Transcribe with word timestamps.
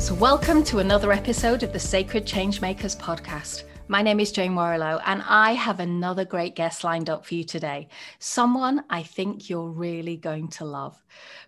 Changemakers, 0.00 0.18
welcome 0.18 0.64
to 0.64 0.78
another 0.78 1.12
episode 1.12 1.62
of 1.62 1.74
the 1.74 1.78
Sacred 1.78 2.24
Changemakers 2.24 2.98
podcast. 2.98 3.64
My 3.88 4.00
name 4.00 4.18
is 4.18 4.32
Jane 4.32 4.54
Warrilow, 4.54 5.02
and 5.04 5.22
I 5.26 5.52
have 5.52 5.78
another 5.78 6.24
great 6.24 6.56
guest 6.56 6.84
lined 6.84 7.10
up 7.10 7.26
for 7.26 7.34
you 7.34 7.44
today. 7.44 7.88
Someone 8.18 8.82
I 8.88 9.02
think 9.02 9.50
you're 9.50 9.68
really 9.68 10.16
going 10.16 10.48
to 10.48 10.64
love. 10.64 10.96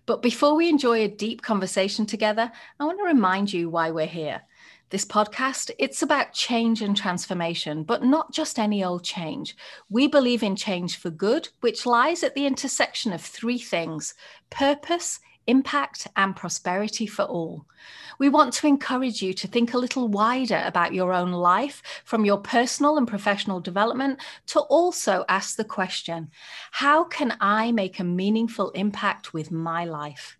But 0.05 0.21
before 0.21 0.55
we 0.55 0.69
enjoy 0.69 1.01
a 1.01 1.07
deep 1.07 1.41
conversation 1.41 2.05
together, 2.05 2.51
I 2.79 2.85
want 2.85 2.99
to 2.99 3.05
remind 3.05 3.51
you 3.51 3.71
why 3.71 3.89
we're 3.89 4.05
here. 4.05 4.43
This 4.91 5.05
podcast, 5.05 5.71
it's 5.79 6.03
about 6.03 6.33
change 6.33 6.83
and 6.83 6.95
transformation, 6.95 7.83
but 7.83 8.03
not 8.03 8.31
just 8.31 8.59
any 8.59 8.83
old 8.83 9.03
change. 9.03 9.57
We 9.89 10.05
believe 10.05 10.43
in 10.43 10.55
change 10.55 10.97
for 10.97 11.09
good, 11.09 11.49
which 11.61 11.87
lies 11.87 12.23
at 12.23 12.35
the 12.35 12.45
intersection 12.45 13.13
of 13.13 13.21
three 13.21 13.57
things 13.57 14.13
purpose, 14.51 15.19
impact, 15.47 16.07
and 16.15 16.35
prosperity 16.35 17.07
for 17.07 17.23
all. 17.23 17.65
We 18.19 18.29
want 18.29 18.53
to 18.53 18.67
encourage 18.67 19.21
you 19.21 19.33
to 19.33 19.47
think 19.47 19.73
a 19.73 19.77
little 19.77 20.07
wider 20.07 20.61
about 20.65 20.93
your 20.93 21.13
own 21.13 21.31
life, 21.31 21.81
from 22.05 22.25
your 22.25 22.37
personal 22.37 22.97
and 22.97 23.07
professional 23.07 23.59
development, 23.59 24.19
to 24.47 24.59
also 24.61 25.25
ask 25.27 25.55
the 25.55 25.63
question 25.63 26.29
how 26.71 27.03
can 27.03 27.35
I 27.39 27.71
make 27.71 27.99
a 27.99 28.03
meaningful 28.03 28.69
impact 28.71 29.33
with 29.33 29.51
my 29.51 29.85
life? 29.85 30.37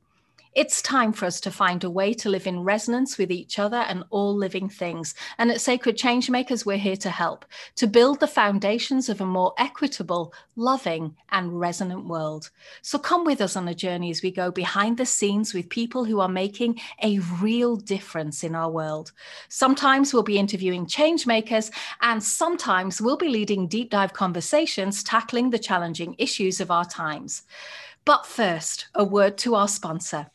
It's 0.55 0.83
time 0.83 1.13
for 1.13 1.25
us 1.25 1.41
to 1.41 1.51
find 1.51 1.83
a 1.83 1.89
way 1.89 2.13
to 2.13 2.29
live 2.29 2.45
in 2.45 2.59
resonance 2.59 3.17
with 3.17 3.31
each 3.31 3.57
other 3.57 3.77
and 3.77 4.03
all 4.11 4.35
living 4.35 4.69
things. 4.69 5.15
And 5.39 5.49
at 5.49 5.61
Sacred 5.61 5.97
Changemakers, 5.97 6.63
we're 6.63 6.77
here 6.77 6.95
to 6.97 7.09
help 7.09 7.45
to 7.77 7.87
build 7.87 8.19
the 8.19 8.27
foundations 8.27 9.09
of 9.09 9.19
a 9.19 9.25
more 9.25 9.55
equitable, 9.57 10.31
loving, 10.55 11.15
and 11.31 11.59
resonant 11.59 12.05
world. 12.05 12.51
So 12.83 12.99
come 12.99 13.23
with 13.25 13.41
us 13.41 13.55
on 13.55 13.67
a 13.67 13.73
journey 13.73 14.11
as 14.11 14.21
we 14.21 14.29
go 14.29 14.51
behind 14.51 14.97
the 14.97 15.07
scenes 15.07 15.55
with 15.55 15.69
people 15.69 16.05
who 16.05 16.19
are 16.19 16.29
making 16.29 16.79
a 17.01 17.17
real 17.41 17.75
difference 17.75 18.43
in 18.43 18.53
our 18.53 18.69
world. 18.69 19.11
Sometimes 19.49 20.13
we'll 20.13 20.21
be 20.21 20.37
interviewing 20.37 20.85
changemakers, 20.85 21.71
and 22.01 22.23
sometimes 22.23 23.01
we'll 23.01 23.17
be 23.17 23.29
leading 23.29 23.67
deep 23.67 23.89
dive 23.89 24.13
conversations 24.13 25.01
tackling 25.01 25.49
the 25.49 25.57
challenging 25.57 26.13
issues 26.19 26.61
of 26.61 26.69
our 26.69 26.85
times. 26.85 27.41
But 28.05 28.27
first, 28.27 28.87
a 28.93 29.03
word 29.03 29.37
to 29.39 29.55
our 29.55 29.67
sponsor. 29.67 30.27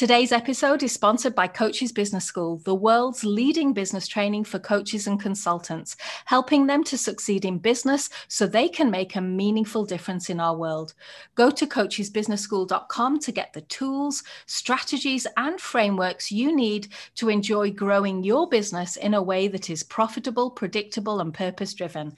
Today's 0.00 0.32
episode 0.32 0.82
is 0.82 0.92
sponsored 0.92 1.34
by 1.34 1.46
Coaches 1.46 1.92
Business 1.92 2.24
School, 2.24 2.56
the 2.64 2.74
world's 2.74 3.22
leading 3.22 3.74
business 3.74 4.08
training 4.08 4.44
for 4.44 4.58
coaches 4.58 5.06
and 5.06 5.20
consultants, 5.20 5.94
helping 6.24 6.66
them 6.66 6.82
to 6.84 6.96
succeed 6.96 7.44
in 7.44 7.58
business 7.58 8.08
so 8.26 8.46
they 8.46 8.66
can 8.66 8.90
make 8.90 9.14
a 9.14 9.20
meaningful 9.20 9.84
difference 9.84 10.30
in 10.30 10.40
our 10.40 10.56
world. 10.56 10.94
Go 11.34 11.50
to 11.50 11.66
coachesbusinessschool.com 11.66 13.18
to 13.18 13.30
get 13.30 13.52
the 13.52 13.60
tools, 13.60 14.24
strategies, 14.46 15.26
and 15.36 15.60
frameworks 15.60 16.32
you 16.32 16.56
need 16.56 16.88
to 17.16 17.28
enjoy 17.28 17.70
growing 17.70 18.22
your 18.22 18.48
business 18.48 18.96
in 18.96 19.12
a 19.12 19.22
way 19.22 19.48
that 19.48 19.68
is 19.68 19.82
profitable, 19.82 20.50
predictable, 20.50 21.20
and 21.20 21.34
purpose 21.34 21.74
driven. 21.74 22.14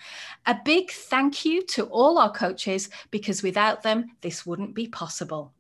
A 0.47 0.57
big 0.65 0.93
thank 0.93 1.45
you 1.45 1.63
to 1.63 1.87
all 1.87 2.19
our 2.19 2.31
coaches 2.31 2.91
because 3.11 3.43
without 3.43 3.83
them, 3.83 4.07
this 4.21 4.47
wouldn't 4.47 4.77
be 4.77 4.87
possible. 4.87 5.53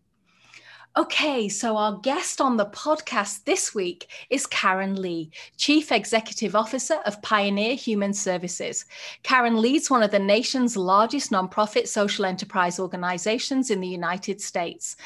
Okay, 0.94 1.48
so 1.48 1.78
our 1.78 1.96
guest 2.00 2.38
on 2.38 2.58
the 2.58 2.66
podcast 2.66 3.44
this 3.44 3.74
week 3.74 4.10
is 4.28 4.46
Karen 4.46 5.00
Lee, 5.00 5.30
Chief 5.56 5.90
Executive 5.90 6.54
Officer 6.54 6.96
of 7.06 7.22
Pioneer 7.22 7.74
Human 7.74 8.12
Services. 8.12 8.84
Karen 9.22 9.58
leads 9.58 9.88
one 9.88 10.02
of 10.02 10.10
the 10.10 10.18
nation's 10.18 10.76
largest 10.76 11.30
nonprofit 11.30 11.88
social 11.88 12.26
enterprise 12.26 12.78
organizations 12.78 13.70
in 13.70 13.80
the 13.80 13.88
United 13.88 14.42
States. 14.42 14.96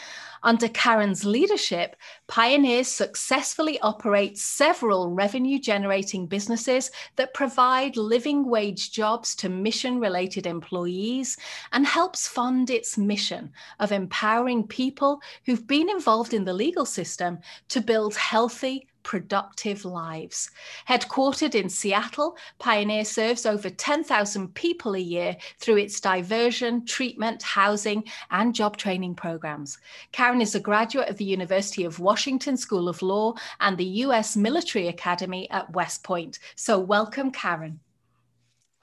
Under 0.46 0.68
Karen's 0.68 1.24
leadership, 1.24 1.96
Pioneers 2.28 2.86
successfully 2.86 3.80
operates 3.80 4.42
several 4.42 5.10
revenue 5.10 5.58
generating 5.58 6.28
businesses 6.28 6.92
that 7.16 7.34
provide 7.34 7.96
living 7.96 8.48
wage 8.48 8.92
jobs 8.92 9.34
to 9.36 9.48
mission 9.48 9.98
related 9.98 10.46
employees 10.46 11.36
and 11.72 11.84
helps 11.84 12.28
fund 12.28 12.70
its 12.70 12.96
mission 12.96 13.52
of 13.80 13.90
empowering 13.90 14.64
people 14.64 15.20
who've 15.46 15.66
been 15.66 15.90
involved 15.90 16.32
in 16.32 16.44
the 16.44 16.54
legal 16.54 16.86
system 16.86 17.40
to 17.70 17.80
build 17.80 18.14
healthy, 18.14 18.86
productive 19.06 19.84
lives. 19.84 20.50
Headquartered 20.88 21.54
in 21.54 21.68
Seattle, 21.68 22.36
Pioneer 22.58 23.04
serves 23.04 23.46
over 23.46 23.70
10,000 23.70 24.52
people 24.54 24.96
a 24.96 24.98
year 24.98 25.36
through 25.60 25.76
its 25.76 26.00
diversion, 26.00 26.84
treatment, 26.84 27.40
housing, 27.40 28.02
and 28.32 28.52
job 28.52 28.76
training 28.76 29.14
programs. 29.14 29.78
Karen 30.10 30.40
is 30.40 30.56
a 30.56 30.60
graduate 30.60 31.08
of 31.08 31.18
the 31.18 31.24
University 31.24 31.84
of 31.84 32.00
Washington 32.00 32.56
School 32.56 32.88
of 32.88 33.00
Law 33.00 33.34
and 33.60 33.78
the 33.78 34.02
U.S. 34.06 34.36
Military 34.36 34.88
Academy 34.88 35.48
at 35.50 35.72
West 35.72 36.02
Point. 36.02 36.40
So, 36.56 36.76
welcome, 36.80 37.30
Karen. 37.30 37.78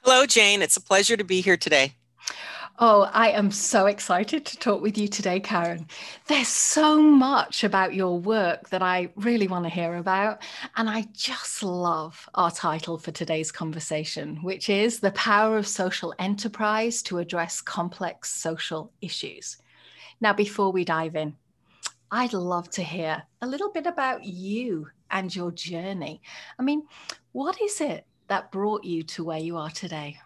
Hello, 0.03 0.25
Jane. 0.25 0.61
It's 0.61 0.77
a 0.77 0.81
pleasure 0.81 1.17
to 1.17 1.25
be 1.25 1.41
here 1.41 1.57
today. 1.57 1.95
Oh, 2.79 3.07
I 3.13 3.29
am 3.29 3.51
so 3.51 3.85
excited 3.85 4.47
to 4.47 4.57
talk 4.57 4.81
with 4.81 4.97
you 4.97 5.07
today, 5.07 5.39
Karen. 5.39 5.85
There's 6.25 6.47
so 6.47 6.99
much 6.99 7.63
about 7.63 7.93
your 7.93 8.19
work 8.19 8.69
that 8.69 8.81
I 8.81 9.09
really 9.15 9.47
want 9.47 9.65
to 9.65 9.69
hear 9.69 9.97
about. 9.97 10.41
And 10.75 10.89
I 10.89 11.05
just 11.13 11.61
love 11.61 12.27
our 12.33 12.49
title 12.49 12.97
for 12.97 13.11
today's 13.11 13.51
conversation, 13.51 14.37
which 14.37 14.69
is 14.69 14.99
The 14.99 15.11
Power 15.11 15.55
of 15.57 15.67
Social 15.67 16.15
Enterprise 16.17 17.03
to 17.03 17.19
Address 17.19 17.61
Complex 17.61 18.33
Social 18.33 18.91
Issues. 19.01 19.57
Now, 20.19 20.33
before 20.33 20.71
we 20.71 20.83
dive 20.83 21.15
in, 21.15 21.35
I'd 22.09 22.33
love 22.33 22.71
to 22.71 22.81
hear 22.81 23.21
a 23.43 23.47
little 23.47 23.71
bit 23.71 23.85
about 23.85 24.23
you 24.23 24.87
and 25.11 25.33
your 25.33 25.51
journey. 25.51 26.23
I 26.57 26.63
mean, 26.63 26.87
what 27.33 27.61
is 27.61 27.81
it 27.81 28.07
that 28.29 28.51
brought 28.51 28.83
you 28.83 29.03
to 29.03 29.23
where 29.23 29.37
you 29.37 29.57
are 29.57 29.69
today? 29.69 30.17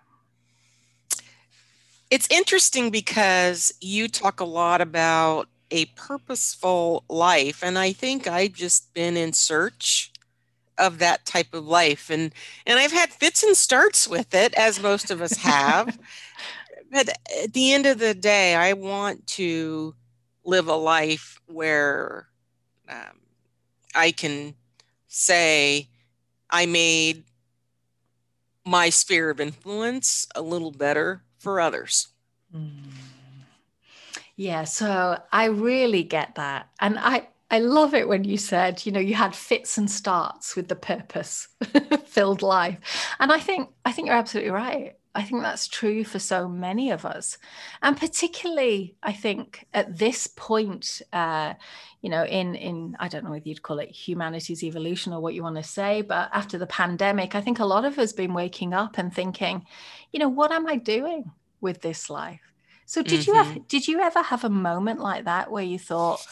It's 2.09 2.28
interesting 2.31 2.90
because 2.90 3.73
you 3.81 4.07
talk 4.07 4.40
a 4.40 4.45
lot 4.45 4.79
about 4.79 5.50
a 5.72 5.85
purposeful 5.88 7.03
life. 7.09 7.62
And 7.63 7.78
I 7.78 7.91
think 7.91 8.28
I've 8.28 8.53
just 8.53 8.94
been 8.94 9.18
in 9.18 9.34
search 9.34 10.12
of 10.78 11.00
that 11.00 11.25
type 11.25 11.53
of 11.53 11.68
life. 11.68 12.09
And 12.09 12.34
and 12.66 12.79
I've 12.79 12.91
had 12.94 13.09
fits 13.09 13.44
and 13.44 13.57
starts 13.57 14.07
with 14.07 14.34
it, 14.34 14.53
as 14.53 14.81
most 14.81 15.12
of 15.12 15.22
us 15.22 15.38
have. 15.38 15.97
but 16.91 17.09
at 17.44 17.53
the 17.53 17.73
end 17.73 17.85
of 17.85 18.00
the 18.00 18.13
day, 18.13 18.56
I 18.56 18.74
want 18.74 19.28
to 19.28 19.94
live 20.45 20.68
a 20.68 20.75
life 20.75 21.39
where 21.47 22.28
um, 22.88 23.19
I 23.94 24.12
can 24.12 24.56
say 25.09 25.89
I 26.50 26.66
made 26.66 27.25
my 28.66 28.89
sphere 28.89 29.29
of 29.29 29.41
influence 29.41 30.28
a 30.35 30.41
little 30.41 30.72
better 30.72 31.24
for 31.47 31.62
others. 31.62 32.09
Mm. 32.53 32.91
Yeah, 34.35 34.66
so 34.66 35.18
I 35.31 35.46
really 35.46 36.03
get 36.03 36.35
that. 36.35 36.68
And 36.81 37.00
I, 37.00 37.30
I 37.50 37.59
love 37.59 37.94
it 37.94 38.09
when 38.09 38.25
you 38.25 38.38
said, 38.38 38.85
you 38.85 38.91
know, 38.91 39.00
you 39.00 39.16
had 39.16 39.34
fits 39.34 39.78
and 39.78 39.90
starts 39.90 40.57
with 40.57 40.68
the 40.68 40.75
purpose 40.75 41.47
filled 42.06 42.41
life. 42.41 42.80
And 43.22 43.31
I 43.31 43.40
think 43.40 43.69
I 43.86 43.94
think 43.94 44.07
you're 44.07 44.18
absolutely 44.18 44.52
right. 44.52 44.97
I 45.16 45.24
think 45.24 45.41
that's 45.41 45.69
true 45.69 46.03
for 46.03 46.19
so 46.19 46.50
many 46.50 46.91
of 46.91 47.06
us. 47.06 47.38
And 47.81 47.96
particularly, 47.96 48.97
I 49.02 49.13
think 49.13 49.66
at 49.74 49.97
this 49.97 50.28
point, 50.28 51.02
uh, 51.13 51.53
you 52.02 52.09
know, 52.09 52.25
in 52.25 52.56
in 52.56 52.97
I 53.00 53.07
don't 53.07 53.24
know 53.24 53.31
whether 53.31 53.47
you'd 53.47 53.63
call 53.63 53.80
it 53.80 53.90
humanity's 53.90 54.63
evolution 54.63 55.13
or 55.13 55.21
what 55.21 55.33
you 55.33 55.44
want 55.44 55.56
to 55.56 55.63
say, 55.63 56.01
but 56.01 56.30
after 56.33 56.57
the 56.57 56.68
pandemic, 56.68 57.36
I 57.36 57.42
think 57.42 57.60
a 57.60 57.66
lot 57.66 57.86
of 57.86 57.98
us 57.98 58.12
been 58.12 58.33
waking 58.33 58.74
up 58.74 58.98
and 58.98 59.12
thinking, 59.13 59.66
you 60.12 60.19
know, 60.19 60.30
what 60.30 60.51
am 60.51 60.68
I 60.68 60.75
doing 60.75 61.31
with 61.62 61.81
this 61.81 62.09
life? 62.09 62.42
So 62.86 63.01
did 63.01 63.21
mm-hmm. 63.21 63.31
you 63.31 63.38
ever 63.38 63.59
did 63.68 63.88
you 63.88 64.00
ever 64.00 64.21
have 64.21 64.44
a 64.44 64.50
moment 64.50 65.00
like 65.00 65.25
that 65.25 65.51
where 65.51 65.63
you 65.63 65.77
thought, 65.77 66.25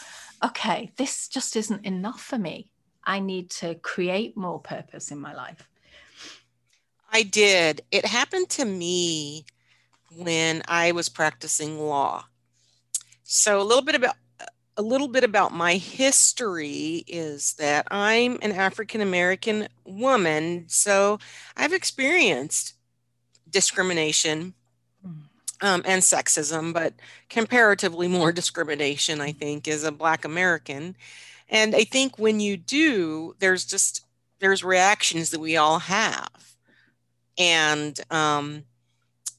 okay, 0.44 0.92
this 0.96 1.28
just 1.28 1.56
isn't 1.56 1.86
enough 1.86 2.22
for 2.22 2.38
me. 2.38 2.72
I 3.04 3.20
need 3.20 3.50
to 3.52 3.76
create 3.76 4.38
more 4.38 4.60
purpose 4.60 5.12
in 5.12 5.20
my 5.20 5.34
life? 5.34 5.68
I 7.12 7.24
did. 7.24 7.82
It 7.92 8.06
happened 8.06 8.50
to 8.52 8.66
me 8.66 9.46
when 10.18 10.64
I 10.68 10.92
was 10.92 11.10
practicing 11.10 11.80
law. 11.80 12.26
So 13.24 13.62
a 13.62 13.64
little 13.64 13.84
bit 13.84 13.96
about 13.96 14.16
a 14.78 14.82
little 14.82 15.08
bit 15.08 15.24
about 15.24 15.54
my 15.54 15.76
history 15.76 17.04
is 17.08 17.54
that 17.54 17.88
I'm 17.92 18.38
an 18.42 18.52
African 18.52 19.02
American 19.02 19.68
woman, 19.86 20.66
so 20.68 21.20
I've 21.56 21.74
experienced 21.74 22.76
discrimination 23.50 24.54
um, 25.62 25.82
and 25.86 26.02
sexism, 26.02 26.74
but 26.74 26.94
comparatively 27.30 28.08
more 28.08 28.32
discrimination, 28.34 29.22
I 29.22 29.32
think, 29.32 29.68
as 29.68 29.84
a 29.84 29.92
Black 29.92 30.26
American. 30.26 30.96
And 31.50 31.76
I 31.76 31.84
think 31.84 32.18
when 32.18 32.40
you 32.40 32.58
do, 32.58 33.36
there's 33.40 33.66
just 33.66 34.06
there's 34.40 34.64
reactions 34.64 35.32
that 35.32 35.40
we 35.40 35.58
all 35.58 35.80
have, 35.80 36.56
and 37.38 38.00
um, 38.12 38.64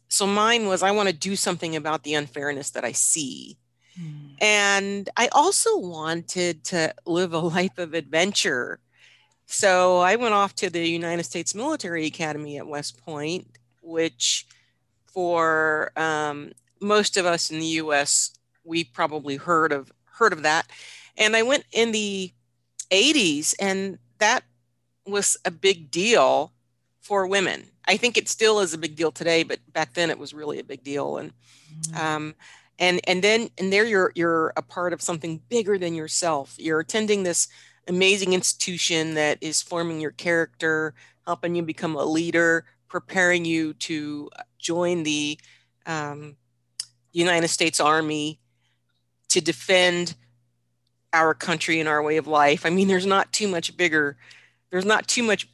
so 0.08 0.26
mine 0.26 0.66
was 0.66 0.82
I 0.82 0.92
want 0.92 1.08
to 1.08 1.14
do 1.14 1.36
something 1.36 1.76
about 1.76 2.04
the 2.04 2.14
unfairness 2.14 2.70
that 2.70 2.84
I 2.84 2.92
see 2.92 3.58
Mm. 4.00 4.42
And 4.42 5.08
I 5.16 5.28
also 5.32 5.78
wanted 5.78 6.64
to 6.64 6.94
live 7.04 7.32
a 7.32 7.38
life 7.56 7.78
of 7.78 7.94
adventure. 7.94 8.80
So 9.46 9.98
I 9.98 10.16
went 10.16 10.34
off 10.34 10.54
to 10.56 10.70
the 10.70 10.86
United 10.86 11.24
States 11.24 11.54
Military 11.54 12.06
Academy 12.06 12.58
at 12.58 12.66
West 12.66 13.00
Point, 13.04 13.46
which 13.80 14.46
for 15.16 15.92
um, 15.96 16.52
most 16.78 17.16
of 17.16 17.24
us 17.24 17.50
in 17.50 17.58
the 17.58 17.80
U.S. 17.80 18.32
we 18.64 18.84
probably 18.84 19.36
heard 19.36 19.72
of 19.72 19.90
heard 20.04 20.34
of 20.34 20.42
that. 20.42 20.66
And 21.16 21.34
I 21.34 21.42
went 21.42 21.64
in 21.72 21.90
the 21.92 22.30
80s, 22.90 23.54
and 23.58 23.98
that 24.18 24.44
was 25.06 25.38
a 25.46 25.50
big 25.50 25.90
deal 25.90 26.52
for 27.00 27.26
women. 27.26 27.64
I 27.88 27.96
think 27.96 28.18
it 28.18 28.28
still 28.28 28.60
is 28.60 28.74
a 28.74 28.78
big 28.78 28.94
deal 28.94 29.10
today, 29.10 29.42
but 29.42 29.58
back 29.72 29.94
then 29.94 30.10
it 30.10 30.18
was 30.18 30.34
really 30.34 30.58
a 30.58 30.64
big 30.64 30.84
deal. 30.84 31.16
And 31.16 31.32
mm. 31.80 31.98
um, 31.98 32.34
and 32.78 33.00
and 33.04 33.24
then 33.24 33.48
and 33.56 33.72
there 33.72 33.86
you're 33.86 34.12
you're 34.14 34.52
a 34.58 34.62
part 34.62 34.92
of 34.92 35.00
something 35.00 35.40
bigger 35.48 35.78
than 35.78 35.94
yourself. 35.94 36.56
You're 36.58 36.80
attending 36.80 37.22
this 37.22 37.48
amazing 37.88 38.34
institution 38.34 39.14
that 39.14 39.38
is 39.40 39.62
forming 39.62 39.98
your 39.98 40.10
character, 40.10 40.92
helping 41.24 41.54
you 41.54 41.62
become 41.62 41.96
a 41.96 42.04
leader, 42.04 42.66
preparing 42.88 43.46
you 43.46 43.72
to 43.74 44.28
join 44.66 45.04
the 45.04 45.38
um, 45.86 46.36
United 47.12 47.48
States 47.48 47.78
Army 47.80 48.40
to 49.28 49.40
defend 49.40 50.14
our 51.12 51.34
country 51.34 51.80
and 51.80 51.88
our 51.88 52.02
way 52.02 52.16
of 52.16 52.26
life. 52.26 52.66
I 52.66 52.70
mean, 52.70 52.88
there's 52.88 53.06
not 53.06 53.32
too 53.32 53.48
much 53.48 53.76
bigger, 53.76 54.16
there's 54.70 54.84
not 54.84 55.06
too 55.06 55.22
much 55.22 55.48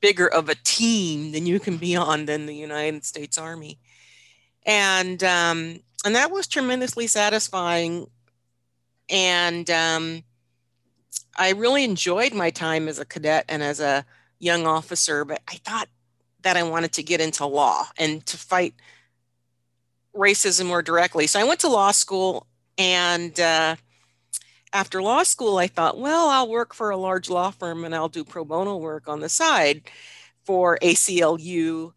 bigger 0.00 0.26
of 0.26 0.48
a 0.48 0.54
team 0.64 1.32
than 1.32 1.46
you 1.46 1.60
can 1.60 1.76
be 1.76 1.96
on 1.96 2.26
than 2.26 2.46
the 2.46 2.54
United 2.54 3.04
States 3.04 3.38
Army. 3.38 3.78
And 4.66 5.22
um, 5.24 5.80
and 6.04 6.14
that 6.14 6.30
was 6.30 6.46
tremendously 6.46 7.06
satisfying. 7.06 8.08
And 9.08 9.68
um, 9.70 10.22
I 11.36 11.52
really 11.52 11.84
enjoyed 11.84 12.34
my 12.34 12.50
time 12.50 12.88
as 12.88 12.98
a 12.98 13.04
cadet 13.04 13.44
and 13.48 13.62
as 13.62 13.80
a 13.80 14.04
young 14.38 14.66
officer, 14.66 15.24
but 15.24 15.40
I 15.48 15.54
thought 15.64 15.88
that 16.42 16.56
I 16.56 16.62
wanted 16.62 16.92
to 16.92 17.02
get 17.02 17.20
into 17.20 17.46
law 17.46 17.86
and 17.98 18.24
to 18.26 18.36
fight 18.36 18.74
racism 20.14 20.66
more 20.66 20.82
directly. 20.82 21.26
So 21.26 21.40
I 21.40 21.44
went 21.44 21.60
to 21.60 21.68
law 21.68 21.90
school, 21.90 22.46
and 22.76 23.38
uh, 23.38 23.76
after 24.72 25.02
law 25.02 25.22
school, 25.22 25.58
I 25.58 25.66
thought, 25.66 25.98
well, 25.98 26.28
I'll 26.28 26.48
work 26.48 26.74
for 26.74 26.90
a 26.90 26.96
large 26.96 27.30
law 27.30 27.50
firm 27.50 27.84
and 27.84 27.94
I'll 27.94 28.08
do 28.08 28.24
pro 28.24 28.44
bono 28.44 28.76
work 28.76 29.08
on 29.08 29.20
the 29.20 29.28
side 29.28 29.82
for 30.44 30.78
ACLU, 30.82 31.92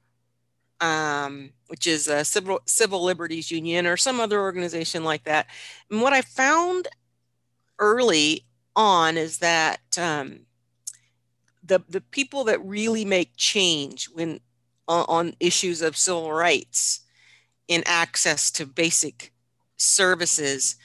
um, 0.79 1.51
which 1.67 1.87
is 1.87 2.07
a 2.07 2.23
civil 2.25 2.59
civil 2.65 3.03
liberties 3.03 3.51
union 3.51 3.85
or 3.85 3.97
some 3.97 4.19
other 4.19 4.39
organization 4.39 5.03
like 5.03 5.23
that. 5.25 5.47
And 5.89 6.01
what 6.01 6.13
I 6.13 6.21
found 6.21 6.87
early 7.79 8.45
on 8.75 9.17
is 9.17 9.39
that 9.39 9.81
um, 9.97 10.41
the 11.71 11.81
the 11.89 12.01
people 12.01 12.43
that 12.43 12.63
really 12.65 13.05
make 13.05 13.31
change 13.37 14.05
when 14.13 14.41
on, 14.87 15.05
on 15.07 15.33
issues 15.39 15.81
of 15.81 15.95
civil 15.95 16.33
rights 16.33 16.99
in 17.67 17.81
access 17.85 18.51
to 18.51 18.65
basic 18.65 19.31
services 19.77 20.75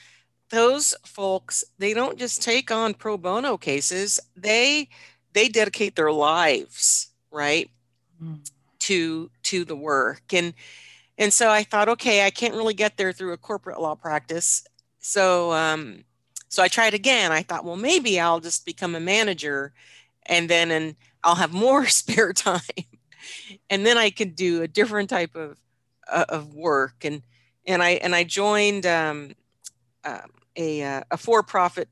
those 0.50 0.94
folks 1.04 1.64
they 1.78 1.92
don't 1.92 2.18
just 2.18 2.40
take 2.42 2.70
on 2.70 2.94
pro 2.94 3.16
bono 3.16 3.56
cases. 3.56 4.20
They 4.36 4.88
they 5.32 5.48
dedicate 5.48 5.96
their 5.96 6.12
lives 6.12 7.08
right 7.32 7.68
mm. 8.22 8.48
to 8.80 9.30
to 9.42 9.64
the 9.64 9.76
work. 9.76 10.32
And 10.32 10.54
and 11.18 11.32
so 11.32 11.50
i 11.50 11.64
thought 11.64 11.88
okay 11.88 12.24
i 12.24 12.30
can't 12.30 12.54
really 12.54 12.74
get 12.74 12.96
there 12.96 13.12
through 13.12 13.32
a 13.32 13.38
corporate 13.38 13.80
law 13.80 13.94
practice. 13.94 14.64
So 15.00 15.52
um 15.52 16.04
so 16.48 16.62
i 16.62 16.68
tried 16.68 16.94
again. 16.94 17.32
I 17.32 17.42
thought 17.42 17.64
well 17.64 17.76
maybe 17.76 18.20
i'll 18.20 18.40
just 18.40 18.64
become 18.64 18.94
a 18.94 19.00
manager 19.00 19.72
and 20.26 20.49
then 20.49 20.70
and 20.70 20.96
i'll 21.25 21.34
have 21.34 21.52
more 21.52 21.87
spare 22.00 22.32
time. 22.32 22.61
And 23.70 23.84
then 23.84 23.99
i 23.99 24.11
can 24.11 24.31
do 24.31 24.62
a 24.62 24.69
different 24.69 25.11
type 25.11 25.34
of 25.34 25.58
uh, 26.08 26.26
of 26.28 26.55
work. 26.55 27.05
And 27.05 27.23
and 27.67 27.82
i 27.82 27.90
and 27.90 28.14
i 28.14 28.25
joined 28.25 28.87
um, 28.87 29.32
um 30.05 30.31
a, 30.56 30.82
uh, 30.82 31.02
a 31.11 31.17
for-profit 31.17 31.88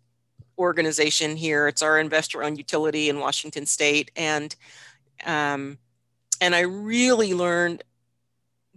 organization 0.59 1.37
here. 1.37 1.69
It's 1.69 1.83
our 1.83 1.99
investor-owned 1.99 2.59
utility 2.59 3.09
in 3.09 3.19
Washington 3.19 3.67
State, 3.67 4.11
and 4.17 4.55
um, 5.25 5.79
and 6.41 6.55
I 6.55 6.61
really 6.61 7.35
learned 7.35 7.83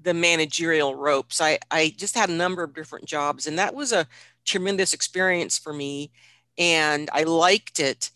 the 0.01 0.13
managerial 0.13 0.95
ropes. 0.95 1.41
I 1.41 1.59
I 1.71 1.93
just 1.97 2.15
had 2.15 2.29
a 2.29 2.33
number 2.33 2.63
of 2.63 2.73
different 2.73 3.05
jobs, 3.05 3.47
and 3.47 3.57
that 3.59 3.73
was 3.73 3.91
a 3.91 4.07
tremendous 4.45 4.93
experience 4.93 5.57
for 5.57 5.73
me, 5.73 6.11
and 6.57 7.09
I 7.13 7.23
liked 7.23 7.79
it 7.79 8.11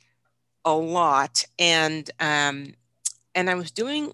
a 0.66 0.74
lot. 0.74 1.46
And 1.60 2.10
um, 2.20 2.74
and 3.34 3.50
I 3.50 3.56
was 3.56 3.72
doing, 3.72 4.14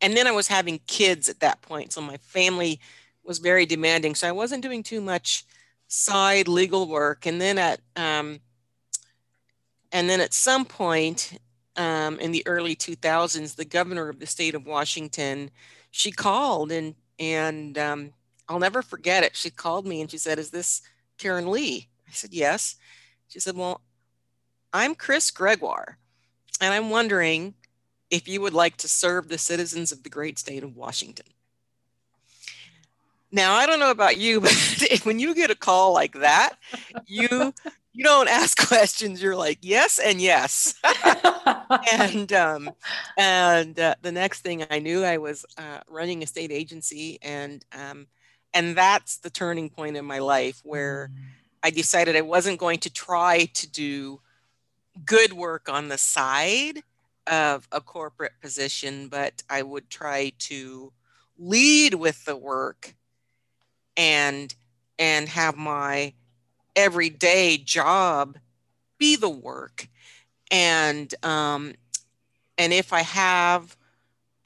and 0.00 0.16
then 0.16 0.26
I 0.26 0.32
was 0.32 0.48
having 0.48 0.80
kids 0.86 1.28
at 1.28 1.40
that 1.40 1.62
point, 1.62 1.92
so 1.92 2.00
my 2.00 2.18
family 2.18 2.80
was 3.24 3.38
very 3.38 3.66
demanding. 3.66 4.14
So 4.14 4.28
I 4.28 4.32
wasn't 4.32 4.62
doing 4.62 4.82
too 4.82 5.00
much 5.00 5.44
side 5.90 6.46
legal 6.46 6.86
work 6.86 7.26
and 7.26 7.40
then 7.40 7.58
at 7.58 7.80
um, 7.96 8.38
and 9.90 10.08
then 10.08 10.20
at 10.20 10.32
some 10.32 10.64
point 10.64 11.36
um, 11.74 12.18
in 12.20 12.30
the 12.30 12.46
early 12.46 12.76
2000s 12.76 13.56
the 13.56 13.64
governor 13.64 14.08
of 14.08 14.20
the 14.20 14.26
state 14.26 14.54
of 14.54 14.66
washington 14.66 15.50
she 15.90 16.12
called 16.12 16.70
and 16.70 16.94
and 17.18 17.76
um, 17.76 18.12
i'll 18.48 18.60
never 18.60 18.82
forget 18.82 19.24
it 19.24 19.34
she 19.34 19.50
called 19.50 19.84
me 19.84 20.00
and 20.00 20.12
she 20.12 20.16
said 20.16 20.38
is 20.38 20.50
this 20.50 20.80
karen 21.18 21.50
lee 21.50 21.88
i 22.06 22.12
said 22.12 22.32
yes 22.32 22.76
she 23.26 23.40
said 23.40 23.56
well 23.56 23.80
i'm 24.72 24.94
chris 24.94 25.30
gregoire 25.30 25.98
and 26.60 26.74
i'm 26.74 26.90
wondering 26.90 27.54
if 28.10 28.26
you 28.26 28.40
would 28.40 28.54
like 28.54 28.76
to 28.76 28.88
serve 28.88 29.28
the 29.28 29.38
citizens 29.38 29.92
of 29.92 30.02
the 30.02 30.10
great 30.10 30.38
state 30.38 30.62
of 30.62 30.76
washington 30.76 31.26
now 33.32 33.54
I 33.54 33.66
don't 33.66 33.80
know 33.80 33.90
about 33.90 34.16
you, 34.16 34.40
but 34.40 35.00
when 35.04 35.18
you 35.18 35.34
get 35.34 35.50
a 35.50 35.54
call 35.54 35.92
like 35.92 36.14
that, 36.14 36.54
you 37.06 37.54
you 37.92 38.04
don't 38.04 38.28
ask 38.28 38.66
questions. 38.68 39.22
You're 39.22 39.36
like 39.36 39.58
yes 39.62 39.98
and 39.98 40.20
yes, 40.20 40.74
and 41.92 42.32
um, 42.32 42.70
and 43.16 43.78
uh, 43.78 43.94
the 44.02 44.12
next 44.12 44.40
thing 44.40 44.64
I 44.70 44.78
knew, 44.78 45.04
I 45.04 45.18
was 45.18 45.44
uh, 45.58 45.80
running 45.88 46.22
a 46.22 46.26
state 46.26 46.50
agency, 46.50 47.18
and 47.22 47.64
um, 47.72 48.06
and 48.52 48.76
that's 48.76 49.18
the 49.18 49.30
turning 49.30 49.70
point 49.70 49.96
in 49.96 50.04
my 50.04 50.18
life 50.18 50.60
where 50.64 51.10
mm. 51.12 51.18
I 51.62 51.70
decided 51.70 52.16
I 52.16 52.22
wasn't 52.22 52.58
going 52.58 52.80
to 52.80 52.90
try 52.90 53.44
to 53.54 53.70
do 53.70 54.20
good 55.04 55.32
work 55.32 55.68
on 55.68 55.88
the 55.88 55.98
side 55.98 56.82
of 57.26 57.68
a 57.70 57.80
corporate 57.80 58.32
position, 58.40 59.08
but 59.08 59.42
I 59.48 59.62
would 59.62 59.88
try 59.90 60.32
to 60.40 60.92
lead 61.38 61.94
with 61.94 62.24
the 62.24 62.36
work 62.36 62.94
and 63.96 64.54
and 64.98 65.28
have 65.28 65.56
my 65.56 66.14
everyday 66.76 67.56
job 67.56 68.38
be 68.98 69.16
the 69.16 69.30
work. 69.30 69.88
And 70.50 71.14
um, 71.22 71.74
and 72.60 72.72
if 72.72 72.92
i 72.92 73.00
have 73.00 73.76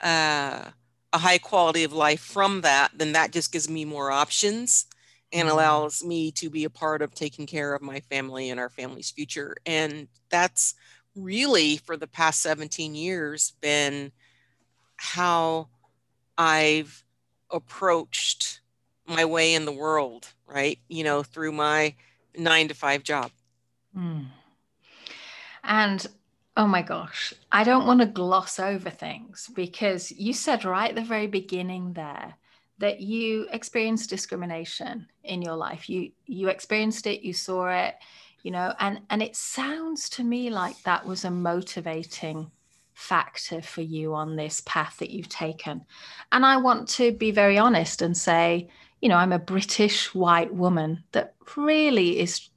uh, 0.02 0.70
a 1.12 1.18
high 1.18 1.38
quality 1.38 1.84
of 1.84 1.92
life 1.92 2.20
from 2.20 2.60
that 2.62 2.92
then 2.96 3.12
that 3.12 3.32
just 3.32 3.52
gives 3.52 3.68
me 3.68 3.84
more 3.84 4.10
options 4.10 4.86
and 5.34 5.48
mm-hmm. 5.48 5.54
allows 5.54 6.02
me 6.02 6.30
to 6.30 6.48
be 6.48 6.64
a 6.64 6.70
part 6.70 7.02
of 7.02 7.14
taking 7.14 7.46
care 7.46 7.74
of 7.74 7.82
my 7.82 8.00
family 8.00 8.48
and 8.48 8.58
our 8.58 8.70
family's 8.70 9.10
future 9.10 9.54
and 9.66 10.08
that's 10.30 10.74
really 11.14 11.76
for 11.76 11.96
the 11.96 12.06
past 12.06 12.40
17 12.40 12.94
years 12.94 13.52
been 13.60 14.10
how 14.96 15.68
i've 16.38 17.04
approached 17.50 18.60
my 19.06 19.24
way 19.24 19.54
in 19.54 19.64
the 19.64 19.72
world, 19.72 20.28
right? 20.46 20.78
You 20.88 21.04
know, 21.04 21.22
through 21.22 21.52
my 21.52 21.94
nine 22.36 22.68
to 22.68 22.74
five 22.74 23.02
job. 23.02 23.30
Mm. 23.96 24.26
And 25.62 26.06
oh 26.56 26.66
my 26.66 26.82
gosh, 26.82 27.34
I 27.52 27.64
don't 27.64 27.86
want 27.86 28.00
to 28.00 28.06
gloss 28.06 28.58
over 28.58 28.90
things 28.90 29.50
because 29.54 30.10
you 30.12 30.32
said 30.32 30.64
right 30.64 30.90
at 30.90 30.96
the 30.96 31.02
very 31.02 31.26
beginning 31.26 31.94
there 31.94 32.34
that 32.84 33.00
you 33.00 33.46
experienced 33.50 34.10
discrimination 34.10 35.06
in 35.22 35.40
your 35.40 35.56
life. 35.56 35.88
You 35.88 36.10
you 36.26 36.48
experienced 36.48 37.06
it, 37.06 37.22
you 37.22 37.32
saw 37.32 37.68
it, 37.68 37.94
you 38.42 38.50
know, 38.50 38.74
and 38.78 39.00
and 39.08 39.22
it 39.22 39.34
sounds 39.34 40.10
to 40.10 40.22
me 40.22 40.50
like 40.50 40.82
that 40.82 41.06
was 41.06 41.24
a 41.24 41.30
motivating 41.30 42.50
factor 42.92 43.62
for 43.62 43.80
you 43.80 44.14
on 44.14 44.36
this 44.36 44.60
path 44.66 44.98
that 44.98 45.08
you've 45.08 45.30
taken. 45.30 45.86
And 46.30 46.44
I 46.44 46.58
want 46.58 46.86
to 46.90 47.10
be 47.12 47.30
very 47.30 47.56
honest 47.56 48.02
and 48.02 48.14
say, 48.14 48.68
you 49.00 49.08
know, 49.08 49.16
I'm 49.16 49.32
a 49.32 49.38
British 49.38 50.14
white 50.14 50.52
woman 50.52 51.04
that 51.12 51.36
really 51.56 52.20
is 52.20 52.50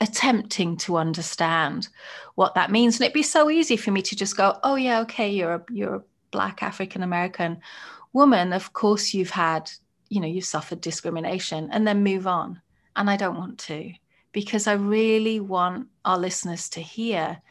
attempting 0.00 0.78
to 0.78 0.96
understand 0.96 1.88
what 2.36 2.54
that 2.54 2.72
means. 2.72 2.94
And 2.94 3.02
it'd 3.02 3.12
be 3.12 3.22
so 3.22 3.50
easy 3.50 3.76
for 3.76 3.90
me 3.90 4.00
to 4.00 4.16
just 4.16 4.34
go, 4.34 4.58
oh 4.62 4.76
yeah, 4.76 5.00
okay, 5.00 5.30
you're 5.30 5.56
a 5.56 5.64
you're 5.70 5.96
a 5.96 6.04
black 6.30 6.62
African 6.62 7.02
American 7.02 7.60
woman. 8.14 8.54
Of 8.54 8.72
course 8.72 9.12
you've 9.12 9.30
had, 9.30 9.70
you 10.08 10.20
know, 10.20 10.26
you've 10.26 10.46
suffered 10.46 10.80
discrimination 10.80 11.68
and 11.70 11.86
then 11.86 12.02
move 12.02 12.26
on. 12.26 12.62
and 12.96 13.10
I 13.10 13.16
don't 13.16 13.36
want 13.36 13.58
to 13.70 13.92
because 14.32 14.66
I 14.66 14.74
really 14.74 15.40
want 15.40 15.88
our 16.04 16.18
listeners 16.18 16.68
to 16.70 16.80
hear 16.80 17.42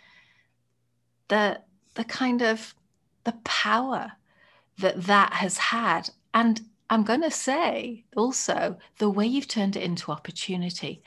the 1.28 1.62
the 1.96 2.04
kind 2.04 2.42
of 2.42 2.74
the 3.24 3.34
power 3.44 4.14
that 4.80 5.04
that 5.04 5.34
has 5.34 5.58
had 5.58 6.10
and 6.34 6.62
I'm 6.90 7.04
going 7.04 7.22
to 7.22 7.32
say 7.32 8.06
also 8.16 8.78
the 8.98 9.10
way 9.10 9.26
you've 9.26 9.48
turned 9.48 9.76
it 9.76 9.84
into 9.84 10.12
opportunity. 10.12 11.02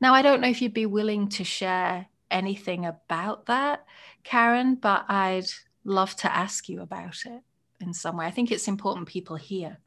Now 0.00 0.14
I 0.14 0.22
don't 0.22 0.40
know 0.40 0.48
if 0.48 0.60
you'd 0.62 0.74
be 0.74 0.86
willing 0.86 1.28
to 1.30 1.44
share 1.44 2.06
anything 2.30 2.84
about 2.86 3.46
that 3.46 3.84
Karen 4.22 4.74
but 4.76 5.04
I'd 5.08 5.50
love 5.84 6.14
to 6.16 6.34
ask 6.34 6.68
you 6.68 6.80
about 6.80 7.24
it 7.26 7.42
in 7.80 7.94
some 7.94 8.16
way. 8.16 8.26
I 8.26 8.30
think 8.30 8.50
it's 8.50 8.68
important 8.68 9.08
people 9.08 9.36
hear 9.36 9.78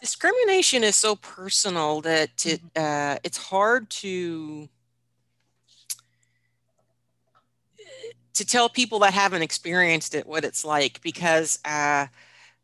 discrimination 0.00 0.84
is 0.84 0.96
so 0.96 1.16
personal 1.16 2.00
that 2.02 2.46
it 2.46 2.60
mm-hmm. 2.74 3.14
uh, 3.14 3.18
it's 3.24 3.38
hard 3.38 3.90
to 3.90 4.68
to 8.34 8.44
tell 8.44 8.68
people 8.68 8.98
that 9.00 9.14
haven't 9.14 9.42
experienced 9.42 10.14
it 10.14 10.26
what 10.26 10.44
it's 10.44 10.64
like 10.64 11.00
because 11.02 11.58
uh, 11.64 12.06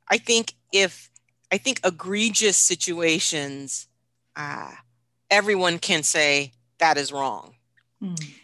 I 0.09 0.19
think 0.19 0.55
if 0.73 1.11
I 1.53 1.59
think 1.59 1.81
egregious 1.85 2.57
situations, 2.57 3.87
uh, 4.37 4.73
everyone 5.31 5.79
can 5.79 6.03
say 6.03 6.53
that 6.79 6.97
is 6.97 7.13
wrong. 7.13 7.55
Mm. 8.03 8.35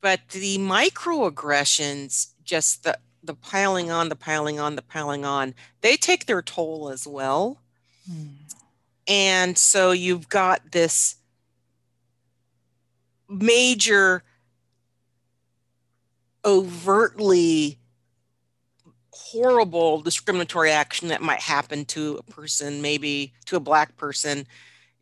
But 0.00 0.20
the 0.30 0.58
microaggressions, 0.58 2.28
just 2.44 2.84
the 2.84 2.98
the 3.28 3.34
piling 3.34 3.90
on, 3.90 4.08
the 4.08 4.16
piling 4.16 4.58
on, 4.58 4.74
the 4.74 4.82
piling 4.82 5.24
on, 5.24 5.54
they 5.82 5.96
take 5.96 6.24
their 6.24 6.42
toll 6.42 6.88
as 6.88 7.06
well. 7.06 7.60
Hmm. 8.10 8.28
And 9.06 9.56
so 9.56 9.92
you've 9.92 10.28
got 10.30 10.72
this 10.72 11.16
major, 13.28 14.24
overtly 16.42 17.78
horrible 19.12 20.00
discriminatory 20.00 20.70
action 20.70 21.08
that 21.08 21.20
might 21.20 21.40
happen 21.40 21.84
to 21.84 22.16
a 22.16 22.22
person, 22.32 22.80
maybe 22.80 23.34
to 23.44 23.56
a 23.56 23.60
Black 23.60 23.94
person, 23.98 24.46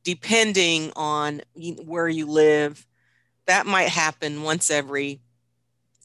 depending 0.02 0.92
on 0.96 1.42
where 1.84 2.08
you 2.08 2.26
live. 2.26 2.84
That 3.46 3.66
might 3.66 3.88
happen 3.88 4.42
once 4.42 4.68
every 4.68 5.20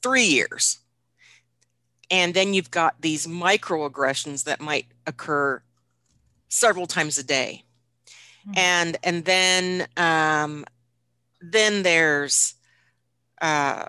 three 0.03 0.25
years. 0.25 0.80
And 2.11 2.33
then 2.33 2.53
you've 2.53 2.69
got 2.69 3.01
these 3.01 3.25
microaggressions 3.25 4.43
that 4.43 4.61
might 4.61 4.85
occur 5.07 5.63
several 6.49 6.85
times 6.85 7.17
a 7.17 7.23
day. 7.23 7.63
Mm-hmm. 8.47 8.57
And 8.57 8.97
and 9.03 9.25
then 9.25 9.87
um, 9.97 10.65
then 11.39 11.83
there's 11.83 12.55
uh, 13.41 13.85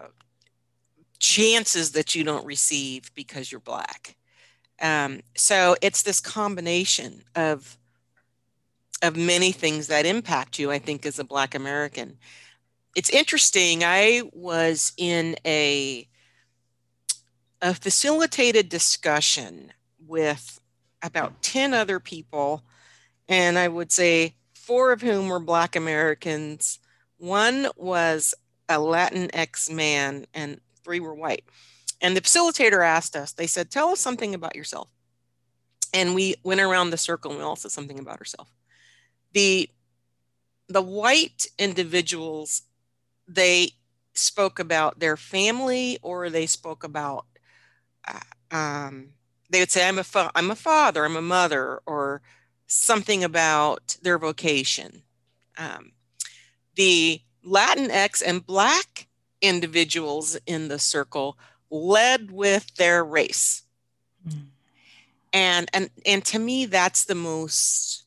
chances 1.18 1.92
that 1.92 2.14
you 2.14 2.24
don't 2.24 2.46
receive 2.46 3.10
because 3.14 3.50
you're 3.50 3.60
black. 3.60 4.16
Um, 4.80 5.20
so 5.36 5.76
it's 5.80 6.02
this 6.02 6.20
combination 6.20 7.22
of 7.34 7.78
of 9.02 9.16
many 9.16 9.50
things 9.52 9.88
that 9.88 10.06
impact 10.06 10.58
you. 10.58 10.70
I 10.70 10.78
think 10.78 11.04
as 11.04 11.18
a 11.18 11.24
Black 11.24 11.54
American, 11.54 12.18
it's 12.94 13.10
interesting. 13.10 13.82
I 13.84 14.22
was 14.32 14.92
in 14.96 15.36
a 15.44 16.06
a 17.62 17.72
facilitated 17.72 18.68
discussion 18.68 19.72
with 20.04 20.60
about 21.00 21.42
10 21.42 21.72
other 21.72 22.00
people, 22.00 22.64
and 23.28 23.56
I 23.56 23.68
would 23.68 23.92
say 23.92 24.34
four 24.52 24.92
of 24.92 25.00
whom 25.00 25.28
were 25.28 25.38
Black 25.38 25.76
Americans. 25.76 26.80
One 27.18 27.68
was 27.76 28.34
a 28.68 28.74
Latinx 28.74 29.70
man, 29.70 30.26
and 30.34 30.60
three 30.84 30.98
were 30.98 31.14
white. 31.14 31.44
And 32.00 32.16
the 32.16 32.20
facilitator 32.20 32.84
asked 32.84 33.14
us, 33.14 33.32
they 33.32 33.46
said, 33.46 33.70
Tell 33.70 33.90
us 33.90 34.00
something 34.00 34.34
about 34.34 34.56
yourself. 34.56 34.88
And 35.94 36.16
we 36.16 36.34
went 36.42 36.60
around 36.60 36.90
the 36.90 36.96
circle 36.96 37.30
and 37.30 37.38
we 37.38 37.44
all 37.44 37.54
said 37.54 37.70
something 37.70 37.98
about 37.98 38.18
ourselves. 38.18 38.50
The 39.32 39.70
the 40.68 40.82
white 40.82 41.46
individuals, 41.58 42.62
they 43.28 43.72
spoke 44.14 44.58
about 44.58 45.00
their 45.00 45.16
family 45.16 45.98
or 46.02 46.30
they 46.30 46.46
spoke 46.46 46.82
about 46.82 47.26
um, 48.50 49.10
they 49.50 49.60
would 49.60 49.70
say, 49.70 49.86
I'm 49.86 49.98
a, 49.98 50.04
fa- 50.04 50.32
I'm 50.34 50.50
a 50.50 50.56
father, 50.56 51.04
I'm 51.04 51.16
a 51.16 51.22
mother, 51.22 51.80
or 51.86 52.22
something 52.66 53.22
about 53.22 53.96
their 54.02 54.18
vocation. 54.18 55.02
Um, 55.58 55.92
the 56.74 57.20
Latinx 57.46 58.22
and 58.24 58.46
Black 58.46 59.08
individuals 59.40 60.36
in 60.46 60.68
the 60.68 60.78
circle 60.78 61.36
led 61.70 62.30
with 62.30 62.74
their 62.76 63.04
race. 63.04 63.62
Mm. 64.26 64.46
And, 65.32 65.70
and, 65.72 65.90
and 66.06 66.24
to 66.26 66.38
me, 66.38 66.66
that's 66.66 67.04
the 67.04 67.14
most 67.14 68.04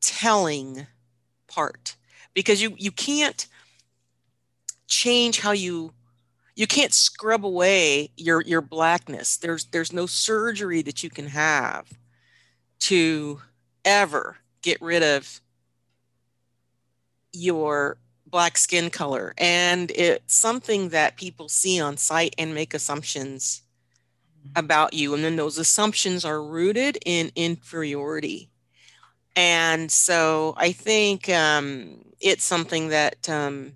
telling 0.00 0.86
part 1.48 1.96
because 2.34 2.62
you, 2.62 2.74
you 2.76 2.92
can't 2.92 3.46
change 4.86 5.40
how 5.40 5.52
you 5.52 5.92
you 6.58 6.66
can't 6.66 6.92
scrub 6.92 7.46
away 7.46 8.10
your 8.16 8.40
your 8.40 8.60
blackness. 8.60 9.36
There's 9.36 9.66
there's 9.66 9.92
no 9.92 10.06
surgery 10.06 10.82
that 10.82 11.04
you 11.04 11.08
can 11.08 11.28
have 11.28 11.88
to 12.80 13.40
ever 13.84 14.38
get 14.60 14.82
rid 14.82 15.04
of 15.04 15.40
your 17.32 17.98
black 18.26 18.58
skin 18.58 18.90
color. 18.90 19.34
And 19.38 19.92
it's 19.92 20.34
something 20.34 20.88
that 20.88 21.16
people 21.16 21.48
see 21.48 21.80
on 21.80 21.96
site 21.96 22.34
and 22.38 22.52
make 22.56 22.74
assumptions 22.74 23.62
about 24.56 24.94
you. 24.94 25.14
And 25.14 25.22
then 25.22 25.36
those 25.36 25.58
assumptions 25.58 26.24
are 26.24 26.42
rooted 26.42 26.98
in 27.06 27.30
inferiority. 27.36 28.50
And 29.36 29.92
so 29.92 30.54
i 30.56 30.72
think 30.72 31.28
um, 31.28 32.04
it's 32.20 32.42
something 32.42 32.88
that 32.88 33.28
um, 33.28 33.74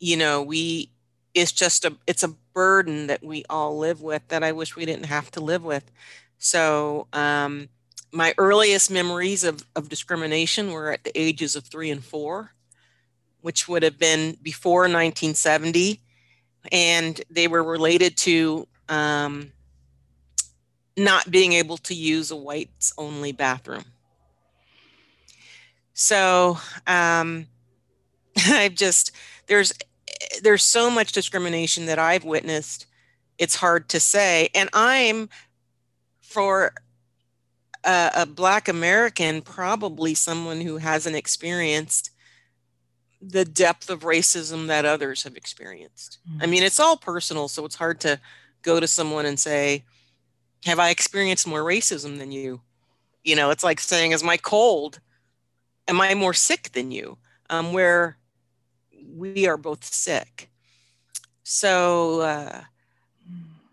you 0.00 0.16
know 0.16 0.42
we 0.42 0.92
is 1.36 1.52
just 1.52 1.84
a 1.84 1.94
it's 2.06 2.22
a 2.22 2.34
burden 2.54 3.06
that 3.08 3.22
we 3.22 3.44
all 3.50 3.76
live 3.76 4.00
with 4.00 4.26
that 4.28 4.42
I 4.42 4.52
wish 4.52 4.74
we 4.74 4.86
didn't 4.86 5.04
have 5.04 5.30
to 5.32 5.40
live 5.40 5.62
with. 5.62 5.90
So 6.38 7.06
um, 7.12 7.68
my 8.10 8.34
earliest 8.38 8.90
memories 8.90 9.44
of, 9.44 9.64
of 9.76 9.90
discrimination 9.90 10.72
were 10.72 10.90
at 10.90 11.04
the 11.04 11.18
ages 11.18 11.54
of 11.54 11.64
three 11.64 11.90
and 11.90 12.02
four, 12.02 12.52
which 13.42 13.68
would 13.68 13.82
have 13.82 13.98
been 13.98 14.38
before 14.42 14.82
1970, 14.82 16.00
and 16.72 17.20
they 17.30 17.48
were 17.48 17.62
related 17.62 18.16
to 18.18 18.66
um, 18.88 19.52
not 20.96 21.30
being 21.30 21.52
able 21.52 21.76
to 21.76 21.94
use 21.94 22.30
a 22.30 22.36
whites 22.36 22.94
only 22.96 23.32
bathroom. 23.32 23.84
So 25.92 26.58
um, 26.86 27.46
I've 28.46 28.74
just 28.74 29.12
there's 29.46 29.74
there's 30.42 30.64
so 30.64 30.90
much 30.90 31.12
discrimination 31.12 31.86
that 31.86 31.98
I've 31.98 32.24
witnessed. 32.24 32.86
It's 33.38 33.56
hard 33.56 33.88
to 33.90 34.00
say. 34.00 34.48
And 34.54 34.68
I'm, 34.72 35.28
for 36.20 36.72
a, 37.84 38.10
a 38.16 38.26
Black 38.26 38.68
American, 38.68 39.42
probably 39.42 40.14
someone 40.14 40.60
who 40.60 40.78
hasn't 40.78 41.16
experienced 41.16 42.10
the 43.20 43.44
depth 43.44 43.88
of 43.88 44.00
racism 44.00 44.66
that 44.66 44.84
others 44.84 45.22
have 45.22 45.36
experienced. 45.36 46.18
Mm-hmm. 46.28 46.42
I 46.42 46.46
mean, 46.46 46.62
it's 46.62 46.80
all 46.80 46.96
personal, 46.96 47.48
so 47.48 47.64
it's 47.64 47.76
hard 47.76 48.00
to 48.00 48.20
go 48.62 48.80
to 48.80 48.86
someone 48.86 49.26
and 49.26 49.38
say, 49.38 49.84
Have 50.64 50.78
I 50.78 50.90
experienced 50.90 51.46
more 51.46 51.62
racism 51.62 52.18
than 52.18 52.32
you? 52.32 52.60
You 53.24 53.36
know, 53.36 53.50
it's 53.50 53.64
like 53.64 53.80
saying, 53.80 54.12
Is 54.12 54.22
my 54.22 54.36
cold? 54.36 55.00
Am 55.88 56.00
I 56.00 56.14
more 56.14 56.34
sick 56.34 56.72
than 56.72 56.90
you? 56.90 57.18
Um, 57.48 57.72
where 57.72 58.18
we 59.16 59.46
are 59.46 59.56
both 59.56 59.84
sick. 59.84 60.50
So 61.42 62.20
uh, 62.20 62.62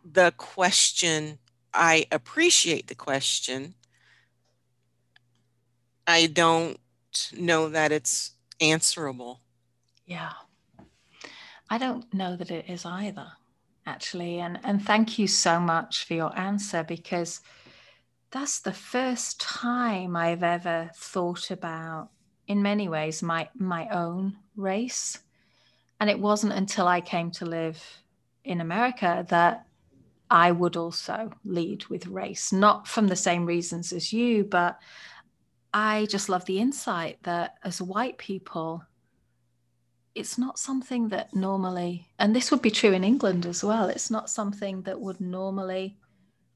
the 0.03 0.31
question, 0.37 1.39
I 1.73 2.05
appreciate 2.11 2.87
the 2.87 2.95
question. 2.95 3.75
I 6.05 6.27
don't 6.27 6.79
know 7.37 7.69
that 7.69 7.91
it's 7.91 8.31
answerable. 8.59 9.39
Yeah. 10.05 10.33
I 11.69 11.77
don't 11.77 12.13
know 12.13 12.35
that 12.35 12.51
it 12.51 12.65
is 12.69 12.85
either, 12.85 13.31
actually. 13.85 14.39
And, 14.39 14.59
and 14.63 14.83
thank 14.85 15.17
you 15.17 15.27
so 15.27 15.59
much 15.59 16.03
for 16.05 16.13
your 16.13 16.37
answer 16.37 16.83
because 16.83 17.41
that's 18.31 18.59
the 18.59 18.73
first 18.73 19.39
time 19.41 20.15
I've 20.15 20.43
ever 20.43 20.91
thought 20.95 21.51
about, 21.51 22.09
in 22.47 22.61
many 22.61 22.87
ways, 22.89 23.23
my, 23.23 23.49
my 23.55 23.87
own 23.89 24.35
race. 24.55 25.19
And 26.03 26.09
it 26.09 26.19
wasn't 26.19 26.51
until 26.51 26.85
I 26.85 26.99
came 26.99 27.31
to 27.31 27.45
live 27.45 27.81
in 28.43 28.59
America 28.59 29.25
that 29.29 29.65
I 30.29 30.51
would 30.51 30.75
also 30.75 31.31
lead 31.45 31.85
with 31.85 32.07
race, 32.07 32.51
not 32.51 32.89
from 32.89 33.07
the 33.07 33.15
same 33.15 33.45
reasons 33.45 33.93
as 33.93 34.11
you, 34.11 34.43
but 34.43 34.81
I 35.73 36.05
just 36.09 36.27
love 36.27 36.43
the 36.43 36.59
insight 36.59 37.19
that 37.23 37.55
as 37.63 37.81
white 37.81 38.17
people, 38.17 38.83
it's 40.13 40.37
not 40.37 40.59
something 40.59 41.07
that 41.07 41.33
normally, 41.33 42.09
and 42.19 42.35
this 42.35 42.51
would 42.51 42.61
be 42.61 42.69
true 42.69 42.91
in 42.91 43.05
England 43.05 43.45
as 43.45 43.63
well, 43.63 43.87
it's 43.87 44.11
not 44.11 44.29
something 44.29 44.81
that 44.81 44.99
would 44.99 45.21
normally 45.21 45.95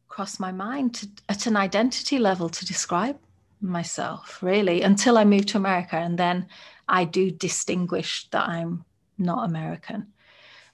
cross 0.10 0.42
my 0.42 0.52
mind 0.52 0.96
to, 0.96 1.08
at 1.30 1.48
an 1.48 1.56
identity 1.56 2.18
level 2.18 2.50
to 2.50 2.66
describe 2.66 3.18
myself, 3.62 4.44
really, 4.44 4.82
until 4.82 5.18
I 5.18 5.24
moved 5.24 5.48
to 5.48 5.58
America. 5.58 5.96
And 5.96 6.20
then 6.20 6.48
I 6.90 7.06
do 7.06 7.32
distinguish 7.32 8.30
that 8.32 8.50
I'm 8.50 8.84
not 9.18 9.48
American. 9.48 10.08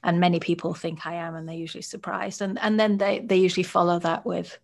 And 0.04 0.20
many 0.20 0.40
people 0.40 0.74
think 0.74 1.06
I 1.06 1.16
am, 1.16 1.36
and 1.36 1.48
they're 1.48 1.56
usually 1.56 1.82
surprised. 1.82 2.42
And, 2.42 2.60
and 2.62 2.80
then 2.80 2.98
they, 2.98 3.20
they 3.20 3.38
usually 3.38 3.64
follow 3.64 4.00
that 4.00 4.26
with, 4.26 4.58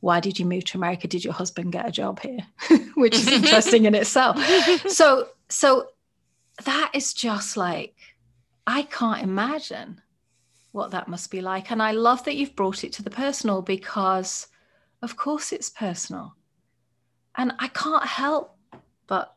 why 0.00 0.20
did 0.20 0.38
you 0.38 0.44
move 0.44 0.64
to 0.66 0.78
America? 0.78 1.08
Did 1.08 1.24
your 1.24 1.32
husband 1.32 1.72
get 1.72 1.88
a 1.88 1.92
job 1.92 2.20
here? 2.20 2.40
Which 2.94 3.14
is 3.14 3.28
interesting 3.28 3.86
in 3.86 3.94
itself. 3.94 4.36
So, 4.88 5.28
so 5.48 5.88
that 6.64 6.90
is 6.92 7.14
just 7.14 7.56
like, 7.56 7.94
I 8.66 8.82
can't 8.82 9.22
imagine 9.22 10.00
what 10.72 10.90
that 10.90 11.08
must 11.08 11.30
be 11.30 11.40
like. 11.40 11.70
And 11.70 11.82
I 11.82 11.92
love 11.92 12.24
that 12.24 12.36
you've 12.36 12.56
brought 12.56 12.84
it 12.84 12.92
to 12.94 13.02
the 13.02 13.10
personal 13.10 13.62
because, 13.62 14.48
of 15.00 15.16
course, 15.16 15.52
it's 15.52 15.70
personal. 15.70 16.34
And 17.36 17.52
I 17.58 17.68
can't 17.68 18.06
help 18.06 18.54
but 19.06 19.34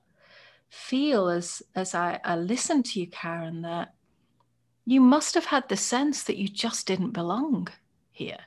feel 0.70 1.30
as, 1.30 1.62
as 1.76 1.96
I, 1.96 2.20
I 2.24 2.36
listen 2.36 2.84
to 2.84 3.00
you, 3.00 3.08
Karen, 3.08 3.62
that 3.62 3.94
you 4.86 5.02
must 5.02 5.34
have 5.36 5.46
had 5.46 5.68
the 5.68 5.78
sense 5.78 6.24
that 6.24 6.38
you 6.38 6.48
just 6.48 6.88
didn't 6.88 7.12
belong 7.12 7.68
here. 8.12 8.40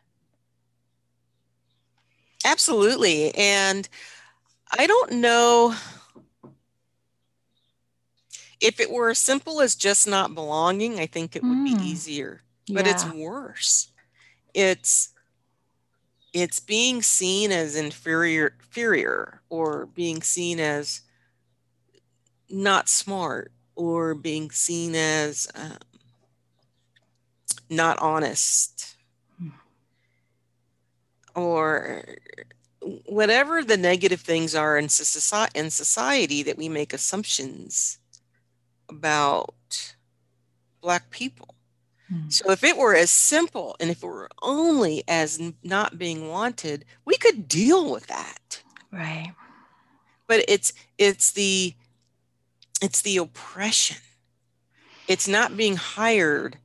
Absolutely. 2.45 3.35
And 3.35 3.89
I 4.77 4.87
don't 4.87 5.13
know 5.13 5.75
if 8.61 8.79
it 8.81 8.91
were 8.91 9.11
as 9.11 9.19
simple 9.19 9.61
as 9.61 9.75
just 9.75 10.07
not 10.07 10.35
belonging, 10.35 10.99
I 10.99 11.07
think 11.07 11.35
it 11.35 11.43
would 11.43 11.59
mm. 11.59 11.79
be 11.79 11.85
easier. 11.85 12.43
But 12.69 12.87
yeah. 12.87 12.93
it's 12.93 13.05
worse. 13.13 13.89
It's 14.55 15.11
it's 16.33 16.61
being 16.61 17.03
seen 17.03 17.51
as 17.51 17.75
inferior 17.75 18.55
inferior 18.61 19.41
or 19.49 19.87
being 19.87 20.23
seen 20.23 20.61
as 20.61 21.01
not 22.51 22.89
smart 22.89 23.53
or 23.75 24.15
being 24.15 24.51
seen 24.51 24.95
as 24.95 25.49
um, 25.55 25.79
not 27.71 27.99
honest. 28.01 28.97
Or 31.37 32.05
whatever 33.07 33.63
the 33.63 33.77
negative 33.77 34.21
things 34.21 34.55
are 34.55 34.77
in 34.77 34.89
society, 34.89 35.59
in 35.59 35.71
society 35.71 36.43
that 36.43 36.59
we 36.59 36.69
make 36.69 36.93
assumptions 36.93 37.99
about 38.89 39.95
black 40.81 41.11
people. 41.11 41.55
Hmm. 42.09 42.29
so 42.29 42.51
if 42.51 42.65
it 42.65 42.77
were 42.77 42.97
as 42.97 43.11
simple 43.11 43.77
and 43.79 43.89
if 43.89 44.03
it 44.03 44.07
were 44.07 44.29
only 44.43 45.05
as 45.07 45.41
not 45.63 45.97
being 45.97 46.29
wanted 46.29 46.85
we 47.05 47.17
could 47.17 47.47
deal 47.47 47.93
with 47.93 48.09
that. 48.09 48.63
Right. 48.91 49.33
But 50.27 50.45
it's 50.49 50.73
it's 50.99 51.31
the 51.31 51.75
it's 52.81 53.03
the 53.03 53.17
oppression 53.17 53.97
it's 55.11 55.27
not 55.27 55.57
being 55.57 55.75
hired 55.75 56.57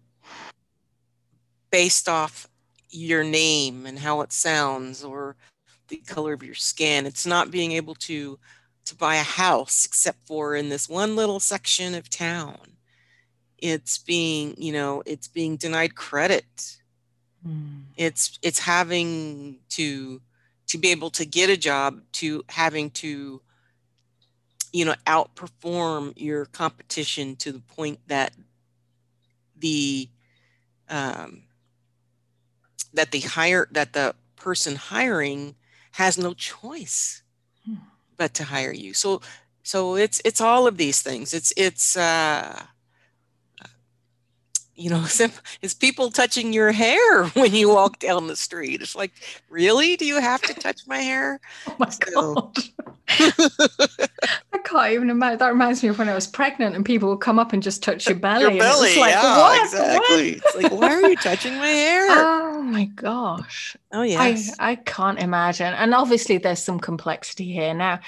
based 1.72 2.08
off 2.08 2.48
your 2.92 3.24
name 3.24 3.88
and 3.88 3.98
how 3.98 4.22
it 4.22 4.32
sounds 4.32 5.04
or 5.04 5.36
the 5.88 5.98
color 5.98 6.34
of 6.34 6.44
your 6.44 6.54
skin. 6.54 7.08
It's 7.08 7.26
not 7.26 7.50
being 7.50 7.72
able 7.72 7.96
to 7.96 8.38
to 8.86 8.96
buy 8.96 9.16
a 9.16 9.24
house 9.24 9.84
except 9.84 10.20
for 10.28 10.56
in 10.56 10.70
this 10.70 10.88
one 10.88 11.16
little 11.16 11.40
section 11.40 11.96
of 11.96 12.08
town. 12.08 12.78
It's 13.58 13.98
being, 13.98 14.54
you 14.60 14.72
know, 14.72 15.02
it's 15.08 15.28
being 15.28 15.58
denied 15.58 15.96
credit. 15.96 16.78
Mm. 17.48 17.86
It's 17.98 18.38
it's 18.44 18.60
having 18.60 19.58
to 19.70 20.22
to 20.68 20.78
be 20.78 20.92
able 20.92 21.10
to 21.10 21.26
get 21.26 21.50
a 21.50 21.58
job 21.58 22.02
to 22.14 22.44
having 22.50 22.92
to 22.92 23.42
you 24.76 24.84
know 24.84 24.96
outperform 25.08 26.12
your 26.18 26.46
competition 26.48 27.38
to 27.38 27.54
the 27.54 27.62
point 27.62 27.98
that 28.08 28.34
the 29.58 30.10
um, 30.90 31.44
that 32.94 33.12
the 33.12 33.22
hire 33.22 33.70
that 33.72 33.94
the 33.94 34.16
person 34.36 34.76
hiring 34.76 35.56
has 35.94 36.18
no 36.18 36.34
choice 36.34 37.24
hmm. 37.66 37.76
but 38.18 38.34
to 38.34 38.44
hire 38.44 38.74
you. 38.74 38.94
So 38.94 39.22
so 39.64 39.96
it's 39.96 40.22
it's 40.26 40.42
all 40.42 40.68
of 40.68 40.76
these 40.76 41.02
things. 41.02 41.34
It's 41.34 41.54
it's 41.56 41.96
uh 41.96 42.64
you 44.76 44.90
know, 44.90 45.06
it's 45.62 45.74
people 45.74 46.12
touching 46.12 46.54
your 46.54 46.72
hair 46.72 47.26
when 47.34 47.54
you 47.54 47.70
walk 47.70 48.00
down 48.00 48.28
the 48.28 48.36
street. 48.36 48.82
It's 48.82 48.96
like, 48.96 49.14
really? 49.50 49.96
Do 49.96 50.06
you 50.06 50.20
have 50.20 50.42
to 50.44 50.54
touch 50.60 50.86
my 50.88 50.98
hair? 50.98 51.40
Oh 51.68 51.76
my 51.80 51.90
so. 51.90 52.00
god! 52.14 52.58
I 54.54 54.58
can't 54.64 54.92
even 54.92 55.10
imagine. 55.10 55.40
That 55.40 55.50
reminds 55.50 55.84
me 55.84 55.90
of 55.90 56.00
when 56.00 56.10
I 56.10 56.16
was 56.16 56.28
pregnant 56.28 56.76
and 56.76 56.86
people 56.86 57.10
would 57.10 57.22
come 57.22 57.40
up 57.40 57.54
and 57.54 57.62
just 57.62 57.84
touch 57.84 58.08
your 58.08 58.16
belly. 58.16 58.42
Your 58.42 58.60
belly, 58.60 58.98
like, 59.00 59.12
yeah, 59.12 59.38
what? 59.38 59.64
exactly. 59.64 60.34
What? 60.34 60.44
It's 60.44 60.56
like, 60.56 60.72
why 60.72 60.94
are 60.94 61.10
you 61.10 61.16
touching 61.16 61.56
my 61.56 61.68
hair? 61.68 62.08
Oh 62.10 62.62
my 62.64 62.86
gosh! 62.86 63.78
Oh 63.92 64.02
yes. 64.02 64.56
I, 64.60 64.72
I 64.72 64.76
can't 64.76 65.20
imagine. 65.20 65.74
And 65.74 65.94
obviously, 65.94 66.38
there's 66.38 66.64
some 66.64 66.80
complexity 66.80 67.54
here. 67.54 67.74
Now, 67.74 68.00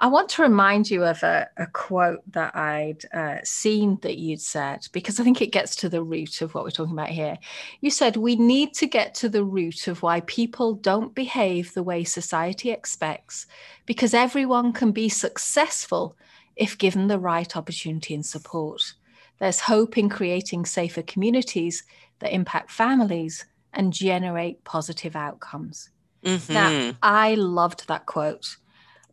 I 0.00 0.06
want 0.06 0.28
to 0.30 0.42
remind 0.42 0.90
you 0.90 1.04
of 1.04 1.22
a, 1.22 1.48
a 1.56 1.66
quote 1.66 2.20
that 2.32 2.54
I'd 2.56 3.04
uh, 3.12 3.38
seen 3.42 3.98
that 4.02 4.18
you'd 4.18 4.40
said 4.40 4.86
because 4.92 5.20
I 5.20 5.24
think 5.24 5.42
it 5.42 5.52
gets 5.52 5.76
to 5.76 5.88
the 5.88 6.02
root 6.14 6.42
of 6.42 6.54
what 6.54 6.64
we're 6.64 6.70
talking 6.70 6.92
about 6.92 7.10
here. 7.10 7.38
You 7.80 7.90
said 7.90 8.16
we 8.16 8.36
need 8.36 8.74
to 8.74 8.86
get 8.86 9.14
to 9.16 9.28
the 9.28 9.44
root 9.44 9.88
of 9.88 10.02
why 10.02 10.20
people 10.20 10.74
don't 10.74 11.14
behave 11.14 11.74
the 11.74 11.82
way 11.82 12.04
society 12.04 12.70
expects 12.70 13.46
because 13.86 14.14
everyone 14.14 14.72
can 14.72 14.92
be 14.92 15.08
successful 15.08 16.16
if 16.56 16.78
given 16.78 17.08
the 17.08 17.18
right 17.18 17.56
opportunity 17.56 18.14
and 18.14 18.24
support. 18.24 18.94
There's 19.40 19.60
hope 19.60 19.98
in 19.98 20.08
creating 20.08 20.66
safer 20.66 21.02
communities 21.02 21.82
that 22.20 22.32
impact 22.32 22.70
families 22.70 23.46
and 23.72 23.92
generate 23.92 24.62
positive 24.64 25.16
outcomes. 25.16 25.90
Mm-hmm. 26.24 26.52
Now, 26.52 26.92
I 27.02 27.34
loved 27.34 27.88
that 27.88 28.06
quote, 28.06 28.56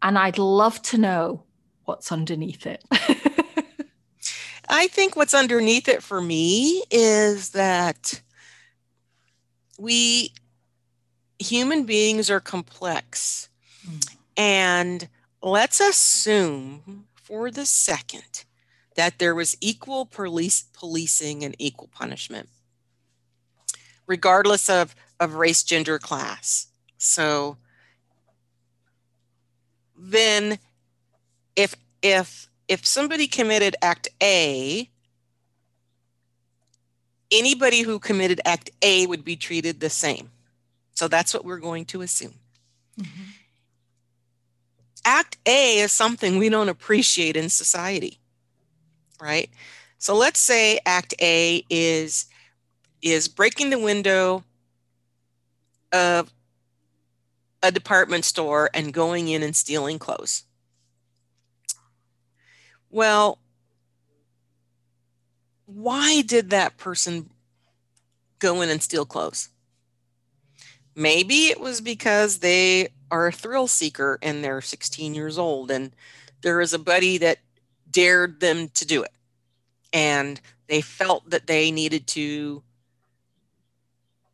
and 0.01 0.17
I'd 0.17 0.37
love 0.37 0.81
to 0.83 0.97
know 0.97 1.43
what's 1.85 2.11
underneath 2.11 2.65
it. 2.65 2.83
I 4.71 4.88
think 4.88 5.17
what's 5.17 5.34
underneath 5.34 5.89
it 5.89 6.01
for 6.01 6.21
me 6.21 6.84
is 6.89 7.49
that 7.49 8.21
we 9.77 10.34
human 11.39 11.84
beings 11.84 12.29
are 12.29 12.39
complex. 12.39 13.49
Mm. 13.86 14.15
And 14.38 15.10
let's 15.43 15.81
assume 15.81 17.05
for 17.15 17.51
the 17.51 17.65
second 17.65 18.45
that 18.95 19.19
there 19.19 19.36
was 19.36 19.57
equal 19.60 20.05
police 20.05 20.63
policing 20.73 21.43
and 21.43 21.53
equal 21.60 21.89
punishment, 21.91 22.47
regardless 24.07 24.69
of, 24.69 24.95
of 25.19 25.36
race, 25.36 25.63
gender, 25.63 25.99
class. 25.99 26.67
So 26.97 27.57
then 29.97 30.60
if 31.55 31.75
if 32.01 32.50
if 32.71 32.88
somebody 32.88 33.27
committed 33.27 33.75
act 33.81 34.07
A, 34.23 34.89
anybody 37.29 37.81
who 37.81 37.99
committed 37.99 38.39
act 38.45 38.69
A 38.81 39.05
would 39.07 39.25
be 39.25 39.36
treated 39.36 39.81
the 39.81 39.89
same. 39.89 40.31
So 40.93 41.10
that's 41.10 41.34
what 41.34 41.43
we're 41.43 41.60
going 41.60 41.84
to 41.88 42.01
assume. 42.01 42.36
Mm-hmm. 42.97 43.23
Act 45.03 45.38
A 45.45 45.79
is 45.79 45.91
something 45.91 46.38
we 46.38 46.47
don't 46.47 46.69
appreciate 46.69 47.36
in 47.36 47.49
society, 47.49 48.19
right? 49.19 49.49
So 49.97 50.15
let's 50.15 50.39
say 50.39 50.79
Act 50.86 51.13
A 51.19 51.65
is 51.69 52.27
is 53.01 53.27
breaking 53.27 53.71
the 53.71 53.79
window 53.79 54.45
of 55.91 56.31
a 57.62 57.69
department 57.69 58.23
store 58.23 58.69
and 58.73 58.93
going 58.93 59.27
in 59.27 59.43
and 59.43 59.57
stealing 59.57 59.99
clothes. 59.99 60.45
Well, 62.91 63.39
why 65.65 66.21
did 66.21 66.49
that 66.49 66.77
person 66.77 67.30
go 68.39 68.62
in 68.62 68.69
and 68.69 68.84
steal 68.84 69.06
clothes? 69.06 69.49
Maybe 70.93 71.47
it 71.47 71.62
was 71.62 71.80
because 71.80 72.39
they 72.39 72.89
are 73.10 73.27
a 73.27 73.32
thrill 73.32 73.67
seeker 73.67 74.19
and 74.21 74.43
they're 74.43 74.62
16 74.62 75.13
years 75.15 75.38
old 75.38 75.71
and 75.71 75.91
there 76.41 76.60
is 76.60 76.73
a 76.73 76.80
buddy 76.80 77.17
that 77.19 77.39
dared 77.89 78.41
them 78.41 78.67
to 78.69 78.86
do 78.86 79.04
it. 79.04 79.13
And 79.93 80.41
they 80.67 80.82
felt 80.82 81.30
that 81.30 81.47
they 81.47 81.71
needed 81.71 82.08
to 82.08 82.62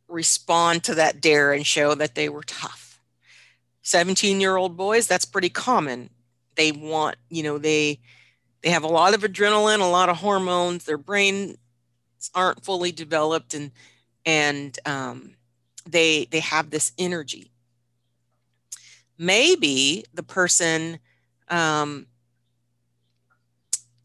respond 0.08 0.84
to 0.86 0.96
that 0.96 1.22
dare 1.22 1.54
and 1.54 1.66
show 1.66 1.94
that 1.94 2.16
they 2.16 2.30
were 2.30 2.44
tough. 2.44 3.00
17 3.84 4.42
year 4.42 4.58
old 4.58 4.76
boys 4.76 5.08
that's 5.08 5.26
pretty 5.26 5.50
common. 5.50 6.10
They 6.56 6.72
want 6.72 7.18
you 7.30 7.44
know 7.44 7.58
they 7.58 8.00
they 8.64 8.70
have 8.70 8.84
a 8.84 8.88
lot 8.88 9.14
of 9.14 9.22
adrenaline 9.22 9.82
a 9.82 9.86
lot 9.86 10.10
of 10.10 10.18
hormones. 10.18 10.86
Their 10.86 10.98
brains 10.98 11.58
aren't 12.34 12.64
fully 12.64 12.92
developed 12.92 13.54
and 13.54 13.72
and 14.26 14.78
um, 14.86 15.36
they 15.86 16.26
they 16.26 16.40
have 16.40 16.70
this 16.70 16.92
energy. 16.98 17.52
Maybe 19.18 20.06
the 20.14 20.24
person 20.24 21.00
um, 21.50 22.08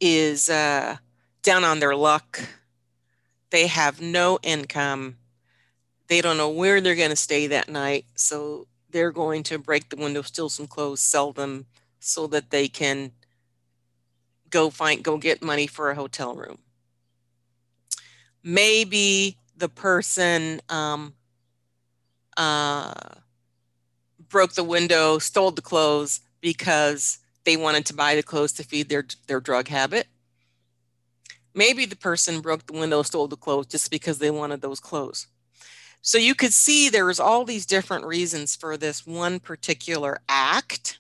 is 0.01 0.49
uh, 0.49 0.97
down 1.43 1.65
on 1.65 1.81
their 1.81 1.95
luck. 1.95 2.41
They 3.51 3.67
have 3.67 4.01
no 4.01 4.39
income. 4.43 5.19
They 6.09 6.21
don't 6.23 6.39
know 6.39 6.49
where 6.49 6.81
they're 6.81 6.95
going 6.95 7.11
to 7.11 7.17
stay 7.17 7.47
that 7.49 7.69
night. 7.69 8.07
So 8.15 8.67
they're 8.91 9.13
going 9.13 9.43
to 9.45 9.59
break 9.59 9.89
the 9.89 9.97
window, 9.97 10.23
steal 10.23 10.49
some 10.49 10.67
clothes, 10.67 11.01
sell 11.01 11.33
them 11.33 11.67
so 12.01 12.27
that 12.29 12.51
they 12.51 12.69
can 12.69 13.13
go 14.53 14.71
find 14.71 15.03
go 15.03 15.19
get 15.19 15.43
money 15.43 15.67
for 15.67 15.91
a 15.91 15.97
hotel 15.97 16.37
room. 16.37 16.59
Maybe 18.45 19.39
the 19.57 19.69
person 19.69 20.61
um, 20.69 21.15
uh, 22.37 22.95
broke 24.29 24.55
the 24.55 24.65
window, 24.65 25.19
stole 25.19 25.51
the 25.51 25.63
clothes 25.63 26.21
because 26.41 27.19
they 27.45 27.57
wanted 27.57 27.87
to 27.87 27.95
buy 27.95 28.15
the 28.15 28.23
clothes 28.23 28.53
to 28.53 28.63
feed 28.63 28.89
their 28.89 29.05
their 29.27 29.41
drug 29.41 29.69
habit. 29.69 30.07
Maybe 31.55 31.85
the 31.85 31.97
person 31.97 32.41
broke 32.41 32.67
the 32.67 32.73
window, 32.73 33.03
stole 33.03 33.29
the 33.29 33.37
clothes 33.37 33.67
just 33.67 33.91
because 33.91 34.19
they 34.19 34.31
wanted 34.31 34.63
those 34.63 34.81
clothes. 34.81 35.27
So 36.01 36.19
you 36.19 36.35
could 36.35 36.53
see 36.53 36.89
there 36.89 37.05
was 37.05 37.21
all 37.21 37.45
these 37.45 37.67
different 37.67 38.07
reasons 38.07 38.57
for 38.57 38.77
this 38.77 39.07
one 39.07 39.39
particular 39.39 40.19
act. 40.29 40.99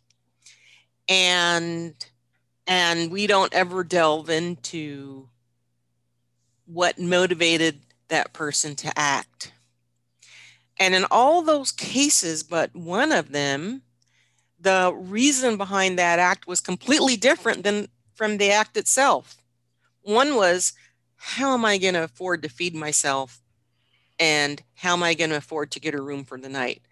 And 1.09 1.95
and 2.67 3.11
we 3.11 3.27
don't 3.27 3.53
ever 3.53 3.85
delve 3.85 4.31
into 4.31 5.29
what 6.67 6.99
motivated 6.99 7.81
that 8.09 8.33
person 8.33 8.75
to 8.77 8.99
act. 8.99 9.53
And 10.79 10.95
in 10.95 11.05
all 11.11 11.43
those 11.43 11.73
cases, 11.73 12.43
but 12.43 12.75
one 12.75 13.13
of 13.13 13.33
them, 13.33 13.83
the 14.61 14.93
reason 14.95 15.57
behind 15.57 15.99
that 15.99 16.19
act 16.19 16.47
was 16.47 16.61
completely 16.61 17.17
different 17.17 17.65
than 17.65 17.89
from 18.15 18.39
the 18.39 18.51
act 18.51 18.77
itself. 18.77 19.37
One 20.03 20.37
was, 20.37 20.73
how 21.17 21.55
am 21.55 21.65
I 21.65 21.79
going 21.79 21.95
to 21.95 22.05
afford 22.05 22.43
to 22.43 22.49
feed 22.49 22.75
myself 22.75 23.41
and 24.19 24.63
how 24.75 24.93
am 24.95 25.03
I 25.03 25.15
going 25.15 25.31
to 25.31 25.37
afford 25.37 25.71
to 25.73 25.81
get 25.81 25.95
a 25.95 26.03
room 26.03 26.25
for 26.25 26.39
the 26.39 26.49
night? 26.49 26.83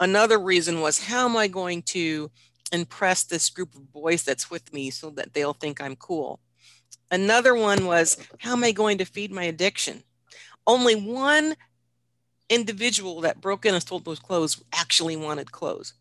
Another 0.00 0.38
reason 0.38 0.80
was 0.80 1.04
how 1.04 1.28
am 1.28 1.36
I 1.36 1.48
going 1.48 1.82
to 1.82 2.30
impress 2.70 3.24
this 3.24 3.50
group 3.50 3.74
of 3.74 3.92
boys 3.92 4.22
that's 4.22 4.50
with 4.50 4.72
me 4.72 4.90
so 4.90 5.10
that 5.10 5.34
they'll 5.34 5.52
think 5.52 5.80
I'm 5.80 5.96
cool? 5.96 6.40
Another 7.10 7.54
one 7.54 7.86
was 7.86 8.16
how 8.38 8.52
am 8.52 8.64
I 8.64 8.72
going 8.72 8.98
to 8.98 9.04
feed 9.04 9.32
my 9.32 9.44
addiction? 9.44 10.02
Only 10.66 10.94
one 10.94 11.54
individual 12.48 13.20
that 13.22 13.40
broke 13.40 13.66
in 13.66 13.74
and 13.74 13.82
stole 13.82 14.00
those 14.00 14.18
clothes 14.18 14.62
actually 14.72 15.16
wanted 15.16 15.52
clothes. 15.52 15.94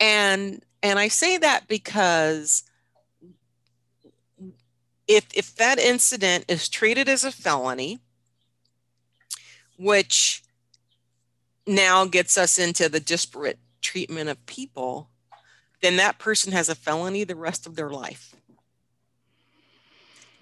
And 0.00 0.64
and 0.82 0.98
I 0.98 1.08
say 1.08 1.38
that 1.38 1.68
because 1.68 2.64
if 5.08 5.26
if 5.34 5.54
that 5.56 5.78
incident 5.78 6.44
is 6.48 6.68
treated 6.68 7.08
as 7.08 7.24
a 7.24 7.32
felony, 7.32 8.00
which 9.78 10.42
now 11.66 12.04
gets 12.04 12.36
us 12.36 12.58
into 12.58 12.88
the 12.88 13.00
disparate 13.00 13.58
treatment 13.82 14.30
of 14.30 14.44
people, 14.46 15.10
then 15.82 15.96
that 15.96 16.18
person 16.18 16.52
has 16.52 16.68
a 16.68 16.74
felony 16.74 17.24
the 17.24 17.36
rest 17.36 17.66
of 17.66 17.76
their 17.76 17.90
life. 17.90 18.34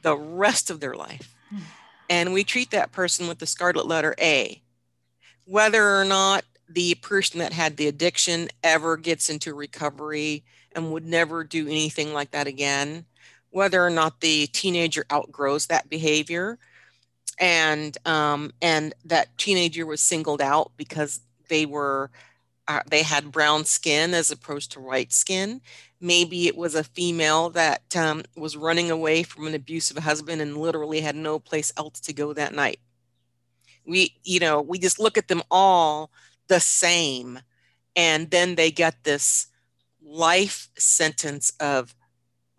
The 0.02 0.16
rest 0.16 0.70
of 0.70 0.80
their 0.80 0.94
life. 0.94 1.34
And 2.08 2.32
we 2.32 2.44
treat 2.44 2.70
that 2.70 2.92
person 2.92 3.28
with 3.28 3.38
the 3.38 3.46
scarlet 3.46 3.86
letter 3.86 4.14
A. 4.20 4.62
Whether 5.46 5.96
or 5.96 6.04
not 6.04 6.44
the 6.68 6.94
person 6.96 7.40
that 7.40 7.52
had 7.52 7.76
the 7.76 7.88
addiction 7.88 8.48
ever 8.62 8.96
gets 8.96 9.28
into 9.28 9.54
recovery 9.54 10.44
and 10.72 10.92
would 10.92 11.06
never 11.06 11.42
do 11.42 11.66
anything 11.66 12.12
like 12.12 12.30
that 12.30 12.46
again, 12.46 13.04
whether 13.50 13.84
or 13.84 13.90
not 13.90 14.20
the 14.20 14.46
teenager 14.48 15.04
outgrows 15.12 15.66
that 15.66 15.90
behavior, 15.90 16.58
and 17.38 17.96
um, 18.06 18.52
and 18.62 18.94
that 19.04 19.36
teenager 19.38 19.84
was 19.86 20.00
singled 20.00 20.40
out 20.40 20.70
because 20.76 21.20
they 21.48 21.66
were 21.66 22.10
uh, 22.68 22.80
they 22.88 23.02
had 23.02 23.32
brown 23.32 23.64
skin 23.64 24.14
as 24.14 24.30
opposed 24.30 24.72
to 24.72 24.80
white 24.80 25.12
skin. 25.12 25.60
Maybe 26.00 26.46
it 26.46 26.56
was 26.56 26.74
a 26.74 26.84
female 26.84 27.50
that 27.50 27.96
um, 27.96 28.22
was 28.36 28.56
running 28.56 28.90
away 28.90 29.22
from 29.22 29.46
an 29.46 29.54
abusive 29.54 29.98
husband 29.98 30.40
and 30.40 30.56
literally 30.56 31.00
had 31.00 31.16
no 31.16 31.38
place 31.38 31.72
else 31.76 32.00
to 32.00 32.12
go 32.12 32.32
that 32.32 32.54
night. 32.54 32.80
We, 33.86 34.14
you 34.22 34.40
know, 34.40 34.60
we 34.60 34.78
just 34.78 35.00
look 35.00 35.18
at 35.18 35.28
them 35.28 35.42
all 35.50 36.10
the 36.48 36.60
same, 36.60 37.40
and 37.96 38.30
then 38.30 38.54
they 38.54 38.70
get 38.70 39.04
this 39.04 39.48
life 40.02 40.68
sentence 40.76 41.52
of 41.60 41.94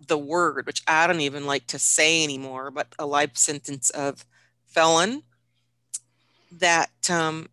the 0.07 0.17
word, 0.17 0.65
which 0.65 0.81
I 0.87 1.07
don't 1.07 1.21
even 1.21 1.45
like 1.45 1.67
to 1.67 1.79
say 1.79 2.23
anymore, 2.23 2.71
but 2.71 2.87
a 2.99 3.05
life 3.05 3.37
sentence 3.37 3.89
of 3.91 4.25
felon 4.65 5.23
that 6.51 6.91
um, 7.09 7.47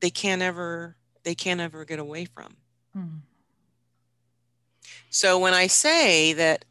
they 0.00 0.10
can't 0.10 0.42
ever 0.42 0.96
they 1.30 1.34
can't 1.36 1.60
ever 1.60 1.84
get 1.84 2.00
away 2.00 2.24
from. 2.24 2.56
Hmm. 2.92 3.18
So 5.10 5.38
when 5.38 5.54
I 5.54 5.68
say 5.68 6.32
that 6.32 6.64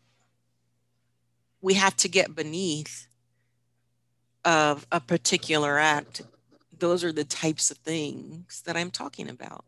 we 1.62 1.76
have 1.76 1.96
to 1.96 2.10
get 2.10 2.36
beneath 2.36 3.08
of 4.44 4.86
a 4.92 5.00
particular 5.00 5.80
act, 5.80 6.24
those 6.78 7.06
are 7.06 7.14
the 7.14 7.24
types 7.24 7.72
of 7.72 7.78
things 7.78 8.62
that 8.66 8.76
I'm 8.76 8.92
talking 8.92 9.30
about. 9.30 9.64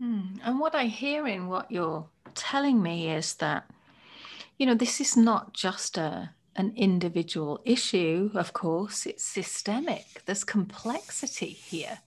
Hmm. 0.00 0.38
And 0.42 0.58
what 0.58 0.74
I 0.74 0.86
hear 0.86 1.28
in 1.28 1.46
what 1.46 1.70
you're 1.70 2.08
telling 2.34 2.82
me 2.82 3.08
is 3.08 3.34
that, 3.34 3.70
you 4.58 4.66
know, 4.66 4.74
this 4.74 5.00
is 5.00 5.16
not 5.16 5.52
just 5.52 5.96
a 5.96 6.30
an 6.56 6.72
individual 6.76 7.60
issue, 7.64 8.30
of 8.34 8.52
course, 8.52 9.06
it's 9.06 9.24
systemic. 9.24 10.22
There's 10.24 10.44
complexity 10.44 11.50
here 11.50 11.98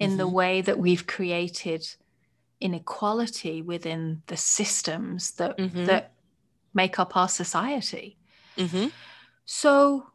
in 0.00 0.10
mm-hmm. 0.10 0.18
the 0.18 0.28
way 0.28 0.60
that 0.62 0.78
we've 0.78 1.06
created 1.06 1.86
inequality 2.60 3.62
within 3.62 4.22
the 4.26 4.36
systems 4.36 5.32
that 5.32 5.56
mm-hmm. 5.56 5.84
that 5.84 6.12
make 6.74 6.98
up 6.98 7.16
our 7.16 7.28
society. 7.28 8.16
Mm-hmm. 8.56 8.88
So 9.44 10.06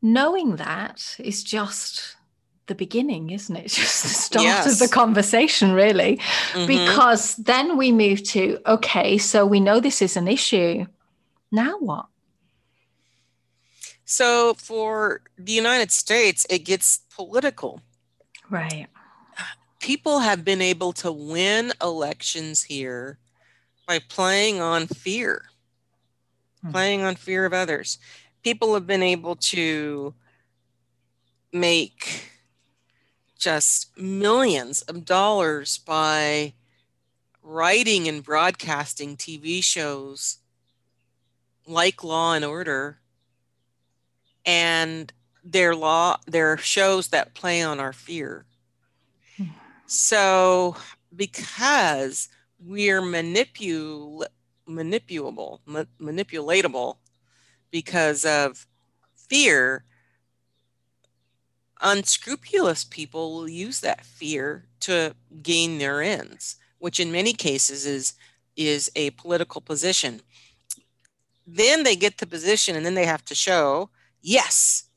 knowing 0.00 0.56
that 0.56 1.16
is 1.18 1.44
just 1.44 2.16
the 2.66 2.74
beginning, 2.74 3.30
isn't 3.30 3.56
it? 3.56 3.64
It's 3.66 3.76
just 3.84 4.02
the 4.02 4.08
start 4.08 4.44
yes. 4.44 4.72
of 4.72 4.78
the 4.78 4.94
conversation, 4.94 5.72
really. 5.72 6.16
Mm-hmm. 6.52 6.66
Because 6.66 7.36
then 7.36 7.76
we 7.76 7.92
move 7.92 8.22
to 8.34 8.58
okay, 8.66 9.18
so 9.18 9.44
we 9.44 9.60
know 9.60 9.80
this 9.80 10.00
is 10.00 10.16
an 10.16 10.28
issue. 10.28 10.86
Now 11.50 11.78
what? 11.78 12.06
So 14.04 14.54
for 14.54 15.22
the 15.38 15.52
United 15.52 15.92
States, 15.92 16.46
it 16.50 16.64
gets 16.64 17.00
political. 17.14 17.80
Right. 18.48 18.88
People 19.80 20.20
have 20.20 20.44
been 20.44 20.62
able 20.62 20.92
to 20.92 21.10
win 21.10 21.72
elections 21.82 22.62
here 22.62 23.18
by 23.88 23.98
playing 23.98 24.60
on 24.60 24.86
fear, 24.86 25.46
hmm. 26.62 26.70
playing 26.70 27.02
on 27.02 27.16
fear 27.16 27.44
of 27.44 27.52
others. 27.52 27.98
People 28.44 28.74
have 28.74 28.86
been 28.86 29.02
able 29.02 29.36
to 29.36 30.14
make 31.52 32.30
just 33.38 33.96
millions 33.98 34.82
of 34.82 35.04
dollars 35.04 35.78
by 35.78 36.52
writing 37.42 38.06
and 38.06 38.22
broadcasting 38.22 39.16
TV 39.16 39.64
shows 39.64 40.38
like 41.66 42.04
Law 42.04 42.34
and 42.34 42.44
Order 42.44 42.98
and 44.44 45.12
their 45.42 45.74
law 45.74 46.16
their 46.26 46.58
shows 46.58 47.08
that 47.08 47.34
play 47.34 47.62
on 47.62 47.80
our 47.80 47.94
fear 47.94 48.44
so 49.90 50.76
because 51.14 52.28
we're 52.58 53.02
manipul 53.02 54.24
manipulable 54.68 55.58
ma- 55.66 55.84
manipulatable 56.00 56.96
because 57.70 58.24
of 58.24 58.66
fear 59.16 59.84
unscrupulous 61.80 62.84
people 62.84 63.34
will 63.34 63.48
use 63.48 63.80
that 63.80 64.04
fear 64.04 64.66
to 64.78 65.14
gain 65.42 65.78
their 65.78 66.02
ends 66.02 66.56
which 66.80 66.98
in 66.98 67.12
many 67.12 67.32
cases 67.32 67.86
is 67.86 68.14
is 68.56 68.90
a 68.96 69.10
political 69.10 69.60
position. 69.60 70.20
Then 71.46 71.84
they 71.84 71.96
get 71.96 72.18
the 72.18 72.26
position 72.26 72.76
and 72.76 72.84
then 72.84 72.94
they 72.94 73.06
have 73.06 73.24
to 73.26 73.34
show 73.34 73.90
yes, 74.20 74.89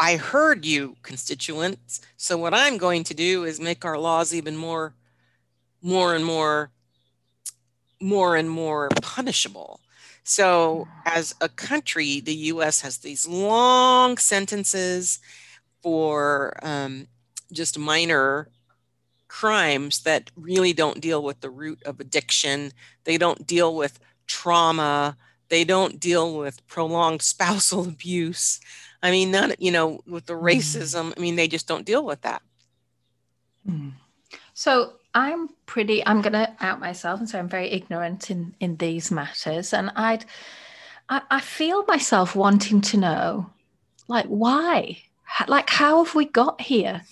I 0.00 0.16
heard 0.16 0.64
you, 0.64 0.96
constituents. 1.02 2.00
So 2.16 2.38
what 2.38 2.54
I'm 2.54 2.78
going 2.78 3.04
to 3.04 3.14
do 3.14 3.44
is 3.44 3.60
make 3.60 3.84
our 3.84 3.98
laws 3.98 4.34
even 4.34 4.56
more, 4.56 4.94
more 5.82 6.14
and 6.14 6.24
more 6.24 6.72
more 8.00 8.36
and 8.36 8.48
more 8.50 8.88
punishable. 9.02 9.80
So, 10.24 10.88
as 11.04 11.34
a 11.40 11.48
country, 11.48 12.20
the 12.20 12.34
US 12.34 12.80
has 12.80 12.98
these 12.98 13.26
long 13.28 14.16
sentences 14.16 15.18
for 15.82 16.56
um, 16.62 17.08
just 17.52 17.78
minor 17.78 18.48
crimes 19.28 20.02
that 20.02 20.30
really 20.36 20.72
don't 20.72 21.00
deal 21.00 21.22
with 21.22 21.40
the 21.40 21.50
root 21.50 21.82
of 21.84 22.00
addiction. 22.00 22.72
They 23.04 23.18
don't 23.18 23.46
deal 23.46 23.74
with 23.74 23.98
trauma. 24.26 25.16
They 25.48 25.64
don't 25.64 26.00
deal 26.00 26.36
with 26.36 26.66
prolonged 26.66 27.22
spousal 27.34 27.86
abuse. 27.86 28.60
I 29.02 29.10
mean, 29.10 29.30
not 29.30 29.60
you 29.60 29.70
know, 29.70 30.00
with 30.06 30.26
the 30.26 30.34
mm-hmm. 30.34 30.46
racism, 30.46 31.12
I 31.16 31.20
mean, 31.20 31.36
they 31.36 31.48
just 31.48 31.66
don't 31.66 31.86
deal 31.86 32.04
with 32.04 32.20
that. 32.22 32.42
Mm. 33.68 33.92
So 34.54 34.94
I'm 35.14 35.48
pretty, 35.66 36.06
I'm 36.06 36.22
going 36.22 36.34
to 36.34 36.54
out 36.60 36.80
myself 36.80 37.18
and 37.18 37.28
say 37.28 37.38
I'm 37.38 37.48
very 37.48 37.70
ignorant 37.70 38.30
in, 38.30 38.54
in 38.60 38.76
these 38.76 39.10
matters. 39.10 39.72
And 39.72 39.90
I'd, 39.96 40.24
I, 41.08 41.22
I 41.30 41.40
feel 41.40 41.84
myself 41.86 42.36
wanting 42.36 42.80
to 42.82 42.96
know, 42.98 43.50
like, 44.06 44.26
why? 44.26 45.02
Like, 45.46 45.70
how 45.70 46.04
have 46.04 46.14
we 46.14 46.26
got 46.26 46.60
here? 46.60 47.02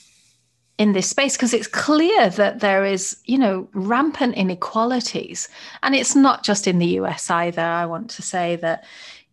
in 0.79 0.92
this 0.92 1.11
space 1.11 1.37
because 1.37 1.53
it's 1.53 1.66
clear 1.66 2.31
that 2.31 2.61
there 2.61 2.85
is 2.85 3.16
you 3.24 3.37
know 3.37 3.68
rampant 3.72 4.37
inequalities 4.37 5.48
and 5.83 5.94
it's 5.94 6.14
not 6.14 6.44
just 6.44 6.68
in 6.68 6.79
the 6.79 6.87
US 7.01 7.29
either 7.31 7.61
i 7.61 7.85
want 7.85 8.09
to 8.11 8.22
say 8.22 8.55
that 8.55 8.85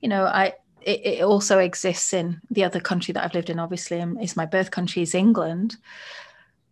you 0.01 0.09
know 0.09 0.25
i 0.25 0.53
it, 0.85 1.05
it 1.05 1.23
also 1.23 1.59
exists 1.59 2.13
in 2.13 2.39
the 2.49 2.63
other 2.63 2.79
country 2.79 3.11
that 3.11 3.23
i've 3.23 3.33
lived 3.33 3.49
in 3.49 3.59
obviously 3.59 3.99
is 4.21 4.37
my 4.37 4.45
birth 4.45 4.71
country 4.71 5.01
is 5.01 5.15
england 5.15 5.75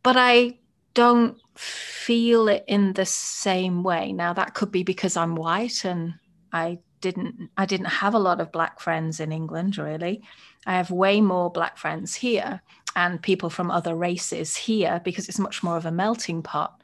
but 0.04 0.16
i 0.18 0.58
don't 0.94 1.38
feel 1.56 2.48
it 2.48 2.64
in 2.68 2.94
the 2.94 3.06
same 3.06 3.84
way. 3.84 4.12
Now 4.12 4.34
that 4.34 4.54
could 4.54 4.72
be 4.72 4.84
because 4.84 5.18
I'm 5.18 5.36
white 5.36 5.86
and 5.86 6.16
I 6.52 6.80
didn't 7.02 7.50
I 7.58 7.66
didn't 7.66 7.88
have 7.88 8.14
a 8.14 8.20
lot 8.20 8.40
of 8.40 8.52
black 8.52 8.80
friends 8.80 9.20
in 9.20 9.32
England 9.32 9.78
really. 9.78 10.24
I 10.66 10.78
have 10.78 10.92
way 10.92 11.20
more 11.22 11.52
black 11.52 11.78
friends 11.78 12.16
here 12.16 12.62
and 12.96 13.22
people 13.22 13.50
from 13.50 13.72
other 13.72 13.96
races 13.96 14.56
here 14.56 15.02
because 15.04 15.28
it's 15.28 15.40
much 15.40 15.64
more 15.64 15.78
of 15.78 15.86
a 15.86 15.92
melting 15.92 16.44
pot. 16.44 16.82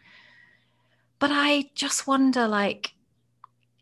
But 1.19 1.31
I 1.31 1.69
just 1.75 2.07
wonder 2.07 2.47
like 2.47 2.93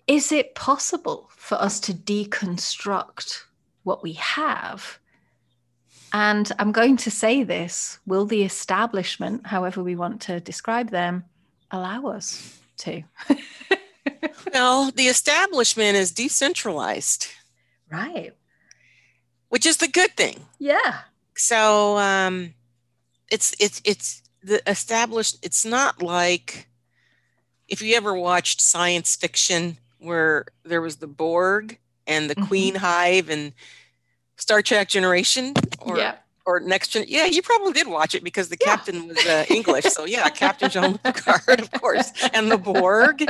is 0.07 0.31
it 0.31 0.55
possible 0.55 1.29
for 1.35 1.55
us 1.55 1.79
to 1.81 1.93
deconstruct 1.93 3.43
what 3.83 4.03
we 4.03 4.13
have 4.13 4.99
and 6.13 6.51
I'm 6.57 6.71
going 6.71 6.97
to 6.97 7.11
say 7.11 7.43
this 7.43 7.99
will 8.05 8.25
the 8.25 8.43
establishment, 8.43 9.45
however 9.45 9.83
we 9.83 9.95
want 9.95 10.21
to 10.23 10.39
describe 10.39 10.89
them, 10.89 11.25
allow 11.71 12.07
us 12.07 12.59
to? 12.77 13.03
well, 14.53 14.91
the 14.91 15.07
establishment 15.07 15.97
is 15.97 16.11
decentralized. 16.11 17.27
Right. 17.91 18.33
Which 19.49 19.65
is 19.65 19.77
the 19.77 19.87
good 19.87 20.15
thing. 20.15 20.45
Yeah. 20.59 20.99
So 21.35 21.97
um 21.97 22.53
it's 23.29 23.55
it's 23.59 23.81
it's 23.83 24.21
the 24.41 24.61
established 24.69 25.37
it's 25.43 25.65
not 25.65 26.01
like 26.01 26.69
if 27.67 27.81
you 27.81 27.95
ever 27.95 28.13
watched 28.13 28.61
science 28.61 29.15
fiction 29.15 29.77
where 29.99 30.45
there 30.63 30.81
was 30.81 30.97
the 30.97 31.07
Borg 31.07 31.77
and 32.05 32.29
the 32.29 32.35
mm-hmm. 32.35 32.47
Queen 32.47 32.75
Hive 32.75 33.29
and 33.29 33.53
Star 34.37 34.61
Trek 34.61 34.87
Generation 34.89 35.53
or 35.81 35.97
yeah. 35.97 36.15
or 36.45 36.59
Next 36.59 36.89
Gen. 36.89 37.05
Yeah, 37.07 37.25
you 37.25 37.41
probably 37.41 37.73
did 37.73 37.87
watch 37.87 38.15
it 38.15 38.23
because 38.23 38.49
the 38.49 38.57
yeah. 38.59 38.67
captain 38.75 39.07
was 39.07 39.25
uh, 39.25 39.45
English. 39.49 39.85
So 39.85 40.05
yeah, 40.05 40.29
Captain 40.29 40.69
Jean 40.69 40.97
Picard, 40.99 41.59
of 41.59 41.71
course, 41.71 42.11
and 42.33 42.51
the 42.51 42.57
Borg, 42.57 43.23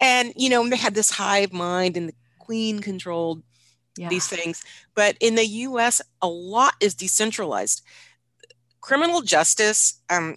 and 0.00 0.32
you 0.36 0.48
know 0.48 0.68
they 0.68 0.76
had 0.76 0.94
this 0.94 1.10
hive 1.10 1.52
mind, 1.52 1.96
and 1.96 2.08
the 2.08 2.14
Queen 2.38 2.80
controlled 2.80 3.42
yeah. 3.96 4.08
these 4.08 4.26
things. 4.26 4.64
But 4.94 5.16
in 5.20 5.34
the 5.34 5.46
U.S., 5.46 6.00
a 6.22 6.28
lot 6.28 6.74
is 6.80 6.94
decentralized. 6.94 7.82
Criminal 8.80 9.22
justice. 9.22 10.00
Um, 10.08 10.36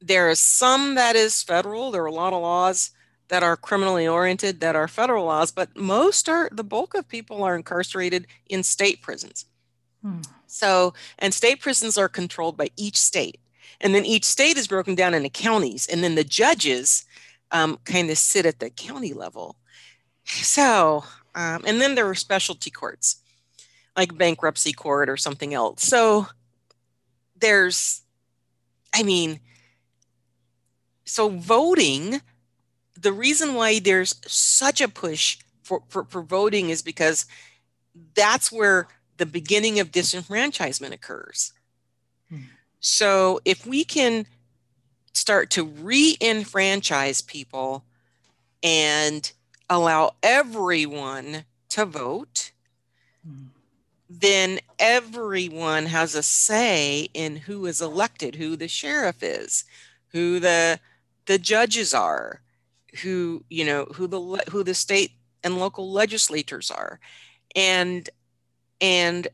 there 0.00 0.28
is 0.28 0.38
some 0.38 0.96
that 0.96 1.16
is 1.16 1.42
federal. 1.42 1.90
There 1.90 2.02
are 2.02 2.06
a 2.06 2.12
lot 2.12 2.34
of 2.34 2.42
laws 2.42 2.90
that 3.28 3.42
are 3.42 3.56
criminally 3.56 4.06
oriented 4.06 4.60
that 4.60 4.76
are 4.76 4.88
federal 4.88 5.24
laws, 5.24 5.50
but 5.50 5.76
most 5.76 6.28
are 6.28 6.48
the 6.52 6.64
bulk 6.64 6.94
of 6.94 7.08
people 7.08 7.42
are 7.42 7.56
incarcerated 7.56 8.26
in 8.46 8.62
state 8.62 9.00
prisons. 9.00 9.46
Hmm. 10.02 10.20
So, 10.46 10.94
and 11.18 11.32
state 11.32 11.60
prisons 11.60 11.96
are 11.96 12.08
controlled 12.08 12.56
by 12.56 12.70
each 12.76 12.98
state. 12.98 13.40
And 13.80 13.94
then 13.94 14.04
each 14.04 14.24
state 14.24 14.56
is 14.56 14.68
broken 14.68 14.94
down 14.94 15.14
into 15.14 15.28
counties, 15.28 15.86
and 15.86 16.04
then 16.04 16.14
the 16.14 16.24
judges 16.24 17.04
um, 17.50 17.78
kind 17.84 18.10
of 18.10 18.18
sit 18.18 18.46
at 18.46 18.60
the 18.60 18.70
county 18.70 19.12
level. 19.12 19.56
So, 20.24 21.04
um, 21.34 21.62
and 21.66 21.80
then 21.80 21.94
there 21.94 22.08
are 22.08 22.14
specialty 22.14 22.70
courts 22.70 23.16
like 23.96 24.16
bankruptcy 24.16 24.72
court 24.72 25.08
or 25.08 25.16
something 25.16 25.54
else. 25.54 25.82
So, 25.82 26.28
there's, 27.36 28.02
I 28.94 29.02
mean, 29.02 29.40
so 31.04 31.28
voting 31.28 32.20
the 33.04 33.12
reason 33.12 33.54
why 33.54 33.78
there's 33.78 34.16
such 34.26 34.80
a 34.80 34.88
push 34.88 35.36
for, 35.62 35.82
for, 35.88 36.04
for 36.04 36.22
voting 36.22 36.70
is 36.70 36.80
because 36.80 37.26
that's 38.14 38.50
where 38.50 38.88
the 39.18 39.26
beginning 39.26 39.78
of 39.78 39.92
disenfranchisement 39.92 40.92
occurs. 40.92 41.52
Hmm. 42.30 42.44
So 42.80 43.40
if 43.44 43.66
we 43.66 43.84
can 43.84 44.26
start 45.12 45.50
to 45.50 45.64
re 45.64 46.16
enfranchise 46.20 47.20
people 47.20 47.84
and 48.62 49.30
allow 49.68 50.14
everyone 50.22 51.44
to 51.68 51.84
vote, 51.84 52.52
hmm. 53.26 53.48
then 54.08 54.60
everyone 54.78 55.86
has 55.86 56.14
a 56.14 56.22
say 56.22 57.08
in 57.12 57.36
who 57.36 57.66
is 57.66 57.82
elected, 57.82 58.36
who 58.36 58.56
the 58.56 58.68
sheriff 58.68 59.22
is, 59.22 59.64
who 60.08 60.40
the 60.40 60.80
the 61.26 61.38
judges 61.38 61.92
are, 61.92 62.40
who 63.02 63.44
you 63.50 63.64
know 63.64 63.86
who 63.94 64.06
the 64.06 64.20
who 64.50 64.62
the 64.62 64.74
state 64.74 65.12
and 65.42 65.58
local 65.58 65.90
legislators 65.90 66.70
are. 66.70 67.00
And 67.54 68.08
and 68.80 69.28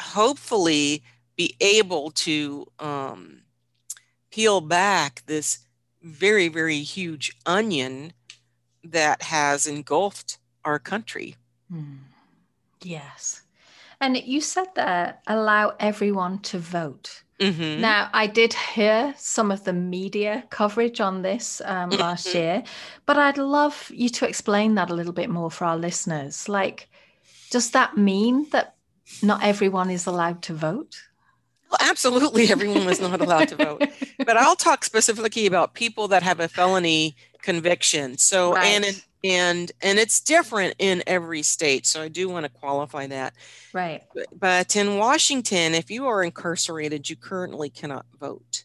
hopefully 0.00 1.02
be 1.36 1.54
able 1.60 2.10
to 2.10 2.66
um, 2.78 3.42
peel 4.30 4.60
back 4.60 5.22
this 5.26 5.58
very 6.02 6.48
very 6.48 6.80
huge 6.80 7.36
onion 7.46 8.12
that 8.84 9.22
has 9.22 9.66
engulfed 9.66 10.38
our 10.64 10.78
country. 10.78 11.36
Hmm. 11.70 11.96
yes. 12.82 13.42
And 14.00 14.16
you 14.16 14.40
said 14.40 14.68
that 14.74 15.22
allow 15.26 15.74
everyone 15.80 16.40
to 16.40 16.58
vote 16.58 17.22
Mm-hmm. 17.38 17.82
Now, 17.82 18.08
I 18.12 18.26
did 18.26 18.54
hear 18.54 19.14
some 19.18 19.50
of 19.50 19.64
the 19.64 19.72
media 19.72 20.44
coverage 20.50 21.00
on 21.00 21.22
this 21.22 21.60
um, 21.64 21.90
mm-hmm. 21.90 22.00
last 22.00 22.34
year, 22.34 22.62
but 23.04 23.18
I'd 23.18 23.38
love 23.38 23.90
you 23.94 24.08
to 24.10 24.26
explain 24.26 24.74
that 24.76 24.90
a 24.90 24.94
little 24.94 25.12
bit 25.12 25.28
more 25.28 25.50
for 25.50 25.66
our 25.66 25.76
listeners. 25.76 26.48
Like, 26.48 26.88
does 27.50 27.70
that 27.72 27.96
mean 27.96 28.48
that 28.50 28.74
not 29.22 29.44
everyone 29.44 29.90
is 29.90 30.06
allowed 30.06 30.42
to 30.42 30.54
vote? 30.54 30.96
Well, 31.70 31.78
absolutely, 31.90 32.50
everyone 32.50 32.88
is 32.88 33.00
not 33.00 33.20
allowed 33.20 33.48
to 33.48 33.56
vote. 33.56 33.82
But 34.24 34.36
I'll 34.36 34.56
talk 34.56 34.82
specifically 34.82 35.46
about 35.46 35.74
people 35.74 36.08
that 36.08 36.22
have 36.22 36.40
a 36.40 36.48
felony 36.48 37.16
conviction. 37.42 38.16
So, 38.18 38.54
right. 38.54 38.64
and 38.64 39.04
and 39.24 39.72
and 39.82 39.98
it's 39.98 40.20
different 40.20 40.74
in 40.78 41.02
every 41.06 41.42
state 41.42 41.86
so 41.86 42.02
i 42.02 42.08
do 42.08 42.28
want 42.28 42.44
to 42.44 42.50
qualify 42.50 43.06
that. 43.06 43.34
Right. 43.72 44.02
But 44.38 44.76
in 44.76 44.98
washington 44.98 45.74
if 45.74 45.90
you 45.90 46.06
are 46.06 46.22
incarcerated 46.22 47.08
you 47.08 47.16
currently 47.16 47.70
cannot 47.70 48.06
vote. 48.18 48.64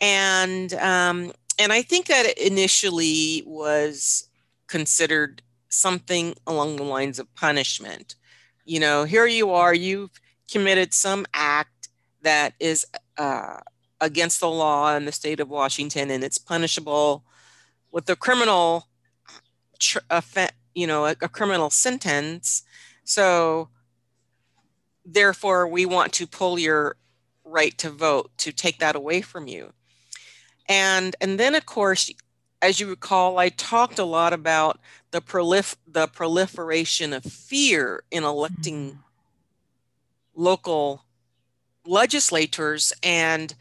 And 0.00 0.72
um, 0.74 1.32
and 1.58 1.72
i 1.72 1.82
think 1.82 2.06
that 2.06 2.38
initially 2.38 3.42
was 3.46 4.28
considered 4.66 5.42
something 5.68 6.34
along 6.46 6.76
the 6.76 6.82
lines 6.82 7.18
of 7.18 7.32
punishment. 7.34 8.16
You 8.64 8.80
know 8.80 9.04
here 9.04 9.26
you 9.26 9.50
are 9.50 9.74
you've 9.74 10.10
committed 10.50 10.94
some 10.94 11.26
act 11.34 11.88
that 12.22 12.54
is 12.58 12.86
uh, 13.18 13.58
against 14.00 14.40
the 14.40 14.50
law 14.50 14.94
in 14.96 15.04
the 15.04 15.12
state 15.12 15.40
of 15.40 15.48
washington 15.48 16.10
and 16.10 16.22
it's 16.22 16.38
punishable 16.38 17.24
with 17.90 18.06
the 18.06 18.16
criminal 18.16 18.88
tr- 19.78 19.98
a, 20.10 20.22
you 20.74 20.86
know, 20.86 21.06
a, 21.06 21.16
a 21.22 21.28
criminal 21.28 21.70
sentence. 21.70 22.62
So 23.04 23.68
therefore, 25.04 25.68
we 25.68 25.86
want 25.86 26.12
to 26.14 26.26
pull 26.26 26.58
your 26.58 26.96
right 27.44 27.76
to 27.78 27.90
vote 27.90 28.30
to 28.38 28.52
take 28.52 28.78
that 28.78 28.96
away 28.96 29.20
from 29.20 29.46
you. 29.46 29.72
And 30.68 31.14
and 31.20 31.38
then 31.38 31.54
of 31.54 31.64
course, 31.64 32.10
as 32.60 32.80
you 32.80 32.88
recall, 32.88 33.38
I 33.38 33.50
talked 33.50 33.98
a 33.98 34.04
lot 34.04 34.32
about 34.32 34.80
the 35.12 35.20
prolif- 35.20 35.76
the 35.86 36.08
proliferation 36.08 37.12
of 37.12 37.24
fear 37.24 38.02
in 38.10 38.24
electing 38.24 38.90
mm-hmm. 38.90 40.42
local 40.42 41.04
legislators, 41.84 42.92
and 43.02 43.54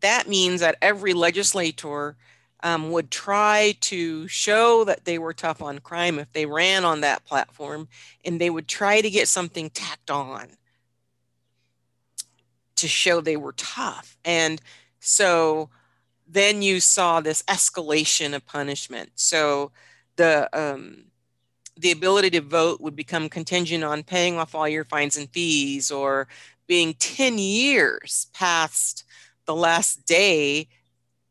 that 0.00 0.28
means 0.28 0.60
that 0.60 0.76
every 0.82 1.14
legislator 1.14 2.16
um, 2.62 2.90
would 2.90 3.10
try 3.10 3.74
to 3.80 4.28
show 4.28 4.84
that 4.84 5.04
they 5.04 5.18
were 5.18 5.32
tough 5.32 5.60
on 5.60 5.78
crime 5.80 6.18
if 6.18 6.32
they 6.32 6.46
ran 6.46 6.84
on 6.84 7.00
that 7.00 7.24
platform, 7.24 7.88
and 8.24 8.40
they 8.40 8.50
would 8.50 8.68
try 8.68 9.00
to 9.00 9.10
get 9.10 9.28
something 9.28 9.70
tacked 9.70 10.10
on 10.10 10.48
to 12.76 12.88
show 12.88 13.20
they 13.20 13.36
were 13.36 13.52
tough. 13.52 14.16
And 14.24 14.60
so 15.00 15.70
then 16.26 16.62
you 16.62 16.80
saw 16.80 17.20
this 17.20 17.42
escalation 17.42 18.34
of 18.34 18.46
punishment. 18.46 19.10
So 19.16 19.72
the 20.16 20.48
um, 20.52 21.04
the 21.76 21.90
ability 21.90 22.30
to 22.30 22.40
vote 22.40 22.80
would 22.80 22.94
become 22.94 23.28
contingent 23.28 23.82
on 23.82 24.02
paying 24.02 24.36
off 24.38 24.54
all 24.54 24.68
your 24.68 24.84
fines 24.84 25.16
and 25.16 25.28
fees 25.30 25.90
or 25.90 26.28
being 26.66 26.94
10 26.94 27.38
years 27.38 28.28
past 28.32 29.04
the 29.46 29.54
last 29.54 30.04
day 30.06 30.68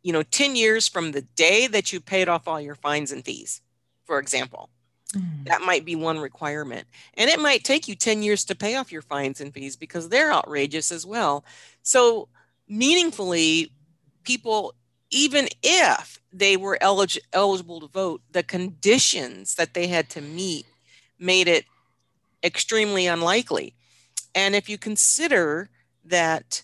you 0.03 0.13
know 0.13 0.23
10 0.23 0.55
years 0.55 0.87
from 0.87 1.11
the 1.11 1.21
day 1.21 1.67
that 1.67 1.91
you 1.93 1.99
paid 1.99 2.27
off 2.29 2.47
all 2.47 2.59
your 2.59 2.75
fines 2.75 3.11
and 3.11 3.25
fees 3.25 3.61
for 4.05 4.19
example. 4.19 4.69
Mm. 5.13 5.43
that 5.43 5.61
might 5.61 5.83
be 5.83 5.93
one 5.93 6.19
requirement 6.19 6.87
and 7.15 7.29
it 7.29 7.37
might 7.37 7.65
take 7.65 7.85
you 7.89 7.95
10 7.95 8.23
years 8.23 8.45
to 8.45 8.55
pay 8.55 8.77
off 8.77 8.93
your 8.93 9.01
fines 9.01 9.41
and 9.41 9.53
fees 9.53 9.75
because 9.75 10.07
they're 10.07 10.31
outrageous 10.31 10.89
as 10.89 11.05
well. 11.05 11.43
So 11.83 12.29
meaningfully 12.69 13.73
people 14.23 14.73
even 15.09 15.49
if 15.61 16.21
they 16.31 16.55
were 16.55 16.77
elig- 16.81 17.19
eligible 17.33 17.81
to 17.81 17.87
vote 17.87 18.21
the 18.31 18.43
conditions 18.43 19.55
that 19.55 19.73
they 19.73 19.87
had 19.87 20.09
to 20.09 20.21
meet 20.21 20.65
made 21.19 21.47
it 21.47 21.65
extremely 22.43 23.05
unlikely. 23.05 23.75
And 24.33 24.55
if 24.55 24.69
you 24.69 24.77
consider 24.77 25.69
that 26.05 26.63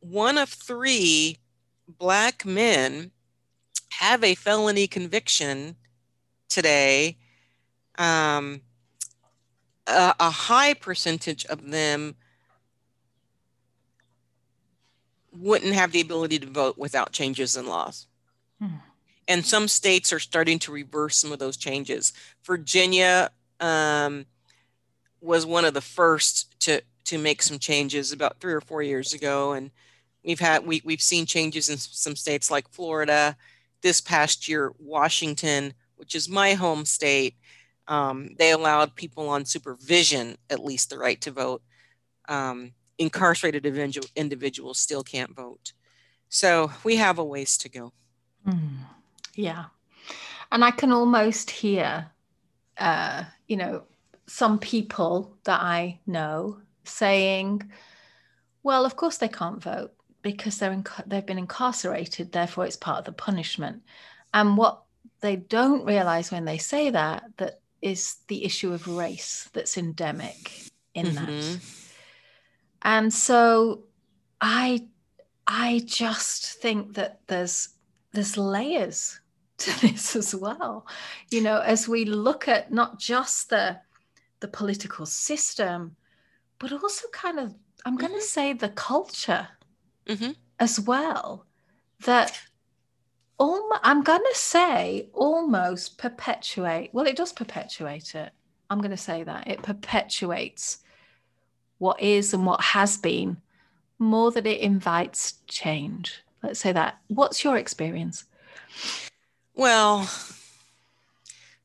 one 0.00 0.38
of 0.38 0.48
three 0.48 1.38
black 1.88 2.44
men 2.44 3.10
have 3.90 4.24
a 4.24 4.34
felony 4.34 4.86
conviction 4.86 5.76
today, 6.48 7.16
um, 7.98 8.60
a, 9.86 10.14
a 10.18 10.30
high 10.30 10.74
percentage 10.74 11.44
of 11.46 11.70
them 11.70 12.16
wouldn't 15.32 15.74
have 15.74 15.92
the 15.92 16.00
ability 16.00 16.38
to 16.38 16.46
vote 16.46 16.78
without 16.78 17.12
changes 17.12 17.56
in 17.56 17.66
laws. 17.66 18.06
Hmm. 18.60 18.76
And 19.26 19.44
some 19.44 19.68
states 19.68 20.12
are 20.12 20.18
starting 20.18 20.58
to 20.60 20.72
reverse 20.72 21.16
some 21.16 21.32
of 21.32 21.38
those 21.38 21.56
changes. 21.56 22.12
Virginia 22.44 23.30
um, 23.58 24.26
was 25.20 25.46
one 25.46 25.64
of 25.64 25.74
the 25.74 25.80
first 25.80 26.58
to 26.60 26.82
to 27.04 27.18
make 27.18 27.42
some 27.42 27.58
changes 27.58 28.12
about 28.12 28.40
three 28.40 28.54
or 28.54 28.62
four 28.62 28.82
years 28.82 29.12
ago, 29.12 29.52
and 29.52 29.70
We've 30.24 30.40
had 30.40 30.66
we 30.66 30.82
we've 30.84 31.02
seen 31.02 31.26
changes 31.26 31.68
in 31.68 31.76
some 31.76 32.16
states 32.16 32.50
like 32.50 32.68
Florida. 32.68 33.36
This 33.82 34.00
past 34.00 34.48
year, 34.48 34.72
Washington, 34.78 35.74
which 35.96 36.14
is 36.14 36.28
my 36.28 36.54
home 36.54 36.86
state, 36.86 37.36
um, 37.86 38.30
they 38.38 38.52
allowed 38.52 38.94
people 38.94 39.28
on 39.28 39.44
supervision 39.44 40.36
at 40.48 40.64
least 40.64 40.88
the 40.88 40.98
right 40.98 41.20
to 41.20 41.30
vote. 41.30 41.62
Um, 42.28 42.72
incarcerated 42.98 43.66
individual, 43.66 44.06
individuals 44.16 44.78
still 44.78 45.02
can't 45.02 45.34
vote. 45.36 45.72
So 46.30 46.72
we 46.82 46.96
have 46.96 47.18
a 47.18 47.24
ways 47.24 47.58
to 47.58 47.68
go. 47.68 47.92
Mm, 48.46 48.78
yeah. 49.34 49.66
And 50.50 50.64
I 50.64 50.70
can 50.70 50.92
almost 50.92 51.50
hear, 51.50 52.10
uh, 52.78 53.24
you 53.46 53.56
know, 53.56 53.82
some 54.26 54.58
people 54.58 55.36
that 55.44 55.60
I 55.60 56.00
know 56.06 56.58
saying, 56.84 57.70
well, 58.62 58.86
of 58.86 58.96
course 58.96 59.18
they 59.18 59.28
can't 59.28 59.62
vote 59.62 59.93
because 60.24 60.58
they're 60.58 60.72
inc- 60.72 61.06
they've 61.06 61.26
been 61.26 61.38
incarcerated 61.38 62.32
therefore 62.32 62.66
it's 62.66 62.76
part 62.76 62.98
of 62.98 63.04
the 63.04 63.12
punishment 63.12 63.82
and 64.32 64.56
what 64.56 64.82
they 65.20 65.36
don't 65.36 65.84
realize 65.84 66.32
when 66.32 66.44
they 66.44 66.58
say 66.58 66.90
that 66.90 67.22
that 67.36 67.60
is 67.80 68.16
the 68.26 68.44
issue 68.44 68.72
of 68.72 68.88
race 68.88 69.48
that's 69.52 69.78
endemic 69.78 70.70
in 70.94 71.06
mm-hmm. 71.06 71.24
that 71.26 71.58
and 72.82 73.12
so 73.12 73.84
i 74.40 74.82
i 75.46 75.82
just 75.84 76.54
think 76.54 76.94
that 76.94 77.20
there's 77.28 77.68
there's 78.12 78.36
layers 78.36 79.20
to 79.58 79.80
this 79.82 80.16
as 80.16 80.34
well 80.34 80.86
you 81.30 81.42
know 81.42 81.60
as 81.60 81.86
we 81.86 82.06
look 82.06 82.48
at 82.48 82.72
not 82.72 82.98
just 82.98 83.50
the 83.50 83.78
the 84.40 84.48
political 84.48 85.04
system 85.04 85.94
but 86.58 86.72
also 86.72 87.06
kind 87.12 87.38
of 87.38 87.54
i'm 87.84 87.96
going 87.96 88.12
to 88.12 88.18
mm-hmm. 88.18 88.24
say 88.24 88.52
the 88.54 88.70
culture 88.70 89.46
mm-hmm. 90.06 90.32
as 90.58 90.80
well 90.80 91.46
that 92.04 92.38
almost, 93.38 93.80
I'm 93.82 94.02
going 94.02 94.22
to 94.22 94.38
say 94.38 95.08
almost 95.12 95.98
perpetuate. 95.98 96.90
Well, 96.92 97.06
it 97.06 97.16
does 97.16 97.32
perpetuate 97.32 98.14
it. 98.14 98.32
I'm 98.70 98.78
going 98.78 98.90
to 98.90 98.96
say 98.96 99.22
that 99.22 99.48
it 99.48 99.62
perpetuates 99.62 100.78
what 101.78 102.00
is 102.00 102.32
and 102.32 102.46
what 102.46 102.60
has 102.60 102.96
been 102.96 103.36
more 103.98 104.30
than 104.30 104.46
it 104.46 104.60
invites 104.60 105.34
change. 105.46 106.22
Let's 106.42 106.60
say 106.60 106.72
that. 106.72 106.98
What's 107.08 107.44
your 107.44 107.56
experience? 107.56 108.24
Well, 109.54 110.08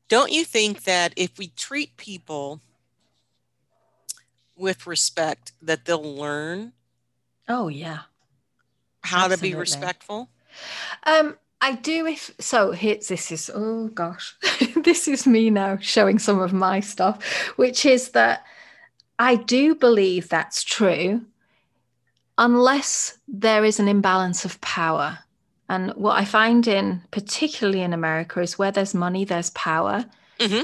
don't 0.08 0.32
you 0.32 0.44
think 0.44 0.84
that 0.84 1.12
if 1.16 1.38
we 1.38 1.48
treat 1.48 1.96
people 1.96 2.60
with 4.56 4.86
respect 4.86 5.52
that 5.62 5.84
they'll 5.84 6.02
learn? 6.02 6.72
Oh 7.48 7.68
yeah 7.68 8.00
how 9.02 9.24
Absolutely. 9.24 9.50
to 9.50 9.54
be 9.54 9.58
respectful? 9.58 10.28
Um, 11.04 11.36
I 11.60 11.74
do 11.74 12.06
if 12.06 12.30
so. 12.38 12.72
Hits 12.72 13.08
this 13.08 13.30
is 13.30 13.50
oh 13.54 13.88
gosh, 13.88 14.34
this 14.76 15.08
is 15.08 15.26
me 15.26 15.50
now 15.50 15.78
showing 15.80 16.18
some 16.18 16.40
of 16.40 16.52
my 16.52 16.80
stuff, 16.80 17.22
which 17.56 17.84
is 17.84 18.10
that 18.10 18.44
I 19.18 19.36
do 19.36 19.74
believe 19.74 20.28
that's 20.28 20.64
true, 20.64 21.22
unless 22.38 23.18
there 23.28 23.64
is 23.64 23.78
an 23.78 23.88
imbalance 23.88 24.44
of 24.44 24.60
power. 24.60 25.18
And 25.68 25.92
what 25.92 26.18
I 26.18 26.24
find 26.24 26.66
in 26.66 27.02
particularly 27.10 27.82
in 27.82 27.92
America 27.92 28.40
is 28.40 28.58
where 28.58 28.72
there's 28.72 28.94
money, 28.94 29.24
there's 29.24 29.50
power, 29.50 30.04
mm-hmm. 30.38 30.62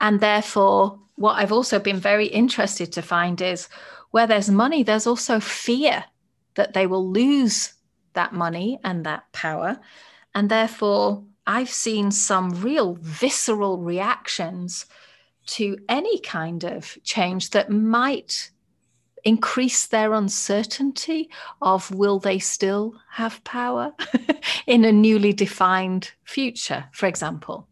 and 0.00 0.20
therefore, 0.20 0.98
what 1.14 1.34
I've 1.34 1.52
also 1.52 1.78
been 1.78 1.98
very 1.98 2.26
interested 2.26 2.92
to 2.92 3.02
find 3.02 3.40
is 3.40 3.68
where 4.10 4.26
there's 4.26 4.50
money, 4.50 4.82
there's 4.82 5.06
also 5.06 5.40
fear 5.40 6.04
that 6.54 6.72
they 6.72 6.86
will 6.86 7.08
lose 7.08 7.74
that 8.14 8.32
money 8.32 8.78
and 8.84 9.04
that 9.04 9.30
power. 9.32 9.78
And 10.34 10.48
therefore, 10.48 11.24
I've 11.46 11.70
seen 11.70 12.10
some 12.10 12.50
real 12.60 12.94
visceral 13.00 13.78
reactions 13.78 14.86
to 15.46 15.76
any 15.88 16.20
kind 16.20 16.64
of 16.64 16.96
change 17.02 17.50
that 17.50 17.70
might 17.70 18.50
increase 19.24 19.86
their 19.86 20.14
uncertainty 20.14 21.30
of 21.60 21.90
will 21.92 22.18
they 22.18 22.38
still 22.38 22.94
have 23.10 23.42
power 23.44 23.92
in 24.66 24.84
a 24.84 24.92
newly 24.92 25.32
defined 25.32 26.12
future, 26.24 26.84
for 26.92 27.06
example. 27.06 27.68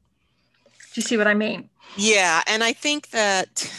Do 0.93 1.01
you 1.01 1.03
see 1.03 1.16
what 1.16 1.27
I 1.27 1.35
mean? 1.35 1.69
Yeah. 1.97 2.43
And 2.47 2.62
I 2.62 2.73
think 2.73 3.11
that 3.11 3.73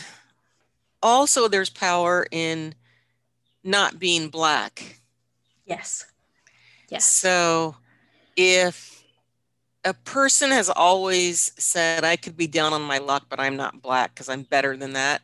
also 1.02 1.48
there's 1.48 1.70
power 1.70 2.28
in 2.32 2.76
not 3.64 4.00
being 4.00 4.30
black. 4.30 5.00
Yes. 5.66 6.06
Yes. 6.90 7.06
So 7.06 7.76
if 8.36 9.04
a 9.84 9.94
person 9.94 10.52
has 10.52 10.70
always 10.70 11.52
said, 11.58 12.04
I 12.04 12.16
could 12.16 12.38
be 12.38 12.48
down 12.48 12.74
on 12.74 12.82
my 12.82 12.98
luck, 12.98 13.26
but 13.30 13.40
I'm 13.40 13.56
not 13.56 13.82
black 13.82 14.14
because 14.14 14.30
I'm 14.30 14.44
better 14.44 14.78
than 14.78 14.94
that 14.94 15.22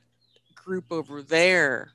group 0.55 0.85
over 0.91 1.21
there, 1.21 1.91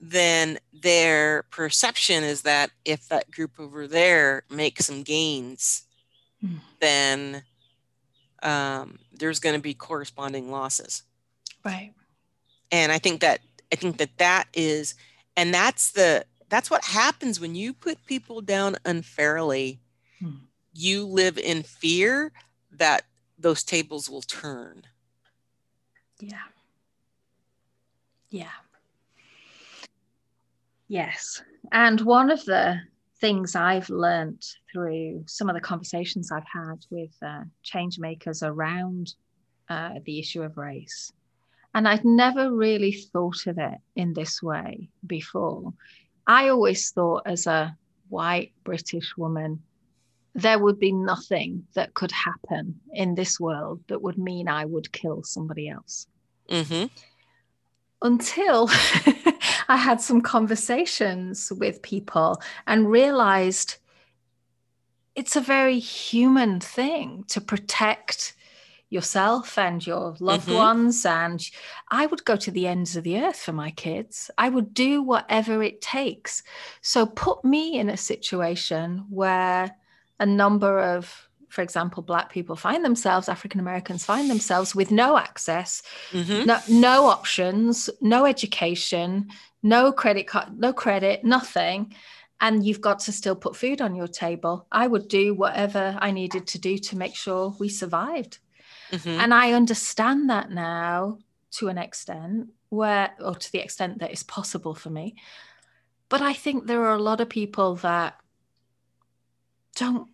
then 0.00 0.58
their 0.72 1.42
perception 1.50 2.24
is 2.24 2.42
that 2.42 2.70
if 2.84 3.08
that 3.08 3.30
group 3.30 3.52
over 3.58 3.86
there 3.86 4.44
makes 4.48 4.86
some 4.86 5.02
gains, 5.02 5.82
mm. 6.42 6.58
then 6.80 7.42
um, 8.42 8.98
there's 9.12 9.40
going 9.40 9.54
to 9.54 9.60
be 9.60 9.74
corresponding 9.74 10.50
losses. 10.50 11.02
Right. 11.64 11.92
And 12.72 12.90
I 12.90 12.98
think 12.98 13.20
that 13.20 13.40
I 13.72 13.76
think 13.76 13.98
that 13.98 14.16
that 14.18 14.48
is, 14.54 14.94
and 15.36 15.52
that's 15.54 15.92
the 15.92 16.24
that's 16.48 16.70
what 16.70 16.84
happens 16.84 17.40
when 17.40 17.54
you 17.54 17.72
put 17.72 18.04
people 18.06 18.40
down 18.40 18.76
unfairly. 18.84 19.80
Hmm. 20.18 20.44
You 20.72 21.06
live 21.06 21.38
in 21.38 21.62
fear 21.62 22.32
that 22.72 23.04
those 23.38 23.62
tables 23.62 24.10
will 24.10 24.22
turn. 24.22 24.82
Yeah. 26.20 26.38
Yeah. 28.30 28.46
Yes. 30.88 31.42
And 31.72 32.00
one 32.00 32.30
of 32.30 32.44
the 32.44 32.80
things 33.20 33.54
I've 33.54 33.88
learned 33.90 34.44
through 34.72 35.24
some 35.26 35.48
of 35.48 35.54
the 35.54 35.60
conversations 35.60 36.32
I've 36.32 36.42
had 36.52 36.84
with 36.90 37.14
uh, 37.24 37.42
change 37.62 37.98
makers 37.98 38.42
around 38.42 39.14
uh, 39.68 40.00
the 40.04 40.18
issue 40.18 40.42
of 40.42 40.56
race, 40.56 41.12
and 41.74 41.86
I'd 41.86 42.04
never 42.04 42.52
really 42.52 42.92
thought 42.92 43.46
of 43.46 43.58
it 43.58 43.78
in 43.94 44.12
this 44.12 44.42
way 44.42 44.88
before, 45.06 45.72
I 46.26 46.48
always 46.48 46.90
thought 46.90 47.22
as 47.26 47.46
a 47.46 47.76
white 48.08 48.52
British 48.64 49.16
woman, 49.16 49.62
there 50.34 50.58
would 50.58 50.78
be 50.78 50.92
nothing 50.92 51.66
that 51.74 51.94
could 51.94 52.12
happen 52.12 52.80
in 52.92 53.14
this 53.14 53.40
world 53.40 53.80
that 53.88 54.02
would 54.02 54.18
mean 54.18 54.48
I 54.48 54.64
would 54.64 54.92
kill 54.92 55.22
somebody 55.22 55.68
else. 55.68 56.06
Mm-hmm. 56.48 56.86
Until 58.02 58.68
I 59.68 59.76
had 59.76 60.00
some 60.00 60.20
conversations 60.20 61.52
with 61.52 61.82
people 61.82 62.40
and 62.66 62.90
realized 62.90 63.76
it's 65.14 65.36
a 65.36 65.40
very 65.40 65.78
human 65.78 66.60
thing 66.60 67.24
to 67.28 67.40
protect 67.40 68.34
yourself 68.90 69.56
and 69.56 69.86
your 69.86 70.16
loved 70.20 70.48
mm-hmm. 70.48 70.56
ones. 70.56 71.06
And 71.06 71.48
I 71.88 72.06
would 72.06 72.24
go 72.24 72.36
to 72.36 72.50
the 72.50 72.66
ends 72.66 72.96
of 72.96 73.04
the 73.04 73.18
earth 73.18 73.40
for 73.40 73.52
my 73.52 73.70
kids. 73.70 74.30
I 74.36 74.48
would 74.48 74.74
do 74.74 75.02
whatever 75.02 75.62
it 75.62 75.80
takes. 75.80 76.42
So 76.82 77.06
put 77.06 77.44
me 77.44 77.78
in 77.78 77.88
a 77.88 77.96
situation 77.96 79.06
where 79.08 79.74
a 80.18 80.26
number 80.26 80.80
of 80.80 81.26
for 81.48 81.62
example, 81.62 82.00
Black 82.00 82.30
people 82.30 82.54
find 82.54 82.84
themselves, 82.84 83.28
African 83.28 83.58
Americans 83.58 84.04
find 84.04 84.30
themselves 84.30 84.72
with 84.72 84.92
no 84.92 85.18
access, 85.18 85.82
mm-hmm. 86.12 86.46
no, 86.46 86.60
no 86.68 87.06
options, 87.06 87.90
no 88.00 88.24
education, 88.24 89.28
no 89.60 89.90
credit 89.92 90.28
card, 90.28 90.56
no 90.56 90.72
credit, 90.72 91.24
nothing. 91.24 91.92
And 92.40 92.64
you've 92.64 92.80
got 92.80 93.00
to 93.00 93.12
still 93.12 93.34
put 93.34 93.56
food 93.56 93.82
on 93.82 93.96
your 93.96 94.06
table. 94.06 94.68
I 94.70 94.86
would 94.86 95.08
do 95.08 95.34
whatever 95.34 95.98
I 96.00 96.12
needed 96.12 96.46
to 96.46 96.58
do 96.60 96.78
to 96.78 96.96
make 96.96 97.16
sure 97.16 97.54
we 97.58 97.68
survived. 97.68 98.38
Mm-hmm. 98.90 99.20
And 99.20 99.34
I 99.34 99.52
understand 99.52 100.30
that 100.30 100.50
now 100.50 101.18
to 101.52 101.68
an 101.68 101.78
extent, 101.78 102.48
where, 102.68 103.10
or 103.20 103.34
to 103.34 103.52
the 103.52 103.58
extent 103.58 103.98
that 103.98 104.12
is 104.12 104.22
possible 104.22 104.74
for 104.74 104.90
me. 104.90 105.16
But 106.08 106.22
I 106.22 106.32
think 106.32 106.66
there 106.66 106.84
are 106.84 106.94
a 106.94 107.02
lot 107.02 107.20
of 107.20 107.28
people 107.28 107.76
that 107.76 108.18
don't 109.76 110.08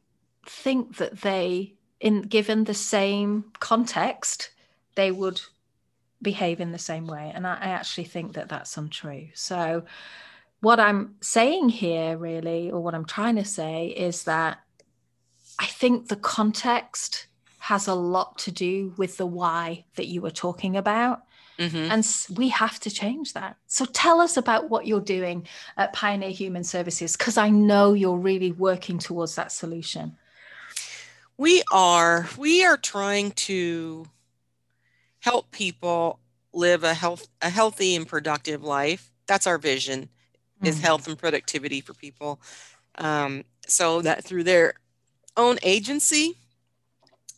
think 0.47 0.97
that 0.97 1.21
they, 1.21 1.75
in 2.01 2.23
given 2.23 2.65
the 2.65 2.75
same 2.75 3.45
context, 3.61 4.51
they 4.95 5.11
would 5.11 5.41
behave 6.23 6.61
in 6.61 6.73
the 6.73 6.79
same 6.79 7.07
way. 7.07 7.33
And 7.35 7.47
I, 7.47 7.55
I 7.55 7.69
actually 7.69 8.05
think 8.05 8.35
that 8.35 8.49
that's 8.49 8.77
untrue. 8.77 9.29
So, 9.35 9.85
what 10.61 10.81
I'm 10.81 11.17
saying 11.21 11.69
here, 11.69 12.17
really, 12.17 12.71
or 12.71 12.81
what 12.81 12.95
I'm 12.95 13.05
trying 13.05 13.37
to 13.37 13.45
say, 13.45 13.89
is 13.89 14.25
that 14.25 14.59
I 15.59 15.67
think 15.67 16.09
the 16.09 16.17
context 16.17 17.27
has 17.67 17.89
a 17.89 17.95
lot 17.95 18.39
to 18.39 18.53
do 18.53 18.95
with 18.97 19.17
the 19.17 19.27
why 19.27 19.85
that 19.97 20.07
you 20.07 20.21
were 20.21 20.31
talking 20.31 20.77
about. 20.77 21.25
Mm-hmm. 21.59 21.91
And 21.91 22.39
we 22.39 22.49
have 22.51 22.79
to 22.81 22.91
change 22.91 23.33
that. 23.33 23.57
So 23.67 23.85
tell 23.87 24.21
us 24.21 24.37
about 24.37 24.71
what 24.71 24.87
you're 24.87 25.01
doing 25.01 25.49
at 25.77 25.93
Pioneer 25.93 26.31
Human 26.31 26.63
Services, 26.63 27.17
because 27.17 27.37
I 27.37 27.49
know 27.49 27.93
you're 27.93 28.19
really 28.19 28.53
working 28.53 28.99
towards 28.99 29.35
that 29.35 29.51
solution. 29.51 30.17
We 31.37 31.65
are. 31.73 32.29
We 32.39 32.65
are 32.65 32.77
trying 32.77 33.33
to 33.33 34.07
help 35.19 35.51
people 35.51 36.21
live 36.53 36.85
a 36.85 36.95
health 36.95 37.27
a 37.43 37.51
healthy 37.51 37.97
and 37.97 38.07
productive 38.07 38.63
life. 38.63 39.11
That's 39.27 39.49
our 39.49 39.59
vision 39.59 40.03
mm-hmm. 40.03 40.67
is 40.67 40.81
health 40.81 41.09
and 41.09 41.19
productivity 41.19 41.81
for 41.81 41.95
people. 41.95 42.41
Um, 42.95 43.45
so 43.67 44.03
that 44.03 44.23
through 44.23 44.45
their 44.45 44.75
own 45.37 45.59
agency 45.65 46.37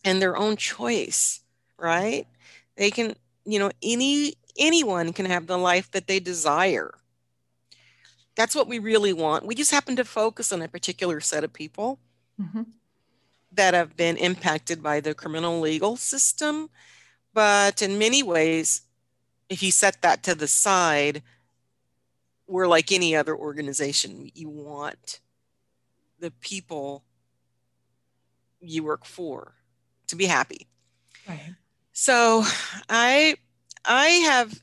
and 0.03 0.21
their 0.21 0.37
own 0.37 0.55
choice, 0.55 1.41
right? 1.77 2.27
They 2.75 2.91
can, 2.91 3.15
you 3.45 3.59
know, 3.59 3.71
any 3.83 4.35
anyone 4.57 5.13
can 5.13 5.25
have 5.25 5.47
the 5.47 5.57
life 5.57 5.89
that 5.91 6.07
they 6.07 6.19
desire. 6.19 6.93
That's 8.35 8.55
what 8.55 8.67
we 8.67 8.79
really 8.79 9.13
want. 9.13 9.45
We 9.45 9.55
just 9.55 9.71
happen 9.71 9.95
to 9.97 10.05
focus 10.05 10.51
on 10.51 10.61
a 10.61 10.67
particular 10.67 11.19
set 11.19 11.43
of 11.43 11.51
people 11.51 11.99
mm-hmm. 12.39 12.63
that 13.53 13.73
have 13.73 13.97
been 13.97 14.17
impacted 14.17 14.81
by 14.81 14.99
the 14.99 15.13
criminal 15.13 15.59
legal 15.59 15.97
system. 15.97 16.69
But 17.33 17.81
in 17.81 17.99
many 17.99 18.23
ways, 18.23 18.81
if 19.49 19.61
you 19.63 19.71
set 19.71 20.01
that 20.01 20.23
to 20.23 20.35
the 20.35 20.47
side, 20.47 21.21
we're 22.47 22.67
like 22.67 22.91
any 22.91 23.15
other 23.15 23.35
organization. 23.35 24.29
You 24.33 24.49
want 24.49 25.19
the 26.19 26.31
people 26.31 27.03
you 28.61 28.83
work 28.83 29.05
for 29.05 29.53
to 30.09 30.15
be 30.15 30.25
happy. 30.25 30.67
Right. 31.27 31.55
So 31.93 32.43
I 32.89 33.35
I 33.85 34.07
have 34.07 34.61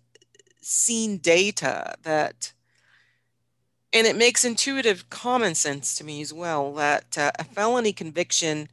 seen 0.61 1.19
data 1.19 1.95
that 2.03 2.53
and 3.93 4.07
it 4.07 4.17
makes 4.17 4.45
intuitive 4.45 5.09
common 5.11 5.55
sense 5.55 5.97
to 5.97 6.05
me 6.05 6.21
as 6.21 6.33
well 6.33 6.75
that 6.75 7.17
uh, 7.17 7.31
a 7.39 7.45
felony 7.45 7.93
conviction 7.93 8.69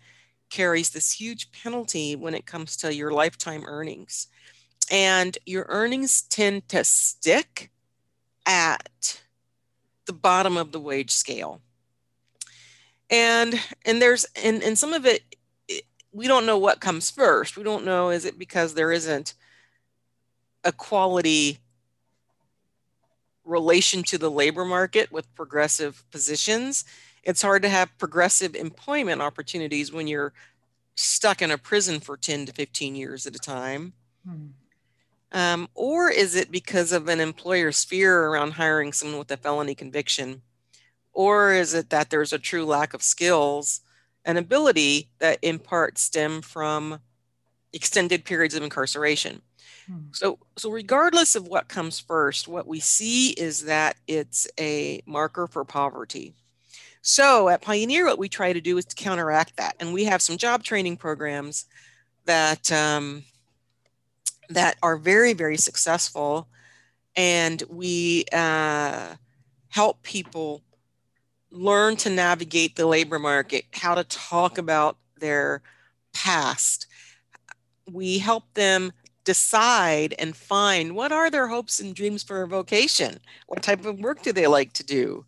carries 0.49 0.89
this 0.89 1.11
huge 1.11 1.51
penalty 1.51 2.15
when 2.15 2.33
it 2.33 2.45
comes 2.45 2.75
to 2.77 2.93
your 2.93 3.11
lifetime 3.11 3.63
earnings 3.65 4.27
and 4.91 5.37
your 5.45 5.65
earnings 5.69 6.21
tend 6.23 6.67
to 6.69 6.83
stick 6.83 7.71
at 8.45 9.21
the 10.05 10.13
bottom 10.13 10.57
of 10.57 10.71
the 10.71 10.79
wage 10.79 11.11
scale 11.11 11.61
and 13.09 13.59
and 13.85 14.01
there's 14.01 14.25
and, 14.43 14.63
and 14.63 14.77
some 14.77 14.93
of 14.93 15.05
it 15.05 15.32
we 16.13 16.27
don't 16.27 16.45
know 16.45 16.57
what 16.57 16.79
comes 16.79 17.09
first. 17.09 17.57
We 17.57 17.63
don't 17.63 17.85
know 17.85 18.09
is 18.09 18.23
it 18.23 18.37
because 18.37 18.73
there 18.73 18.91
isn't 18.91 19.33
a 20.63 20.71
quality 20.71 21.59
relation 23.43 24.03
to 24.03 24.17
the 24.17 24.31
labor 24.31 24.63
market 24.63 25.11
with 25.11 25.33
progressive 25.35 26.03
positions. 26.11 26.85
It's 27.23 27.41
hard 27.41 27.63
to 27.63 27.69
have 27.69 27.97
progressive 27.97 28.55
employment 28.55 29.21
opportunities 29.21 29.91
when 29.91 30.07
you're 30.07 30.33
stuck 30.95 31.41
in 31.41 31.51
a 31.51 31.57
prison 31.57 31.99
for 31.99 32.15
10 32.15 32.45
to 32.45 32.53
15 32.53 32.95
years 32.95 33.25
at 33.25 33.35
a 33.35 33.39
time. 33.39 33.93
Hmm. 34.25 34.47
Um, 35.31 35.67
or 35.73 36.11
is 36.11 36.35
it 36.35 36.51
because 36.51 36.91
of 36.91 37.09
an 37.09 37.19
employer's 37.19 37.83
fear 37.83 38.27
around 38.27 38.51
hiring 38.51 38.93
someone 38.93 39.17
with 39.17 39.31
a 39.31 39.37
felony 39.37 39.73
conviction? 39.73 40.43
Or 41.11 41.51
is 41.51 41.73
it 41.73 41.89
that 41.89 42.11
there's 42.11 42.31
a 42.31 42.39
true 42.39 42.65
lack 42.65 42.93
of 42.93 43.01
skills 43.01 43.81
an 44.25 44.37
ability 44.37 45.09
that 45.19 45.39
in 45.41 45.59
part 45.59 45.97
stem 45.97 46.41
from 46.41 46.99
extended 47.73 48.23
periods 48.23 48.55
of 48.55 48.63
incarceration. 48.63 49.41
Hmm. 49.87 49.97
So, 50.11 50.39
so 50.57 50.69
regardless 50.69 51.35
of 51.35 51.47
what 51.47 51.67
comes 51.67 51.99
first, 51.99 52.47
what 52.47 52.67
we 52.67 52.79
see 52.79 53.31
is 53.31 53.65
that 53.65 53.97
it's 54.07 54.47
a 54.59 55.01
marker 55.05 55.47
for 55.47 55.65
poverty. 55.65 56.35
So 57.01 57.49
at 57.49 57.61
Pioneer, 57.61 58.05
what 58.05 58.19
we 58.19 58.29
try 58.29 58.53
to 58.53 58.61
do 58.61 58.77
is 58.77 58.85
to 58.85 58.95
counteract 58.95 59.57
that, 59.57 59.75
and 59.79 59.93
we 59.93 60.05
have 60.05 60.21
some 60.21 60.37
job 60.37 60.63
training 60.63 60.95
programs 60.97 61.65
that 62.25 62.71
um, 62.71 63.23
that 64.49 64.77
are 64.81 64.95
very, 64.95 65.33
very 65.33 65.57
successful, 65.57 66.47
and 67.15 67.61
we 67.69 68.23
uh, 68.31 69.15
help 69.67 70.01
people 70.03 70.61
learn 71.53 71.95
to 71.97 72.09
navigate 72.09 72.75
the 72.75 72.87
labor 72.87 73.19
market, 73.19 73.65
how 73.71 73.95
to 73.95 74.03
talk 74.03 74.57
about 74.57 74.97
their 75.19 75.61
past. 76.13 76.87
We 77.89 78.17
help 78.17 78.43
them 78.55 78.91
decide 79.23 80.13
and 80.19 80.35
find 80.35 80.95
what 80.95 81.11
are 81.11 81.29
their 81.29 81.47
hopes 81.47 81.79
and 81.79 81.95
dreams 81.95 82.23
for 82.23 82.41
a 82.41 82.47
vocation? 82.47 83.19
What 83.47 83.63
type 83.63 83.85
of 83.85 83.99
work 83.99 84.21
do 84.21 84.33
they 84.33 84.47
like 84.47 84.73
to 84.73 84.83
do? 84.83 85.25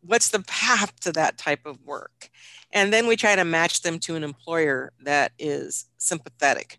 What's 0.00 0.28
the 0.28 0.40
path 0.40 0.98
to 1.00 1.12
that 1.12 1.36
type 1.36 1.66
of 1.66 1.82
work? 1.84 2.30
And 2.72 2.92
then 2.92 3.06
we 3.06 3.16
try 3.16 3.36
to 3.36 3.44
match 3.44 3.82
them 3.82 3.98
to 4.00 4.16
an 4.16 4.24
employer 4.24 4.92
that 5.02 5.32
is 5.38 5.86
sympathetic. 5.98 6.78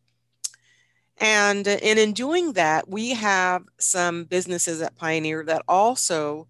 And, 1.20 1.68
and 1.68 2.00
in 2.00 2.14
doing 2.14 2.54
that, 2.54 2.90
we 2.90 3.12
have 3.12 3.64
some 3.80 4.26
businesses 4.26 4.82
at 4.82 4.96
Pioneer 4.96 5.44
that 5.46 5.64
also 5.68 6.48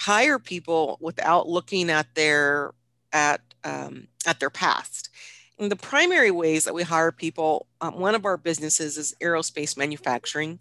hire 0.00 0.38
people 0.38 0.96
without 0.98 1.46
looking 1.46 1.90
at 1.90 2.06
their 2.14 2.72
at 3.12 3.42
um, 3.64 4.08
at 4.26 4.40
their 4.40 4.48
past. 4.50 5.10
And 5.58 5.70
the 5.70 5.76
primary 5.76 6.30
ways 6.30 6.64
that 6.64 6.72
we 6.72 6.82
hire 6.82 7.12
people, 7.12 7.66
um, 7.82 7.98
one 7.98 8.14
of 8.14 8.24
our 8.24 8.38
businesses 8.38 8.96
is 8.96 9.14
aerospace 9.20 9.76
manufacturing, 9.76 10.58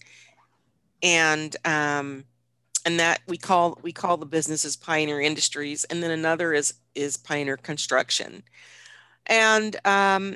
and 1.01 1.55
um, 1.63 2.25
and 2.85 2.99
that 2.99 3.21
we 3.27 3.37
call 3.37 3.79
we 3.81 3.93
call 3.93 4.17
the 4.17 4.25
businesses 4.25 4.75
Pioneer 4.75 5.21
Industries, 5.21 5.85
and 5.85 6.03
then 6.03 6.11
another 6.11 6.53
is 6.53 6.73
is 6.93 7.15
Pioneer 7.15 7.55
Construction, 7.55 8.43
and 9.25 9.77
um, 9.85 10.35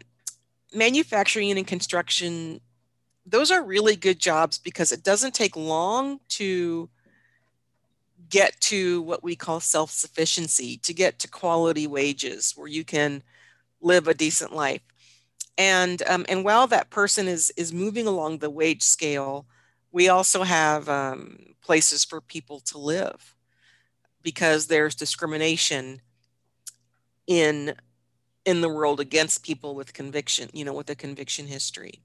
manufacturing 0.73 1.51
and 1.51 1.67
construction. 1.67 2.61
Those 3.25 3.51
are 3.51 3.63
really 3.63 3.97
good 3.97 4.19
jobs 4.19 4.57
because 4.57 4.93
it 4.93 5.03
doesn't 5.03 5.33
take 5.33 5.57
long 5.57 6.21
to 6.29 6.89
get 8.33 8.59
to 8.59 9.03
what 9.03 9.21
we 9.21 9.35
call 9.35 9.59
self 9.59 9.91
sufficiency, 9.91 10.77
to 10.77 10.91
get 10.91 11.19
to 11.19 11.27
quality 11.29 11.85
wages 11.85 12.53
where 12.55 12.67
you 12.67 12.83
can 12.83 13.21
live 13.79 14.07
a 14.07 14.13
decent 14.15 14.51
life. 14.51 14.81
And, 15.55 16.01
um, 16.09 16.25
and 16.27 16.43
while 16.43 16.65
that 16.67 16.89
person 16.89 17.27
is, 17.27 17.53
is 17.55 17.71
moving 17.71 18.07
along 18.07 18.39
the 18.39 18.49
wage 18.49 18.81
scale, 18.81 19.45
we 19.91 20.09
also 20.09 20.41
have 20.41 20.89
um, 20.89 21.37
places 21.61 22.03
for 22.03 22.21
people 22.21 22.59
to 22.61 22.79
live 22.79 23.35
because 24.23 24.65
there's 24.65 24.95
discrimination 24.95 26.01
in 27.27 27.75
in 28.45 28.59
the 28.59 28.67
world 28.67 28.99
against 28.99 29.45
people 29.45 29.73
with 29.73 29.93
conviction, 29.93 30.49
you 30.51 30.65
know, 30.65 30.73
with 30.73 30.89
a 30.89 30.95
conviction 30.95 31.47
history. 31.47 32.01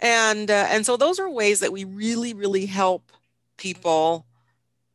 And 0.00 0.50
uh, 0.50 0.66
and 0.70 0.84
so 0.86 0.96
those 0.96 1.20
are 1.20 1.30
ways 1.30 1.60
that 1.60 1.72
we 1.72 1.84
really 1.84 2.32
really 2.32 2.66
help 2.66 3.12
people 3.58 4.26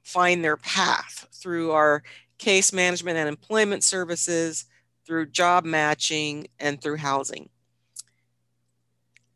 find 0.08 0.41
their 0.41 0.55
path 0.55 1.28
through 1.34 1.72
our 1.72 2.01
case 2.38 2.72
management 2.72 3.18
and 3.18 3.28
employment 3.28 3.84
services, 3.84 4.66
through 5.05 5.26
job 5.26 5.66
matching, 5.66 6.47
and 6.62 6.82
through 6.82 6.95
housing. 6.95 7.49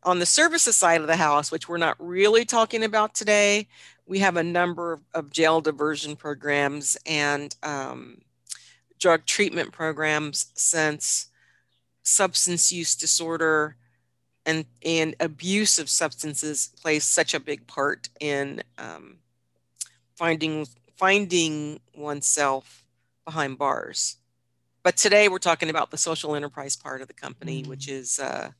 On 0.02 0.18
the 0.18 0.24
services 0.24 0.74
side 0.74 1.02
of 1.02 1.06
the 1.08 1.16
house, 1.16 1.52
which 1.52 1.68
we're 1.68 1.76
not 1.76 1.96
really 1.98 2.46
talking 2.46 2.84
about 2.84 3.14
today, 3.14 3.68
we 4.06 4.20
have 4.20 4.38
a 4.38 4.42
number 4.42 5.00
of, 5.14 5.30
jail 5.30 5.60
diversion 5.60 6.16
programs 6.16 6.96
and 7.04 7.54
um, 7.62 8.22
drug 8.98 9.26
treatment 9.26 9.72
programs 9.72 10.46
since 10.54 11.26
substance 12.02 12.72
use 12.72 12.94
disorder 12.94 13.76
and, 14.46 14.64
and 14.84 15.14
abuse 15.20 15.78
of 15.78 15.90
substances 15.90 16.70
plays 16.80 17.04
such 17.04 17.34
a 17.34 17.40
big 17.40 17.66
part 17.66 18.08
in 18.20 18.62
um, 18.78 19.18
finding 20.22 20.64
finding 20.94 21.80
oneself 21.96 22.84
behind 23.24 23.58
bars. 23.58 24.18
But 24.84 24.96
today 24.96 25.28
we're 25.28 25.38
talking 25.40 25.68
about 25.68 25.90
the 25.90 25.98
social 25.98 26.36
enterprise 26.36 26.76
part 26.76 27.02
of 27.02 27.08
the 27.08 27.14
company, 27.14 27.62
mm-hmm. 27.62 27.70
which 27.70 27.88
is 27.88 28.20
uh, 28.20 28.50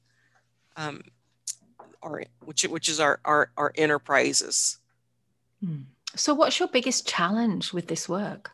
um, 0.77 1.03
our 2.03 2.25
which 2.45 2.65
which 2.65 2.89
is 2.89 2.99
our 2.99 3.21
our, 3.25 3.53
our 3.57 3.73
enterprises. 3.77 4.79
Hmm. 5.65 5.83
So, 6.17 6.35
what's 6.35 6.59
your 6.59 6.67
biggest 6.67 7.07
challenge 7.07 7.73
with 7.73 7.87
this 7.87 8.09
work? 8.09 8.51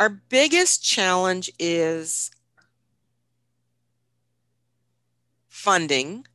Our 0.00 0.10
biggest 0.10 0.84
challenge 0.84 1.52
is 1.60 2.32
funding, 5.48 6.26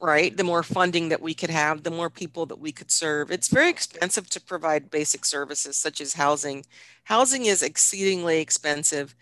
right? 0.00 0.36
The 0.36 0.44
more 0.44 0.62
funding 0.62 1.10
that 1.10 1.20
we 1.20 1.34
could 1.34 1.50
have, 1.50 1.82
the 1.82 1.90
more 1.90 2.08
people 2.08 2.46
that 2.46 2.58
we 2.58 2.72
could 2.72 2.90
serve. 2.90 3.30
It's 3.30 3.48
very 3.48 3.68
expensive 3.68 4.30
to 4.30 4.40
provide 4.40 4.90
basic 4.90 5.24
services 5.24 5.76
such 5.76 6.00
as 6.00 6.14
housing. 6.14 6.64
Housing 7.04 7.44
is 7.44 7.62
exceedingly 7.62 8.40
expensive 8.40 9.14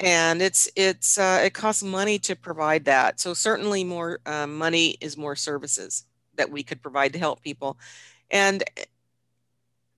and 0.00 0.40
it's 0.40 0.68
it's 0.76 1.18
uh, 1.18 1.42
it 1.44 1.52
costs 1.52 1.82
money 1.82 2.18
to 2.18 2.34
provide 2.34 2.84
that 2.86 3.20
so 3.20 3.34
certainly 3.34 3.84
more 3.84 4.18
uh, 4.26 4.46
money 4.46 4.96
is 5.00 5.16
more 5.16 5.36
services 5.36 6.04
that 6.36 6.50
we 6.50 6.62
could 6.62 6.82
provide 6.82 7.12
to 7.12 7.18
help 7.18 7.42
people 7.42 7.78
and 8.30 8.64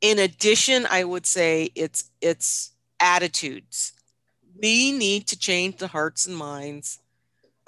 in 0.01 0.19
addition 0.19 0.87
i 0.91 1.05
would 1.05 1.25
say 1.25 1.71
it's 1.75 2.11
it's 2.21 2.73
attitudes 3.01 3.93
we 4.61 4.93
need 4.93 5.27
to 5.27 5.39
change 5.39 5.77
the 5.77 5.89
hearts 5.89 6.27
and 6.27 6.37
minds 6.37 6.99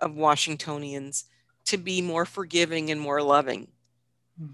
of 0.00 0.14
washingtonians 0.14 1.24
to 1.66 1.76
be 1.76 2.02
more 2.02 2.24
forgiving 2.24 2.90
and 2.90 3.00
more 3.00 3.22
loving. 3.22 3.68
Hmm. 4.38 4.48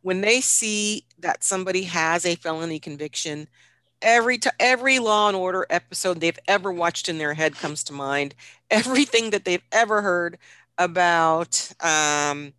when 0.00 0.20
they 0.20 0.40
see 0.40 1.04
that 1.18 1.44
somebody 1.44 1.82
has 1.82 2.24
a 2.24 2.36
felony 2.36 2.78
conviction 2.78 3.48
every 4.02 4.38
to 4.38 4.52
every 4.60 4.98
law 4.98 5.28
and 5.28 5.36
order 5.36 5.66
episode 5.68 6.20
they've 6.20 6.38
ever 6.46 6.72
watched 6.72 7.08
in 7.08 7.18
their 7.18 7.34
head 7.34 7.54
comes 7.56 7.82
to 7.84 7.92
mind. 7.92 8.34
Everything 8.70 9.30
that 9.30 9.44
they've 9.44 9.64
ever 9.72 10.02
heard 10.02 10.38
about 10.78 11.72
um, 11.80 12.52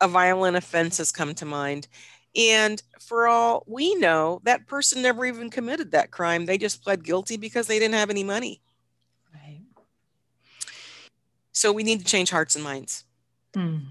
a 0.00 0.08
violent 0.08 0.56
offense 0.56 0.98
has 0.98 1.12
come 1.12 1.34
to 1.34 1.46
mind. 1.46 1.88
And 2.36 2.82
for 3.00 3.26
all 3.26 3.64
we 3.66 3.94
know 3.94 4.40
that 4.44 4.66
person 4.66 5.02
never 5.02 5.24
even 5.24 5.50
committed 5.50 5.92
that 5.92 6.10
crime. 6.10 6.46
They 6.46 6.58
just 6.58 6.82
pled 6.82 7.04
guilty 7.04 7.36
because 7.36 7.66
they 7.66 7.78
didn't 7.78 7.94
have 7.94 8.10
any 8.10 8.24
money. 8.24 8.60
Right. 9.32 9.62
So 11.52 11.72
we 11.72 11.82
need 11.82 12.00
to 12.00 12.04
change 12.04 12.30
hearts 12.30 12.54
and 12.54 12.64
minds 12.64 13.04
mm 13.56 13.82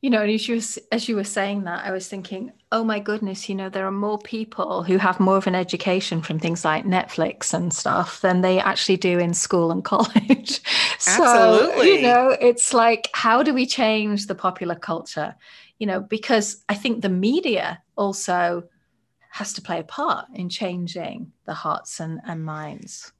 you 0.00 0.10
know, 0.10 0.22
as 0.22 0.48
you 0.48 0.60
as 0.92 1.08
you 1.08 1.16
were 1.16 1.24
saying 1.24 1.64
that, 1.64 1.84
I 1.84 1.90
was 1.90 2.08
thinking, 2.08 2.52
oh 2.72 2.84
my 2.84 2.98
goodness, 2.98 3.48
you 3.48 3.54
know, 3.54 3.68
there 3.68 3.86
are 3.86 3.92
more 3.92 4.18
people 4.18 4.82
who 4.82 4.98
have 4.98 5.20
more 5.20 5.36
of 5.36 5.46
an 5.46 5.54
education 5.54 6.20
from 6.22 6.38
things 6.38 6.64
like 6.64 6.84
Netflix 6.84 7.54
and 7.54 7.72
stuff 7.72 8.20
than 8.20 8.40
they 8.40 8.58
actually 8.60 8.96
do 8.96 9.18
in 9.18 9.34
school 9.34 9.70
and 9.70 9.84
college. 9.92 10.60
so, 10.98 11.22
Absolutely. 11.22 11.96
you 11.96 12.02
know, 12.02 12.36
it's 12.40 12.74
like, 12.74 13.08
how 13.12 13.42
do 13.42 13.54
we 13.54 13.66
change 13.66 14.26
the 14.26 14.34
popular 14.34 14.74
culture? 14.74 15.34
You 15.78 15.86
know, 15.86 16.00
because 16.00 16.64
I 16.68 16.74
think 16.74 17.02
the 17.02 17.08
media 17.08 17.82
also 17.96 18.64
has 19.30 19.52
to 19.54 19.62
play 19.62 19.80
a 19.80 19.84
part 19.84 20.26
in 20.34 20.48
changing 20.48 21.32
the 21.44 21.54
hearts 21.54 22.00
and, 22.00 22.20
and 22.26 22.44
minds. 22.44 23.12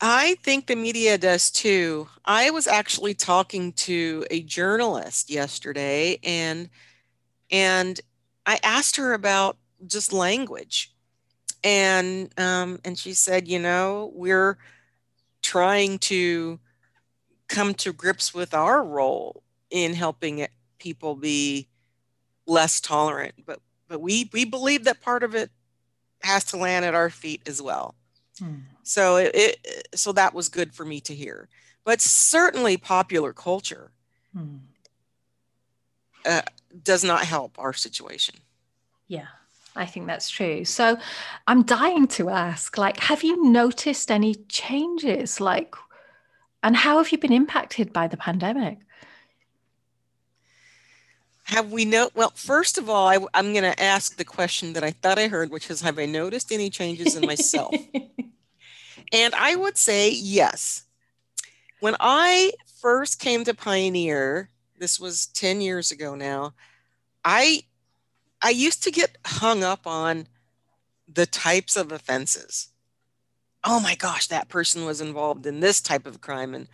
I 0.00 0.36
think 0.42 0.66
the 0.66 0.76
media 0.76 1.18
does 1.18 1.50
too. 1.50 2.08
I 2.24 2.50
was 2.50 2.66
actually 2.66 3.14
talking 3.14 3.72
to 3.74 4.24
a 4.30 4.42
journalist 4.42 5.30
yesterday 5.30 6.18
and 6.22 6.70
and 7.50 8.00
I 8.46 8.58
asked 8.62 8.96
her 8.96 9.12
about 9.12 9.58
just 9.86 10.12
language. 10.12 10.92
And 11.62 12.30
um, 12.38 12.80
and 12.84 12.98
she 12.98 13.12
said, 13.12 13.46
you 13.46 13.58
know, 13.58 14.10
we're 14.14 14.56
trying 15.42 15.98
to 15.98 16.58
come 17.48 17.74
to 17.74 17.92
grips 17.92 18.32
with 18.32 18.54
our 18.54 18.82
role 18.82 19.42
in 19.70 19.92
helping 19.94 20.46
people 20.78 21.14
be 21.16 21.68
less 22.46 22.80
tolerant, 22.80 23.34
but 23.44 23.60
but 23.88 24.00
we 24.00 24.30
we 24.32 24.44
believe 24.46 24.84
that 24.84 25.02
part 25.02 25.22
of 25.22 25.34
it 25.34 25.50
has 26.22 26.44
to 26.44 26.56
land 26.56 26.84
at 26.84 26.94
our 26.94 27.10
feet 27.10 27.42
as 27.46 27.60
well. 27.60 27.94
Hmm. 28.40 28.54
So 28.82 29.16
it, 29.16 29.30
it, 29.34 29.88
so 29.94 30.12
that 30.12 30.34
was 30.34 30.48
good 30.48 30.74
for 30.74 30.84
me 30.84 31.00
to 31.02 31.14
hear. 31.14 31.48
But 31.84 32.00
certainly 32.00 32.76
popular 32.76 33.32
culture 33.32 33.92
hmm. 34.36 34.56
uh, 36.26 36.42
does 36.82 37.04
not 37.04 37.24
help 37.24 37.58
our 37.58 37.72
situation. 37.72 38.34
Yeah. 39.06 39.26
I 39.76 39.86
think 39.86 40.06
that's 40.06 40.28
true. 40.28 40.64
So 40.64 40.98
I'm 41.46 41.62
dying 41.62 42.08
to 42.08 42.28
ask 42.28 42.76
like 42.76 42.98
have 43.00 43.22
you 43.22 43.50
noticed 43.50 44.10
any 44.10 44.34
changes 44.48 45.40
like 45.40 45.74
and 46.62 46.76
how 46.76 46.98
have 46.98 47.12
you 47.12 47.18
been 47.18 47.32
impacted 47.32 47.92
by 47.92 48.08
the 48.08 48.16
pandemic? 48.16 48.78
Have 51.50 51.72
we 51.72 51.84
know? 51.84 52.10
Well, 52.14 52.30
first 52.36 52.78
of 52.78 52.88
all, 52.88 53.08
I, 53.08 53.16
am 53.34 53.52
going 53.52 53.64
to 53.64 53.82
ask 53.82 54.16
the 54.16 54.24
question 54.24 54.72
that 54.74 54.84
I 54.84 54.92
thought 54.92 55.18
I 55.18 55.26
heard, 55.26 55.50
which 55.50 55.68
is, 55.68 55.80
have 55.80 55.98
I 55.98 56.06
noticed 56.06 56.52
any 56.52 56.70
changes 56.70 57.16
in 57.16 57.26
myself? 57.26 57.74
and 59.12 59.34
I 59.34 59.56
would 59.56 59.76
say 59.76 60.12
yes. 60.12 60.84
When 61.80 61.96
I 61.98 62.52
first 62.80 63.18
came 63.18 63.42
to 63.42 63.52
Pioneer, 63.52 64.48
this 64.78 65.00
was 65.00 65.26
10 65.26 65.60
years 65.60 65.90
ago 65.90 66.14
now, 66.14 66.54
I 67.24 67.64
I 68.40 68.50
used 68.50 68.84
to 68.84 68.92
get 68.92 69.18
hung 69.26 69.64
up 69.64 69.88
on 69.88 70.28
the 71.12 71.26
types 71.26 71.76
of 71.76 71.90
offenses. 71.90 72.68
Oh 73.64 73.80
my 73.80 73.96
gosh, 73.96 74.28
that 74.28 74.48
person 74.48 74.84
was 74.84 75.00
involved 75.00 75.46
in 75.46 75.58
this 75.58 75.80
type 75.80 76.06
of 76.06 76.20
crime. 76.20 76.54
And 76.54 76.68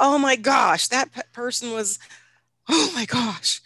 oh 0.00 0.18
my 0.18 0.34
gosh, 0.34 0.88
that 0.88 1.32
person 1.32 1.70
was, 1.70 2.00
oh 2.68 2.90
my 2.92 3.04
gosh, 3.04 3.62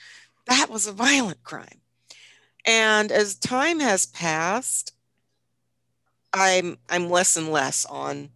that 0.46 0.68
was 0.70 0.86
a 0.86 0.92
violent 0.92 1.42
crime. 1.42 1.80
And 2.66 3.10
as 3.10 3.36
time 3.36 3.80
has 3.80 4.06
passed, 4.06 4.94
I'm 6.32 6.78
I'm 6.88 7.08
less 7.08 7.36
and 7.36 7.50
less 7.50 7.84
on 7.86 8.30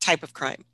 type 0.00 0.22
of 0.22 0.32
crime 0.32 0.64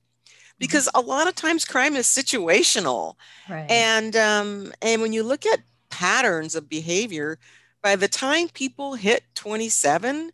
because 0.59 0.89
mm-hmm. 0.89 1.05
a 1.05 1.09
lot 1.09 1.29
of 1.29 1.35
times 1.35 1.65
crime 1.65 1.97
is 1.97 2.07
situational 2.07 3.15
right. 3.49 3.71
and 3.71 4.17
um, 4.17 4.73
and 4.83 5.03
when 5.03 5.13
you 5.13 5.23
look 5.23 5.47
at 5.47 5.61
patterns 5.91 6.55
of 6.55 6.69
behavior 6.69 7.39
by 7.83 7.97
the 7.97 8.09
time 8.09 8.49
people 8.49 8.95
hit 8.95 9.23
27 9.35 10.33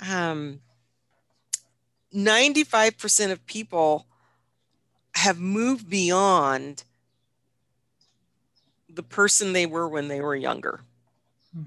um, 0.00 0.60
95% 2.14 3.32
of 3.32 3.44
people 3.46 4.06
have 5.14 5.38
moved 5.38 5.88
beyond 5.88 6.84
the 8.94 9.02
person 9.02 9.52
they 9.52 9.66
were 9.66 9.88
when 9.88 10.08
they 10.08 10.20
were 10.20 10.36
younger. 10.36 10.80
Hmm. 11.54 11.62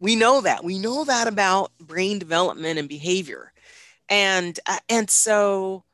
We 0.00 0.16
know 0.16 0.40
that. 0.40 0.64
We 0.64 0.78
know 0.78 1.04
that 1.04 1.28
about 1.28 1.72
brain 1.78 2.18
development 2.18 2.78
and 2.78 2.88
behavior. 2.88 3.52
And 4.08 4.58
uh, 4.66 4.78
and 4.88 5.10
so 5.10 5.84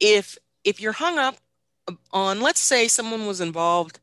if 0.00 0.38
if 0.64 0.80
you're 0.80 0.92
hung 0.92 1.18
up 1.18 1.36
on 2.12 2.40
let's 2.40 2.60
say 2.60 2.88
someone 2.88 3.26
was 3.26 3.40
involved 3.40 4.00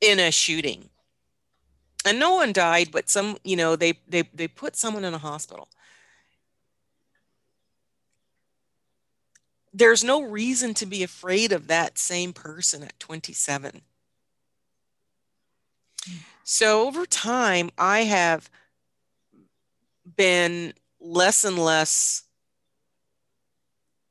in 0.00 0.18
a 0.18 0.30
shooting 0.30 0.88
and 2.04 2.18
no 2.18 2.34
one 2.34 2.52
died 2.52 2.88
but 2.90 3.08
some 3.08 3.36
you 3.44 3.56
know 3.56 3.76
they 3.76 3.94
they 4.08 4.22
they 4.34 4.48
put 4.48 4.76
someone 4.76 5.04
in 5.04 5.14
a 5.14 5.18
hospital 5.18 5.68
there's 9.72 10.04
no 10.04 10.22
reason 10.22 10.72
to 10.72 10.86
be 10.86 11.02
afraid 11.02 11.52
of 11.52 11.66
that 11.66 11.98
same 11.98 12.32
person 12.32 12.82
at 12.82 12.98
27 12.98 13.82
so 16.44 16.86
over 16.86 17.06
time, 17.06 17.70
I 17.78 18.00
have 18.00 18.50
been 20.16 20.74
less 21.00 21.44
and 21.44 21.58
less 21.58 22.22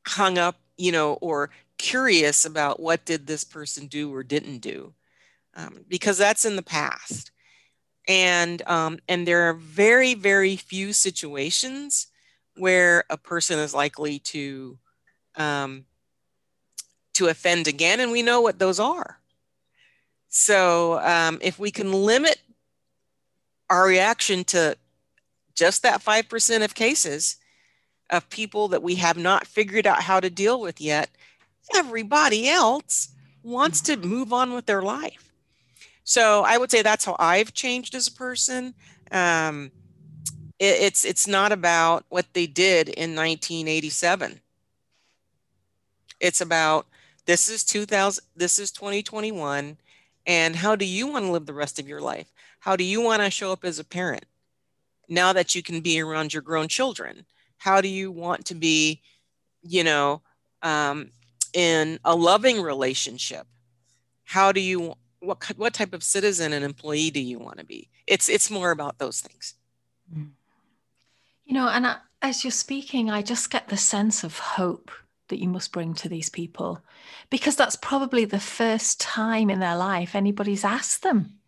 hung 0.07 0.37
up, 0.37 0.57
you 0.77 0.91
know, 0.91 1.13
or 1.13 1.49
curious 1.77 2.45
about 2.45 2.79
what 2.79 3.05
did 3.05 3.27
this 3.27 3.43
person 3.43 3.87
do 3.87 4.13
or 4.13 4.23
didn't 4.23 4.59
do, 4.59 4.93
um, 5.55 5.85
because 5.87 6.17
that's 6.17 6.45
in 6.45 6.55
the 6.55 6.63
past. 6.63 7.31
And 8.07 8.61
um, 8.67 8.99
and 9.07 9.25
there 9.25 9.49
are 9.49 9.53
very 9.53 10.13
very 10.13 10.57
few 10.57 10.91
situations 10.91 12.07
where 12.57 13.05
a 13.09 13.17
person 13.17 13.59
is 13.59 13.73
likely 13.73 14.19
to 14.19 14.77
um, 15.35 15.85
to 17.13 17.27
offend 17.27 17.67
again, 17.67 17.99
and 17.99 18.11
we 18.11 18.21
know 18.21 18.41
what 18.41 18.59
those 18.59 18.79
are. 18.79 19.22
So 20.35 20.99
um, 21.01 21.37
if 21.43 21.59
we 21.59 21.69
can 21.69 21.93
limit 21.93 22.41
our 23.69 23.85
reaction 23.85 24.43
to 24.45 24.75
just 25.53 25.83
that 25.83 26.03
5% 26.03 26.65
of 26.65 26.73
cases 26.73 27.37
of 28.09 28.27
people 28.31 28.67
that 28.69 28.81
we 28.81 28.95
have 28.95 29.15
not 29.15 29.45
figured 29.45 29.85
out 29.85 30.01
how 30.01 30.19
to 30.19 30.31
deal 30.31 30.59
with 30.59 30.81
yet, 30.81 31.11
everybody 31.75 32.49
else 32.49 33.09
wants 33.43 33.79
to 33.81 33.95
move 33.95 34.33
on 34.33 34.53
with 34.53 34.65
their 34.65 34.81
life. 34.81 35.31
So 36.03 36.43
I 36.43 36.57
would 36.57 36.71
say 36.71 36.81
that's 36.81 37.05
how 37.05 37.15
I've 37.19 37.53
changed 37.53 37.93
as 37.93 38.07
a 38.07 38.13
person. 38.13 38.73
Um, 39.11 39.69
it, 40.57 40.81
it's 40.81 41.05
it's 41.05 41.27
not 41.27 41.51
about 41.51 42.05
what 42.09 42.25
they 42.33 42.47
did 42.47 42.89
in 42.89 43.15
1987. 43.15 44.41
It's 46.19 46.41
about 46.41 46.87
this 47.25 47.47
is 47.47 47.63
2000 47.63 48.23
this 48.35 48.57
is 48.57 48.71
2021 48.71 49.77
and 50.25 50.55
how 50.55 50.75
do 50.75 50.85
you 50.85 51.07
want 51.07 51.25
to 51.25 51.31
live 51.31 51.45
the 51.45 51.53
rest 51.53 51.79
of 51.79 51.87
your 51.87 52.01
life? 52.01 52.31
How 52.59 52.75
do 52.75 52.83
you 52.83 53.01
want 53.01 53.21
to 53.21 53.29
show 53.29 53.51
up 53.51 53.65
as 53.65 53.79
a 53.79 53.83
parent 53.83 54.25
now 55.09 55.33
that 55.33 55.53
you 55.53 55.61
can 55.61 55.81
be 55.81 56.01
around 56.01 56.33
your 56.33 56.41
grown 56.41 56.67
children? 56.67 57.25
How 57.57 57.81
do 57.81 57.87
you 57.87 58.11
want 58.11 58.45
to 58.45 58.55
be, 58.55 59.01
you 59.61 59.83
know, 59.83 60.21
um, 60.61 61.11
in 61.53 61.99
a 62.05 62.15
loving 62.15 62.61
relationship? 62.61 63.47
How 64.23 64.51
do 64.51 64.61
you 64.61 64.95
what 65.19 65.43
what 65.57 65.73
type 65.73 65.93
of 65.93 66.03
citizen 66.03 66.53
and 66.53 66.65
employee 66.65 67.11
do 67.11 67.21
you 67.21 67.39
want 67.39 67.59
to 67.59 67.65
be? 67.65 67.89
It's 68.07 68.29
it's 68.29 68.49
more 68.49 68.71
about 68.71 68.97
those 68.97 69.21
things. 69.21 69.55
Mm. 70.13 70.31
You 71.45 71.53
know, 71.53 71.67
and 71.67 71.85
I, 71.85 71.97
as 72.21 72.43
you're 72.43 72.51
speaking, 72.51 73.09
I 73.09 73.21
just 73.21 73.49
get 73.49 73.67
the 73.67 73.77
sense 73.77 74.23
of 74.23 74.39
hope 74.39 74.91
that 75.29 75.39
you 75.39 75.47
must 75.47 75.71
bring 75.71 75.93
to 75.93 76.09
these 76.09 76.29
people 76.29 76.81
because 77.29 77.55
that's 77.55 77.75
probably 77.75 78.25
the 78.25 78.39
first 78.39 78.99
time 78.99 79.49
in 79.49 79.59
their 79.59 79.77
life 79.77 80.15
anybody's 80.15 80.63
asked 80.63 81.03
them 81.03 81.39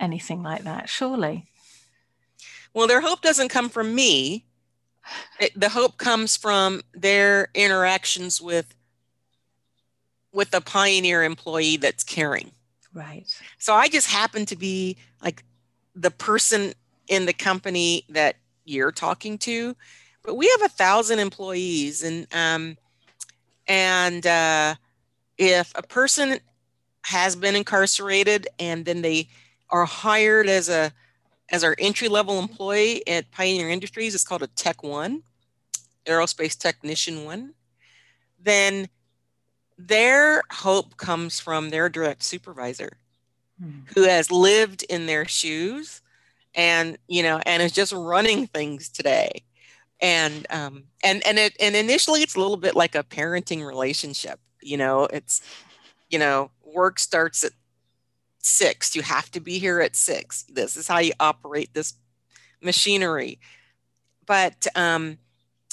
anything 0.00 0.42
like 0.42 0.64
that, 0.64 0.88
surely. 0.88 1.46
Well, 2.72 2.86
their 2.86 3.00
hope 3.00 3.22
doesn't 3.22 3.48
come 3.48 3.68
from 3.68 3.94
me. 3.94 4.44
It, 5.38 5.58
the 5.58 5.68
hope 5.68 5.98
comes 5.98 6.36
from 6.36 6.82
their 6.92 7.48
interactions 7.54 8.40
with 8.40 8.74
with 10.32 10.50
the 10.50 10.60
pioneer 10.60 11.22
employee 11.22 11.76
that's 11.76 12.02
caring. 12.02 12.50
Right. 12.92 13.24
So 13.58 13.72
I 13.72 13.88
just 13.88 14.10
happen 14.10 14.46
to 14.46 14.56
be 14.56 14.96
like 15.22 15.44
the 15.94 16.10
person 16.10 16.72
in 17.06 17.26
the 17.26 17.32
company 17.32 18.04
that 18.08 18.36
you're 18.64 18.90
talking 18.90 19.38
to, 19.38 19.76
but 20.24 20.34
we 20.34 20.48
have 20.48 20.62
a 20.62 20.74
thousand 20.74 21.20
employees, 21.20 22.02
and 22.02 22.26
um, 22.34 22.76
and 23.66 24.26
uh, 24.26 24.74
if 25.38 25.72
a 25.74 25.82
person 25.82 26.38
has 27.02 27.36
been 27.36 27.54
incarcerated 27.54 28.48
and 28.58 28.84
then 28.84 29.02
they 29.02 29.28
are 29.70 29.84
hired 29.84 30.48
as 30.48 30.68
a 30.68 30.92
as 31.50 31.62
our 31.62 31.76
entry 31.78 32.08
level 32.08 32.38
employee 32.38 33.06
at 33.06 33.30
Pioneer 33.30 33.68
Industries, 33.68 34.14
it's 34.14 34.24
called 34.24 34.42
a 34.42 34.46
Tech 34.48 34.82
One, 34.82 35.22
Aerospace 36.06 36.58
Technician 36.58 37.24
One, 37.24 37.52
then 38.40 38.88
their 39.76 40.42
hope 40.50 40.96
comes 40.96 41.40
from 41.40 41.70
their 41.70 41.88
direct 41.88 42.22
supervisor 42.22 42.96
hmm. 43.60 43.80
who 43.94 44.04
has 44.04 44.30
lived 44.30 44.84
in 44.84 45.06
their 45.06 45.26
shoes 45.26 46.00
and 46.54 46.96
you 47.08 47.22
know 47.22 47.40
and 47.44 47.62
is 47.62 47.72
just 47.72 47.92
running 47.92 48.46
things 48.46 48.88
today 48.88 49.42
and 50.04 50.46
um 50.50 50.84
and 51.02 51.26
and 51.26 51.38
it 51.38 51.56
and 51.58 51.74
initially 51.74 52.22
it's 52.22 52.36
a 52.36 52.40
little 52.40 52.56
bit 52.56 52.76
like 52.76 52.94
a 52.94 53.02
parenting 53.02 53.66
relationship 53.66 54.38
you 54.62 54.76
know 54.76 55.06
it's 55.06 55.40
you 56.10 56.18
know 56.18 56.50
work 56.64 56.98
starts 56.98 57.42
at 57.42 57.52
six 58.38 58.94
you 58.94 59.02
have 59.02 59.30
to 59.30 59.40
be 59.40 59.58
here 59.58 59.80
at 59.80 59.96
six 59.96 60.44
this 60.44 60.76
is 60.76 60.86
how 60.86 60.98
you 60.98 61.12
operate 61.18 61.72
this 61.74 61.94
machinery. 62.64 63.38
But 64.26 64.66
um 64.74 65.18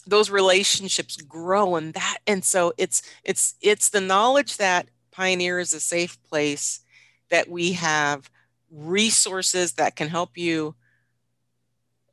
those 0.08 0.32
relationships 0.32 1.16
grow 1.18 1.76
and 1.76 1.94
that 1.94 2.18
and 2.26 2.44
so 2.44 2.74
it's 2.78 3.04
it's 3.24 3.56
it's 3.62 3.90
the 3.90 4.02
knowledge 4.02 4.58
that 4.58 4.90
pioneer 5.12 5.60
is 5.60 5.74
a 5.74 5.80
safe 5.80 6.22
place 6.24 6.82
that 7.30 7.50
we 7.50 7.74
have 7.74 8.30
resources 8.72 9.74
that 9.74 9.96
can 9.96 10.08
help 10.08 10.38
you 10.38 10.76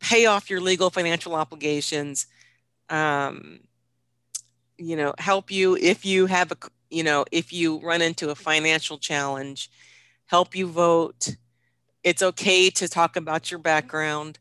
pay 0.01 0.27
off 0.27 0.51
your 0.51 0.61
legal 0.61 0.91
financial 0.91 1.35
obligations 1.35 2.27
um, 2.91 3.61
you 4.77 4.97
know 4.97 5.15
help 5.19 5.51
you 5.51 5.77
if 5.77 6.05
you 6.05 6.27
have 6.27 6.53
a 6.53 6.57
you 6.91 7.03
know 7.03 7.25
if 7.33 7.53
you 7.53 7.79
run 7.81 8.01
into 8.01 8.31
a 8.31 8.35
financial 8.35 8.99
challenge 8.99 9.71
help 10.29 10.55
you 10.55 10.69
vote. 10.69 11.37
It's 12.05 12.23
okay 12.23 12.71
to 12.71 12.89
talk 12.89 13.17
about 13.17 13.51
your 13.51 13.59
background. 13.59 14.39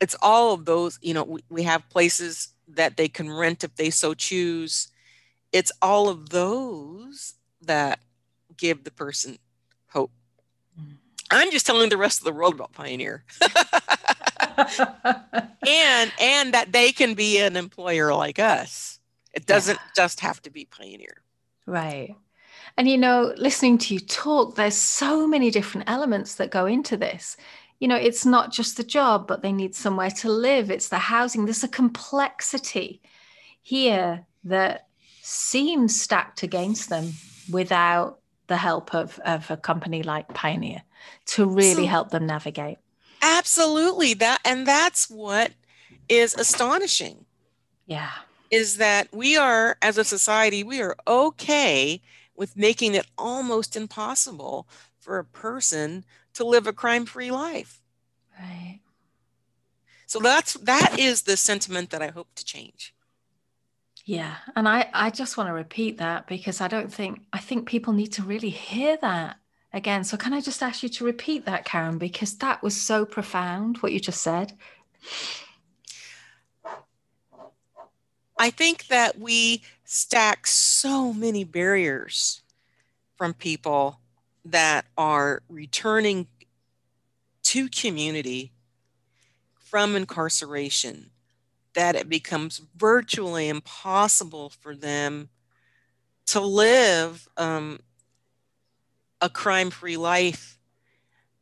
It's 0.00 0.14
all 0.22 0.54
of 0.54 0.64
those 0.64 0.98
you 1.02 1.14
know 1.14 1.24
we, 1.24 1.44
we 1.50 1.62
have 1.64 1.88
places 1.90 2.48
that 2.68 2.96
they 2.96 3.08
can 3.08 3.30
rent 3.30 3.64
if 3.64 3.74
they 3.74 3.90
so 3.90 4.14
choose. 4.14 4.88
It's 5.52 5.72
all 5.82 6.08
of 6.08 6.30
those 6.30 7.34
that 7.62 7.98
give 8.56 8.84
the 8.84 8.90
person 8.90 9.38
hope. 9.88 10.10
Mm. 10.80 10.96
i'm 11.30 11.50
just 11.50 11.66
telling 11.66 11.90
the 11.90 11.96
rest 11.96 12.20
of 12.20 12.24
the 12.24 12.32
world 12.32 12.54
about 12.54 12.72
pioneer 12.72 13.24
and 15.66 16.12
and 16.20 16.54
that 16.54 16.72
they 16.72 16.92
can 16.92 17.14
be 17.14 17.38
an 17.38 17.56
employer 17.56 18.14
like 18.14 18.38
us. 18.38 18.98
It 19.32 19.46
doesn't 19.46 19.76
yeah. 19.76 19.90
just 19.94 20.20
have 20.20 20.40
to 20.42 20.50
be 20.50 20.64
Pioneer. 20.64 21.22
Right. 21.66 22.14
And 22.76 22.88
you 22.88 22.98
know, 22.98 23.34
listening 23.36 23.78
to 23.78 23.94
you 23.94 24.00
talk, 24.00 24.54
there's 24.56 24.74
so 24.74 25.26
many 25.26 25.50
different 25.50 25.88
elements 25.88 26.34
that 26.36 26.50
go 26.50 26.66
into 26.66 26.96
this. 26.96 27.36
You 27.78 27.88
know, 27.88 27.96
it's 27.96 28.24
not 28.24 28.52
just 28.52 28.76
the 28.76 28.84
job, 28.84 29.26
but 29.26 29.42
they 29.42 29.52
need 29.52 29.74
somewhere 29.74 30.10
to 30.10 30.30
live. 30.30 30.70
It's 30.70 30.88
the 30.88 30.98
housing. 30.98 31.44
There's 31.44 31.64
a 31.64 31.68
complexity 31.68 33.02
here 33.62 34.26
that 34.44 34.88
seems 35.22 36.00
stacked 36.00 36.42
against 36.42 36.88
them 36.88 37.12
without 37.50 38.18
the 38.46 38.56
help 38.56 38.94
of, 38.94 39.18
of 39.24 39.50
a 39.50 39.56
company 39.56 40.02
like 40.02 40.32
Pioneer 40.32 40.82
to 41.26 41.46
really 41.46 41.84
so, 41.84 41.86
help 41.86 42.10
them 42.10 42.26
navigate. 42.26 42.78
Absolutely. 43.26 44.14
That 44.14 44.40
and 44.44 44.66
that's 44.66 45.10
what 45.10 45.52
is 46.08 46.34
astonishing. 46.34 47.26
Yeah. 47.86 48.10
Is 48.50 48.76
that 48.76 49.08
we 49.12 49.36
are 49.36 49.76
as 49.82 49.98
a 49.98 50.04
society 50.04 50.62
we 50.62 50.80
are 50.80 50.96
okay 51.06 52.00
with 52.36 52.56
making 52.56 52.94
it 52.94 53.06
almost 53.18 53.76
impossible 53.76 54.68
for 55.00 55.18
a 55.18 55.24
person 55.24 56.04
to 56.34 56.44
live 56.44 56.66
a 56.66 56.72
crime-free 56.72 57.30
life. 57.30 57.80
Right. 58.38 58.80
So 60.06 60.20
that's 60.20 60.54
that 60.54 60.98
is 60.98 61.22
the 61.22 61.36
sentiment 61.36 61.90
that 61.90 62.02
I 62.02 62.08
hope 62.08 62.28
to 62.36 62.44
change. 62.44 62.94
Yeah, 64.04 64.36
and 64.54 64.68
I 64.68 64.88
I 64.94 65.10
just 65.10 65.36
want 65.36 65.48
to 65.48 65.52
repeat 65.52 65.98
that 65.98 66.28
because 66.28 66.60
I 66.60 66.68
don't 66.68 66.92
think 66.92 67.22
I 67.32 67.38
think 67.38 67.66
people 67.66 67.92
need 67.92 68.12
to 68.12 68.22
really 68.22 68.50
hear 68.50 68.96
that 68.98 69.38
again. 69.76 70.04
So, 70.04 70.16
can 70.16 70.32
I 70.32 70.40
just 70.40 70.62
ask 70.62 70.82
you 70.82 70.88
to 70.88 71.04
repeat 71.04 71.44
that, 71.46 71.64
Karen, 71.64 71.98
because 71.98 72.36
that 72.38 72.62
was 72.62 72.80
so 72.80 73.04
profound 73.04 73.78
what 73.78 73.92
you 73.92 74.00
just 74.00 74.22
said? 74.22 74.52
I 78.38 78.50
think 78.50 78.88
that 78.88 79.18
we 79.18 79.62
stack 79.84 80.46
so 80.46 81.12
many 81.12 81.44
barriers 81.44 82.42
from 83.16 83.32
people 83.32 84.00
that 84.44 84.84
are 84.98 85.42
returning 85.48 86.26
to 87.44 87.68
community 87.68 88.52
from 89.58 89.96
incarceration 89.96 91.10
that 91.74 91.94
it 91.94 92.08
becomes 92.08 92.62
virtually 92.76 93.48
impossible 93.48 94.50
for 94.60 94.74
them 94.74 95.28
to 96.26 96.40
live 96.40 97.28
um, 97.36 97.80
a 99.20 99.28
crime 99.28 99.70
free 99.70 99.96
life 99.96 100.58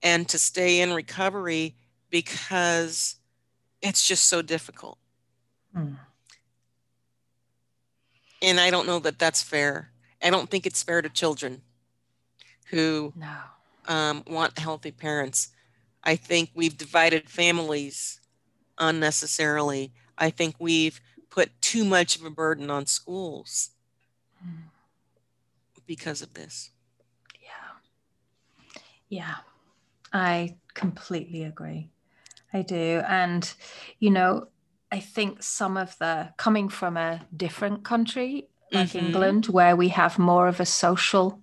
and 0.03 0.29
to 0.29 0.39
stay 0.39 0.81
in 0.81 0.93
recovery 0.93 1.75
because 2.11 3.17
it's 3.81 4.07
just 4.07 4.27
so 4.29 4.43
difficult. 4.43 4.99
Mm. 5.77 5.97
And 8.43 8.61
I 8.61 8.71
don't 8.71 8.87
know 8.87 8.99
that 9.01 9.19
that's 9.19 9.43
fair. 9.43 9.91
I 10.23 10.31
don't 10.31 10.49
think 10.49 10.67
it's 10.67 10.83
fair 10.83 11.03
to 11.03 11.09
children 11.09 11.63
who 12.67 13.13
no. 13.17 13.37
um, 13.89 14.23
want 14.27 14.59
healthy 14.59 14.91
parents. 14.91 15.49
I 16.03 16.17
think 16.17 16.51
we've 16.55 16.77
divided 16.77 17.29
families 17.29 18.21
unnecessarily. 18.79 19.93
I 20.17 20.31
think 20.31 20.57
we've 20.59 21.01
put 21.31 21.51
too 21.61 21.85
much 21.85 22.17
of 22.17 22.25
a 22.25 22.31
burden 22.31 22.71
on 22.71 22.87
schools 22.87 23.71
mm. 24.47 24.65
because 25.87 26.23
of 26.23 26.35
this. 26.35 26.71
Yeah. 29.15 29.37
I 30.13 30.57
completely 30.75 31.45
agree. 31.45 31.89
I 32.53 32.63
do. 32.63 33.01
And, 33.07 33.53
you 34.01 34.11
know, 34.11 34.49
I 34.91 34.99
think 34.99 35.41
some 35.41 35.77
of 35.77 35.97
the 35.99 36.31
coming 36.37 36.69
from 36.69 36.97
a 36.97 37.21
different 37.37 37.85
country 37.85 38.49
like 38.73 38.89
mm-hmm. 38.89 39.07
England, 39.07 39.47
where 39.47 39.77
we 39.77 39.89
have 39.89 40.19
more 40.19 40.49
of 40.49 40.59
a 40.59 40.67
social 40.67 41.41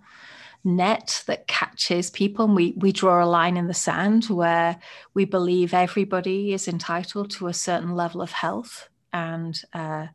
net 0.65 1.23
that 1.27 1.47
catches 1.47 2.09
people. 2.09 2.43
And 2.43 2.55
we, 2.55 2.73
we 2.75 2.91
draw 2.91 3.23
a 3.23 3.25
line 3.25 3.55
in 3.55 3.67
the 3.67 3.73
sand 3.73 4.25
where 4.25 4.77
we 5.13 5.23
believe 5.23 5.73
everybody 5.73 6.51
is 6.51 6.67
entitled 6.67 7.31
to 7.31 7.47
a 7.47 7.53
certain 7.53 7.95
level 7.95 8.21
of 8.21 8.31
health 8.31 8.89
and 9.13 9.61
uh, 9.71 10.07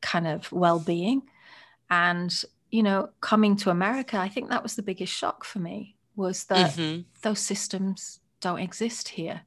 kind 0.00 0.28
of 0.28 0.52
well 0.52 0.78
being. 0.78 1.22
And, 1.90 2.32
you 2.70 2.84
know, 2.84 3.10
coming 3.20 3.56
to 3.56 3.70
America, 3.70 4.18
I 4.18 4.28
think 4.28 4.50
that 4.50 4.62
was 4.62 4.76
the 4.76 4.82
biggest 4.82 5.12
shock 5.12 5.44
for 5.44 5.58
me 5.58 5.96
was 6.16 6.44
that 6.44 6.72
mm-hmm. 6.72 7.02
those 7.22 7.40
systems 7.40 8.20
don't 8.40 8.60
exist 8.60 9.08
here. 9.08 9.42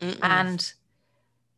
Mm-mm. 0.00 0.18
And, 0.22 0.72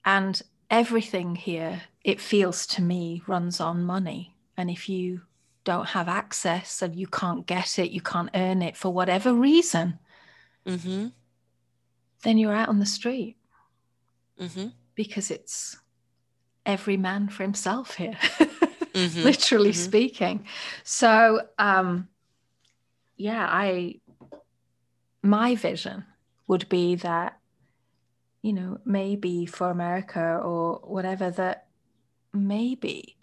and 0.04 0.42
everything 0.70 1.36
here, 1.36 1.82
it 2.04 2.20
feels 2.20 2.66
to 2.68 2.82
me, 2.82 3.22
runs 3.26 3.60
on 3.60 3.84
money. 3.84 4.34
And 4.56 4.70
if 4.70 4.88
you 4.88 5.22
don't 5.64 5.88
have 5.88 6.08
access 6.08 6.82
and 6.82 6.96
you 6.96 7.06
can't 7.06 7.46
get 7.46 7.78
it, 7.78 7.90
you 7.90 8.00
can't 8.00 8.30
earn 8.34 8.62
it 8.62 8.76
for 8.76 8.92
whatever 8.92 9.32
reason, 9.32 9.98
mm-hmm. 10.66 11.08
then 12.22 12.38
you're 12.38 12.54
out 12.54 12.68
on 12.68 12.78
the 12.78 12.86
street 12.86 13.36
mm-hmm. 14.40 14.68
because 14.94 15.30
it's 15.30 15.76
every 16.66 16.96
man 16.96 17.28
for 17.28 17.42
himself 17.42 17.96
here, 17.96 18.16
mm-hmm. 18.38 19.22
literally 19.22 19.70
mm-hmm. 19.70 19.84
speaking. 19.84 20.46
So, 20.84 21.42
um, 21.58 22.08
yeah, 23.16 23.46
I, 23.48 24.00
my 25.22 25.54
vision 25.54 26.04
would 26.46 26.68
be 26.68 26.96
that, 26.96 27.38
you 28.42 28.52
know, 28.52 28.78
maybe 28.84 29.46
for 29.46 29.70
America 29.70 30.40
or 30.42 30.80
whatever, 30.82 31.30
that 31.30 31.68
maybe 32.32 33.16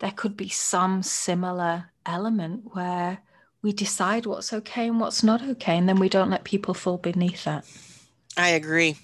there 0.00 0.12
could 0.12 0.36
be 0.36 0.48
some 0.48 1.02
similar 1.02 1.90
element 2.04 2.74
where 2.74 3.18
we 3.62 3.72
decide 3.72 4.26
what's 4.26 4.52
okay 4.52 4.88
and 4.88 5.00
what's 5.00 5.22
not 5.22 5.42
okay, 5.42 5.76
and 5.76 5.88
then 5.88 5.98
we 5.98 6.08
don't 6.08 6.30
let 6.30 6.44
people 6.44 6.74
fall 6.74 6.98
beneath 6.98 7.44
that. 7.44 7.64
I 8.36 8.50
agree. 8.50 8.96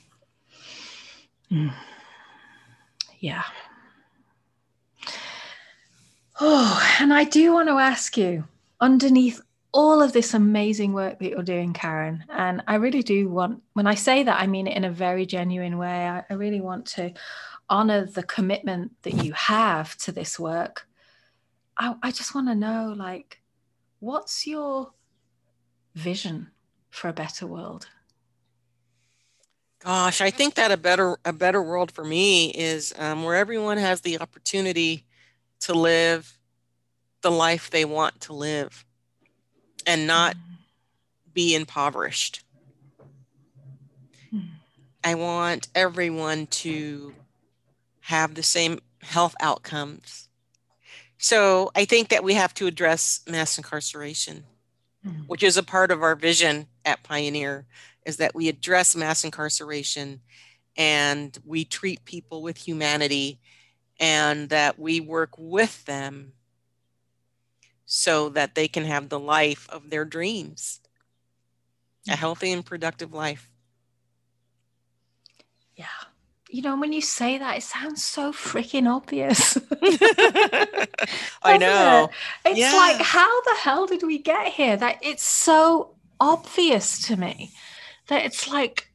Mm. 1.50 1.72
Yeah. 3.18 3.44
Oh, 6.40 6.96
and 7.00 7.12
I 7.12 7.24
do 7.24 7.52
want 7.52 7.68
to 7.68 7.78
ask 7.78 8.16
you 8.16 8.44
underneath 8.80 9.40
all 9.76 10.00
of 10.00 10.14
this 10.14 10.32
amazing 10.32 10.94
work 10.94 11.18
that 11.18 11.28
you're 11.28 11.42
doing, 11.42 11.74
Karen, 11.74 12.24
and 12.30 12.62
I 12.66 12.76
really 12.76 13.02
do 13.02 13.28
want, 13.28 13.62
when 13.74 13.86
I 13.86 13.94
say 13.94 14.22
that, 14.22 14.40
I 14.40 14.46
mean 14.46 14.66
it 14.66 14.74
in 14.74 14.84
a 14.84 14.90
very 14.90 15.26
genuine 15.26 15.76
way. 15.76 16.08
I, 16.08 16.24
I 16.30 16.32
really 16.32 16.62
want 16.62 16.86
to 16.96 17.12
honor 17.68 18.06
the 18.06 18.22
commitment 18.22 18.92
that 19.02 19.22
you 19.22 19.34
have 19.34 19.94
to 19.98 20.12
this 20.12 20.38
work. 20.38 20.88
I, 21.76 21.94
I 22.02 22.10
just 22.10 22.34
want 22.34 22.48
to 22.48 22.54
know 22.54 22.94
like 22.96 23.42
what's 24.00 24.46
your 24.46 24.92
vision 25.94 26.52
for 26.88 27.08
a 27.08 27.12
better 27.12 27.46
world? 27.46 27.86
Gosh 29.84 30.22
i 30.22 30.30
think 30.30 30.54
that 30.54 30.72
a 30.72 30.76
better 30.78 31.18
a 31.24 31.34
better 31.34 31.62
world 31.62 31.92
for 31.92 32.02
me 32.02 32.50
is 32.50 32.94
um, 32.98 33.22
where 33.22 33.36
everyone 33.36 33.76
has 33.76 34.00
the 34.00 34.18
opportunity 34.18 35.04
to 35.60 35.74
live 35.74 36.38
the 37.20 37.30
life 37.30 37.70
they 37.70 37.84
want 37.84 38.18
to 38.22 38.32
live 38.32 38.85
and 39.86 40.06
not 40.06 40.36
be 41.32 41.54
impoverished 41.54 42.42
i 45.04 45.14
want 45.14 45.68
everyone 45.74 46.46
to 46.48 47.14
have 48.00 48.34
the 48.34 48.42
same 48.42 48.78
health 49.06 49.34
outcomes. 49.40 50.28
So 51.18 51.70
I 51.74 51.84
think 51.84 52.08
that 52.08 52.22
we 52.22 52.34
have 52.34 52.54
to 52.54 52.66
address 52.66 53.20
mass 53.26 53.56
incarceration, 53.56 54.44
mm-hmm. 55.04 55.22
which 55.22 55.42
is 55.42 55.56
a 55.56 55.62
part 55.62 55.90
of 55.90 56.02
our 56.02 56.14
vision 56.14 56.66
at 56.84 57.02
Pioneer, 57.02 57.66
is 58.04 58.18
that 58.18 58.34
we 58.34 58.48
address 58.48 58.94
mass 58.94 59.24
incarceration 59.24 60.20
and 60.76 61.36
we 61.44 61.64
treat 61.64 62.04
people 62.04 62.42
with 62.42 62.58
humanity 62.58 63.40
and 63.98 64.50
that 64.50 64.78
we 64.78 65.00
work 65.00 65.30
with 65.36 65.84
them 65.86 66.32
so 67.86 68.28
that 68.30 68.54
they 68.54 68.68
can 68.68 68.84
have 68.84 69.08
the 69.08 69.18
life 69.18 69.66
of 69.70 69.88
their 69.88 70.04
dreams, 70.04 70.80
a 72.08 72.16
healthy 72.16 72.52
and 72.52 72.66
productive 72.66 73.14
life. 73.14 73.48
Yeah 75.74 75.86
you 76.50 76.62
know, 76.62 76.76
when 76.78 76.92
you 76.92 77.00
say 77.00 77.38
that, 77.38 77.56
it 77.56 77.62
sounds 77.62 78.04
so 78.04 78.32
freaking 78.32 78.88
obvious. 78.88 79.56
I 81.42 81.58
know. 81.58 82.08
It? 82.44 82.50
It's 82.50 82.58
yeah. 82.58 82.72
like, 82.72 83.00
how 83.00 83.42
the 83.42 83.54
hell 83.60 83.86
did 83.86 84.02
we 84.02 84.18
get 84.18 84.52
here? 84.52 84.76
That 84.76 84.98
it's 85.02 85.24
so 85.24 85.94
obvious 86.20 87.02
to 87.08 87.16
me 87.16 87.50
that 88.08 88.24
it's 88.24 88.48
like, 88.48 88.90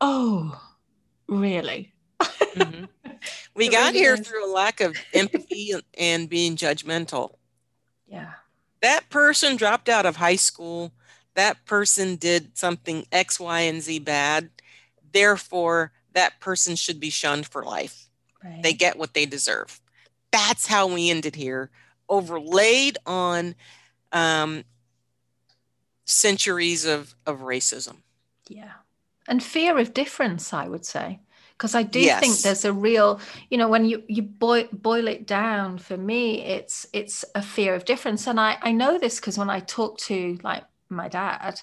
oh, 0.00 0.60
really? 1.26 1.92
mm-hmm. 2.20 2.84
We 3.54 3.66
it 3.66 3.72
got 3.72 3.88
really 3.88 3.98
here 3.98 4.14
is. 4.14 4.20
through 4.20 4.50
a 4.50 4.52
lack 4.52 4.80
of 4.80 4.96
empathy 5.12 5.74
and 5.98 6.28
being 6.28 6.56
judgmental. 6.56 7.34
Yeah. 8.10 8.32
That 8.82 9.08
person 9.08 9.56
dropped 9.56 9.88
out 9.88 10.04
of 10.04 10.16
high 10.16 10.36
school. 10.36 10.92
That 11.34 11.64
person 11.64 12.16
did 12.16 12.58
something 12.58 13.06
X, 13.12 13.38
Y, 13.38 13.60
and 13.60 13.80
Z 13.80 14.00
bad. 14.00 14.50
Therefore, 15.12 15.92
that 16.12 16.40
person 16.40 16.76
should 16.76 16.98
be 16.98 17.10
shunned 17.10 17.46
for 17.46 17.64
life. 17.64 18.08
Right. 18.44 18.62
They 18.62 18.72
get 18.72 18.98
what 18.98 19.14
they 19.14 19.26
deserve. 19.26 19.80
That's 20.32 20.66
how 20.66 20.86
we 20.86 21.10
ended 21.10 21.36
here, 21.36 21.70
overlaid 22.08 22.98
on 23.06 23.54
um, 24.12 24.64
centuries 26.04 26.84
of, 26.84 27.14
of 27.26 27.40
racism. 27.40 27.96
Yeah. 28.48 28.72
And 29.28 29.42
fear 29.42 29.78
of 29.78 29.94
difference, 29.94 30.52
I 30.52 30.68
would 30.68 30.84
say. 30.84 31.20
Because 31.60 31.74
I 31.74 31.82
do 31.82 32.00
yes. 32.00 32.20
think 32.20 32.38
there's 32.38 32.64
a 32.64 32.72
real, 32.72 33.20
you 33.50 33.58
know, 33.58 33.68
when 33.68 33.84
you, 33.84 34.02
you 34.08 34.22
boil, 34.22 34.64
boil 34.72 35.06
it 35.08 35.26
down 35.26 35.76
for 35.76 35.94
me, 35.94 36.42
it's 36.42 36.86
it's 36.94 37.22
a 37.34 37.42
fear 37.42 37.74
of 37.74 37.84
difference. 37.84 38.26
And 38.26 38.40
I, 38.40 38.56
I 38.62 38.72
know 38.72 38.98
this 38.98 39.20
because 39.20 39.36
when 39.36 39.50
I 39.50 39.60
talk 39.60 39.98
to 39.98 40.38
like 40.42 40.64
my 40.88 41.08
dad, 41.08 41.60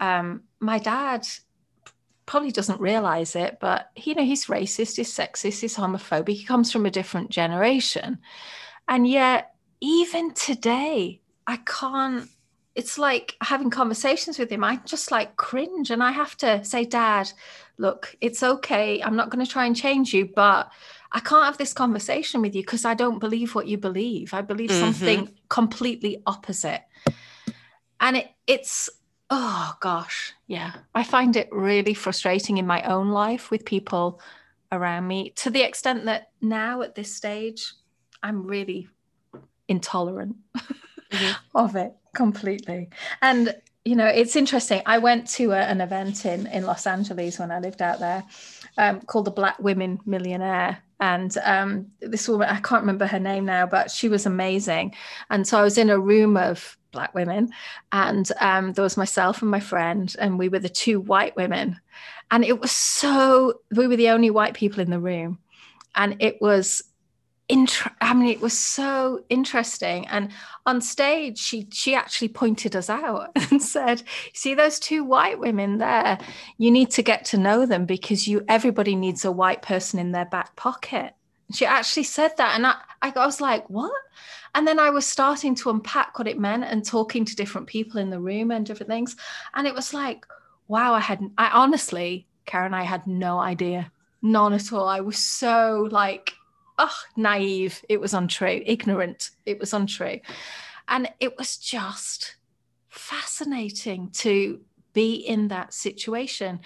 um, 0.00 0.42
my 0.58 0.80
dad 0.80 1.28
probably 2.26 2.50
doesn't 2.50 2.80
realize 2.80 3.36
it, 3.36 3.58
but 3.60 3.92
you 3.94 4.16
know, 4.16 4.24
he's 4.24 4.46
racist, 4.46 4.96
he's 4.96 5.14
sexist, 5.14 5.60
he's 5.60 5.76
homophobic, 5.76 6.30
he 6.30 6.44
comes 6.44 6.72
from 6.72 6.84
a 6.84 6.90
different 6.90 7.30
generation. 7.30 8.18
And 8.88 9.06
yet, 9.06 9.54
even 9.80 10.34
today, 10.34 11.20
I 11.46 11.58
can't, 11.58 12.28
it's 12.80 12.96
like 12.96 13.36
having 13.42 13.68
conversations 13.68 14.38
with 14.38 14.50
him. 14.50 14.64
I 14.64 14.76
just 14.86 15.10
like 15.10 15.36
cringe 15.36 15.90
and 15.90 16.02
I 16.02 16.12
have 16.12 16.34
to 16.38 16.64
say, 16.64 16.86
Dad, 16.86 17.30
look, 17.76 18.16
it's 18.22 18.42
okay. 18.42 19.02
I'm 19.02 19.16
not 19.16 19.28
going 19.28 19.44
to 19.44 19.52
try 19.52 19.66
and 19.66 19.76
change 19.76 20.14
you, 20.14 20.24
but 20.34 20.70
I 21.12 21.20
can't 21.20 21.44
have 21.44 21.58
this 21.58 21.74
conversation 21.74 22.40
with 22.40 22.54
you 22.54 22.62
because 22.62 22.86
I 22.86 22.94
don't 22.94 23.18
believe 23.18 23.54
what 23.54 23.66
you 23.66 23.76
believe. 23.76 24.32
I 24.32 24.40
believe 24.40 24.70
mm-hmm. 24.70 24.80
something 24.80 25.28
completely 25.50 26.22
opposite. 26.26 26.80
And 28.00 28.16
it, 28.16 28.30
it's 28.46 28.88
oh 29.28 29.76
gosh, 29.80 30.32
yeah. 30.46 30.72
I 30.94 31.02
find 31.02 31.36
it 31.36 31.50
really 31.52 31.92
frustrating 31.92 32.56
in 32.56 32.66
my 32.66 32.80
own 32.84 33.10
life 33.10 33.50
with 33.50 33.66
people 33.66 34.22
around 34.72 35.06
me 35.06 35.34
to 35.36 35.50
the 35.50 35.60
extent 35.60 36.06
that 36.06 36.30
now 36.40 36.80
at 36.80 36.94
this 36.94 37.14
stage, 37.14 37.74
I'm 38.22 38.46
really 38.46 38.88
intolerant 39.68 40.36
mm-hmm. 40.56 41.32
of 41.54 41.76
it 41.76 41.92
completely. 42.14 42.90
And 43.22 43.54
you 43.84 43.96
know, 43.96 44.06
it's 44.06 44.36
interesting. 44.36 44.82
I 44.84 44.98
went 44.98 45.26
to 45.30 45.52
a, 45.52 45.60
an 45.60 45.80
event 45.80 46.26
in 46.26 46.46
in 46.48 46.64
Los 46.64 46.86
Angeles 46.86 47.38
when 47.38 47.50
I 47.50 47.60
lived 47.60 47.80
out 47.80 47.98
there, 47.98 48.22
um, 48.76 49.00
called 49.00 49.24
the 49.24 49.30
Black 49.30 49.58
Women 49.58 49.98
Millionaire, 50.04 50.82
and 51.00 51.36
um, 51.44 51.86
this 52.00 52.28
woman 52.28 52.48
I 52.48 52.60
can't 52.60 52.82
remember 52.82 53.06
her 53.06 53.18
name 53.18 53.46
now, 53.46 53.66
but 53.66 53.90
she 53.90 54.08
was 54.08 54.26
amazing. 54.26 54.94
And 55.30 55.46
so 55.46 55.58
I 55.58 55.62
was 55.62 55.78
in 55.78 55.88
a 55.90 55.98
room 55.98 56.36
of 56.36 56.76
black 56.92 57.14
women 57.14 57.50
and 57.92 58.30
um, 58.40 58.72
there 58.72 58.82
was 58.82 58.96
myself 58.96 59.42
and 59.42 59.50
my 59.50 59.60
friend 59.60 60.14
and 60.18 60.38
we 60.38 60.48
were 60.48 60.58
the 60.58 60.68
two 60.68 61.00
white 61.00 61.36
women 61.36 61.80
and 62.30 62.44
it 62.44 62.60
was 62.60 62.72
so 62.72 63.60
we 63.76 63.86
were 63.86 63.96
the 63.96 64.08
only 64.08 64.30
white 64.30 64.54
people 64.54 64.80
in 64.80 64.90
the 64.90 64.98
room 64.98 65.38
and 65.94 66.16
it 66.20 66.40
was 66.40 66.82
I 68.00 68.14
mean 68.14 68.28
it 68.28 68.40
was 68.40 68.58
so 68.58 69.24
interesting 69.28 70.06
and 70.08 70.30
on 70.66 70.80
stage 70.80 71.38
she 71.38 71.66
she 71.72 71.94
actually 71.94 72.28
pointed 72.28 72.76
us 72.76 72.88
out 72.88 73.30
and 73.50 73.62
said 73.62 74.02
see 74.34 74.54
those 74.54 74.78
two 74.78 75.04
white 75.04 75.38
women 75.38 75.78
there 75.78 76.18
you 76.58 76.70
need 76.70 76.90
to 76.92 77.02
get 77.02 77.24
to 77.26 77.38
know 77.38 77.66
them 77.66 77.86
because 77.86 78.28
you 78.28 78.44
everybody 78.48 78.94
needs 78.94 79.24
a 79.24 79.32
white 79.32 79.62
person 79.62 79.98
in 79.98 80.12
their 80.12 80.26
back 80.26 80.54
pocket 80.56 81.14
She 81.52 81.66
actually 81.66 82.04
said 82.04 82.32
that. 82.36 82.54
And 82.54 82.66
I, 82.66 82.76
I 83.02 83.26
was 83.26 83.40
like, 83.40 83.68
what? 83.68 83.92
And 84.54 84.66
then 84.66 84.78
I 84.78 84.90
was 84.90 85.06
starting 85.06 85.54
to 85.56 85.70
unpack 85.70 86.18
what 86.18 86.28
it 86.28 86.38
meant 86.38 86.64
and 86.64 86.84
talking 86.84 87.24
to 87.24 87.36
different 87.36 87.66
people 87.66 88.00
in 88.00 88.10
the 88.10 88.20
room 88.20 88.50
and 88.50 88.64
different 88.66 88.90
things. 88.90 89.16
And 89.54 89.66
it 89.66 89.74
was 89.74 89.94
like, 89.94 90.26
wow, 90.68 90.94
I 90.94 91.00
had, 91.00 91.20
I 91.38 91.50
honestly, 91.50 92.26
Karen, 92.46 92.74
I 92.74 92.82
had 92.82 93.06
no 93.06 93.38
idea. 93.38 93.90
None 94.22 94.52
at 94.52 94.72
all. 94.72 94.88
I 94.88 95.00
was 95.00 95.18
so 95.18 95.88
like, 95.90 96.34
oh, 96.80 96.96
naive. 97.16 97.84
It 97.88 98.00
was 98.00 98.14
untrue, 98.14 98.62
ignorant. 98.64 99.30
It 99.46 99.60
was 99.60 99.72
untrue. 99.72 100.20
And 100.88 101.08
it 101.20 101.36
was 101.38 101.56
just 101.56 102.36
fascinating 102.88 104.10
to 104.10 104.60
be 104.92 105.14
in 105.14 105.48
that 105.48 105.72
situation, 105.72 106.60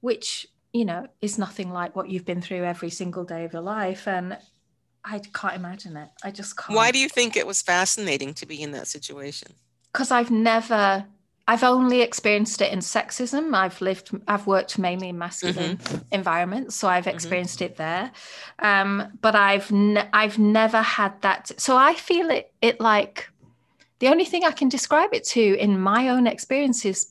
which, 0.00 0.46
you 0.72 0.84
know, 0.84 1.06
is 1.20 1.38
nothing 1.38 1.70
like 1.70 1.94
what 1.94 2.08
you've 2.08 2.24
been 2.24 2.40
through 2.40 2.64
every 2.64 2.90
single 2.90 3.24
day 3.24 3.44
of 3.44 3.52
your 3.52 3.62
life. 3.62 4.08
And 4.08 4.38
I 5.04 5.18
can't 5.18 5.54
imagine 5.54 5.96
it. 5.96 6.08
I 6.24 6.30
just 6.30 6.56
can't. 6.56 6.74
Why 6.74 6.90
do 6.90 6.98
you 6.98 7.08
think 7.08 7.36
it 7.36 7.46
was 7.46 7.62
fascinating 7.62 8.34
to 8.34 8.46
be 8.46 8.60
in 8.62 8.72
that 8.72 8.88
situation? 8.88 9.52
Because 9.92 10.10
I've 10.10 10.30
never, 10.30 11.04
I've 11.46 11.62
only 11.62 12.00
experienced 12.00 12.62
it 12.62 12.72
in 12.72 12.78
sexism. 12.78 13.54
I've 13.54 13.80
lived, 13.80 14.10
I've 14.26 14.46
worked 14.46 14.78
mainly 14.78 15.10
in 15.10 15.18
masculine 15.18 15.76
mm-hmm. 15.76 15.98
environments, 16.10 16.74
so 16.74 16.88
I've 16.88 17.04
mm-hmm. 17.04 17.14
experienced 17.14 17.58
mm-hmm. 17.58 17.72
it 17.72 17.76
there. 17.76 18.12
Um, 18.60 19.18
but 19.20 19.34
I've, 19.34 19.70
I've 20.12 20.38
never 20.38 20.80
had 20.80 21.20
that. 21.20 21.52
So 21.58 21.76
I 21.76 21.94
feel 21.94 22.30
it, 22.30 22.52
it 22.62 22.80
like 22.80 23.28
the 23.98 24.08
only 24.08 24.24
thing 24.24 24.44
I 24.44 24.52
can 24.52 24.68
describe 24.68 25.12
it 25.12 25.24
to 25.24 25.40
in 25.58 25.78
my 25.78 26.08
own 26.08 26.26
experience 26.26 26.84
is 26.84 27.10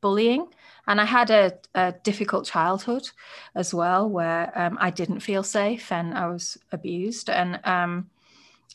bullying. 0.00 0.46
And 0.86 1.00
I 1.00 1.04
had 1.04 1.30
a, 1.30 1.52
a 1.74 1.92
difficult 2.04 2.46
childhood 2.46 3.10
as 3.54 3.74
well, 3.74 4.08
where 4.08 4.50
um, 4.58 4.78
I 4.80 4.90
didn't 4.90 5.20
feel 5.20 5.42
safe 5.42 5.92
and 5.92 6.16
I 6.16 6.26
was 6.26 6.56
abused. 6.72 7.30
And 7.30 7.60
um, 7.64 8.10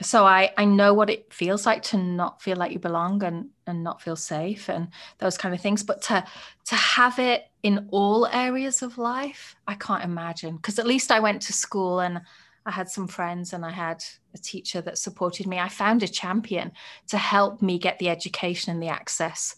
so 0.01 0.25
I, 0.25 0.51
I 0.57 0.65
know 0.65 0.93
what 0.93 1.09
it 1.09 1.31
feels 1.33 1.65
like 1.65 1.81
to 1.83 1.97
not 1.97 2.41
feel 2.41 2.57
like 2.57 2.73
you 2.73 2.79
belong 2.79 3.23
and, 3.23 3.49
and 3.65 3.83
not 3.83 4.01
feel 4.01 4.17
safe 4.17 4.69
and 4.69 4.89
those 5.19 5.37
kind 5.37 5.55
of 5.55 5.61
things. 5.61 5.83
But 5.83 6.01
to 6.03 6.25
to 6.65 6.75
have 6.75 7.17
it 7.17 7.45
in 7.63 7.87
all 7.91 8.27
areas 8.27 8.81
of 8.81 8.97
life, 8.97 9.55
I 9.67 9.75
can't 9.75 10.03
imagine. 10.03 10.57
Because 10.57 10.79
at 10.79 10.87
least 10.87 11.11
I 11.11 11.19
went 11.21 11.41
to 11.43 11.53
school 11.53 12.01
and 12.01 12.21
I 12.65 12.71
had 12.71 12.89
some 12.89 13.07
friends 13.07 13.53
and 13.53 13.63
I 13.63 13.71
had 13.71 14.03
a 14.33 14.37
teacher 14.37 14.81
that 14.81 14.97
supported 14.97 15.47
me. 15.47 15.59
I 15.59 15.69
found 15.69 16.03
a 16.03 16.07
champion 16.07 16.73
to 17.07 17.17
help 17.17 17.61
me 17.61 17.79
get 17.79 17.97
the 17.99 18.09
education 18.09 18.73
and 18.73 18.83
the 18.83 18.89
access 18.89 19.55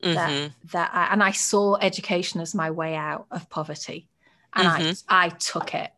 mm-hmm. 0.00 0.14
that 0.14 0.52
that 0.72 0.90
I, 0.94 1.12
and 1.12 1.24
I 1.24 1.32
saw 1.32 1.76
education 1.76 2.40
as 2.40 2.54
my 2.54 2.70
way 2.70 2.94
out 2.94 3.26
of 3.32 3.50
poverty, 3.50 4.06
and 4.54 4.68
mm-hmm. 4.68 4.92
I 5.08 5.26
I 5.26 5.28
took 5.30 5.74
it 5.74 5.90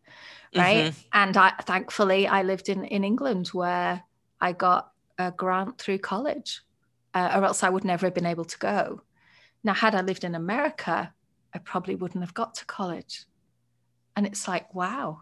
right. 0.55 0.85
Mm-hmm. 0.85 0.99
And 1.13 1.37
I 1.37 1.53
thankfully 1.63 2.27
I 2.27 2.43
lived 2.43 2.69
in 2.69 2.85
in 2.85 3.03
England 3.03 3.47
where 3.49 4.03
I 4.41 4.51
got 4.51 4.91
a 5.17 5.31
grant 5.31 5.77
through 5.77 5.99
college, 5.99 6.61
uh, 7.13 7.31
or 7.35 7.45
else 7.45 7.63
I 7.63 7.69
would 7.69 7.85
never 7.85 8.05
have 8.07 8.13
been 8.13 8.25
able 8.25 8.45
to 8.45 8.57
go. 8.57 9.01
Now, 9.63 9.73
had 9.73 9.95
I 9.95 10.01
lived 10.01 10.23
in 10.23 10.35
America, 10.35 11.13
I 11.53 11.57
probably 11.59 11.95
wouldn't 11.95 12.23
have 12.23 12.33
got 12.33 12.53
to 12.55 12.65
college. 12.65 13.23
And 14.15 14.25
it's 14.27 14.47
like, 14.47 14.73
wow, 14.75 15.21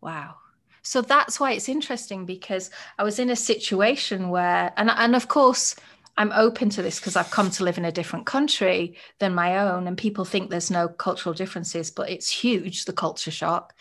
wow. 0.00 0.36
So 0.82 1.02
that's 1.02 1.40
why 1.40 1.52
it's 1.52 1.68
interesting 1.68 2.26
because 2.26 2.70
I 2.98 3.02
was 3.02 3.18
in 3.18 3.30
a 3.30 3.36
situation 3.36 4.28
where, 4.28 4.72
and, 4.76 4.88
and 4.90 5.16
of 5.16 5.26
course, 5.26 5.74
I'm 6.16 6.32
open 6.32 6.70
to 6.70 6.82
this 6.82 7.00
because 7.00 7.16
I've 7.16 7.30
come 7.30 7.50
to 7.50 7.64
live 7.64 7.76
in 7.76 7.84
a 7.84 7.92
different 7.92 8.24
country 8.24 8.96
than 9.18 9.34
my 9.34 9.58
own, 9.58 9.86
and 9.86 9.98
people 9.98 10.24
think 10.24 10.48
there's 10.48 10.70
no 10.70 10.88
cultural 10.88 11.34
differences, 11.34 11.90
but 11.90 12.08
it's 12.08 12.30
huge, 12.30 12.84
the 12.84 12.92
culture 12.92 13.30
shock. 13.30 13.74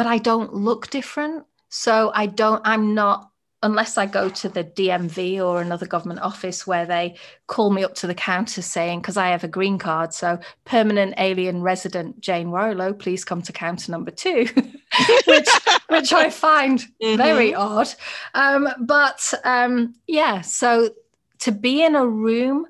But 0.00 0.06
I 0.06 0.16
don't 0.16 0.54
look 0.54 0.88
different. 0.88 1.44
So 1.68 2.10
I 2.14 2.24
don't, 2.24 2.62
I'm 2.64 2.94
not, 2.94 3.30
unless 3.62 3.98
I 3.98 4.06
go 4.06 4.30
to 4.30 4.48
the 4.48 4.64
DMV 4.64 5.44
or 5.46 5.60
another 5.60 5.84
government 5.84 6.20
office 6.20 6.66
where 6.66 6.86
they 6.86 7.16
call 7.48 7.68
me 7.68 7.84
up 7.84 7.94
to 7.96 8.06
the 8.06 8.14
counter 8.14 8.62
saying, 8.62 9.00
because 9.02 9.18
I 9.18 9.28
have 9.28 9.44
a 9.44 9.48
green 9.48 9.76
card, 9.76 10.14
so 10.14 10.38
permanent 10.64 11.12
alien 11.18 11.60
resident 11.60 12.18
Jane 12.18 12.48
Warrilow, 12.48 12.98
please 12.98 13.26
come 13.26 13.42
to 13.42 13.52
counter 13.52 13.92
number 13.92 14.10
two, 14.10 14.48
which, 15.26 15.48
which 15.90 16.14
I 16.14 16.30
find 16.30 16.78
mm-hmm. 16.78 17.18
very 17.18 17.54
odd. 17.54 17.92
Um, 18.32 18.70
but 18.78 19.34
um, 19.44 19.96
yeah, 20.06 20.40
so 20.40 20.94
to 21.40 21.52
be 21.52 21.84
in 21.84 21.94
a 21.94 22.06
room 22.06 22.64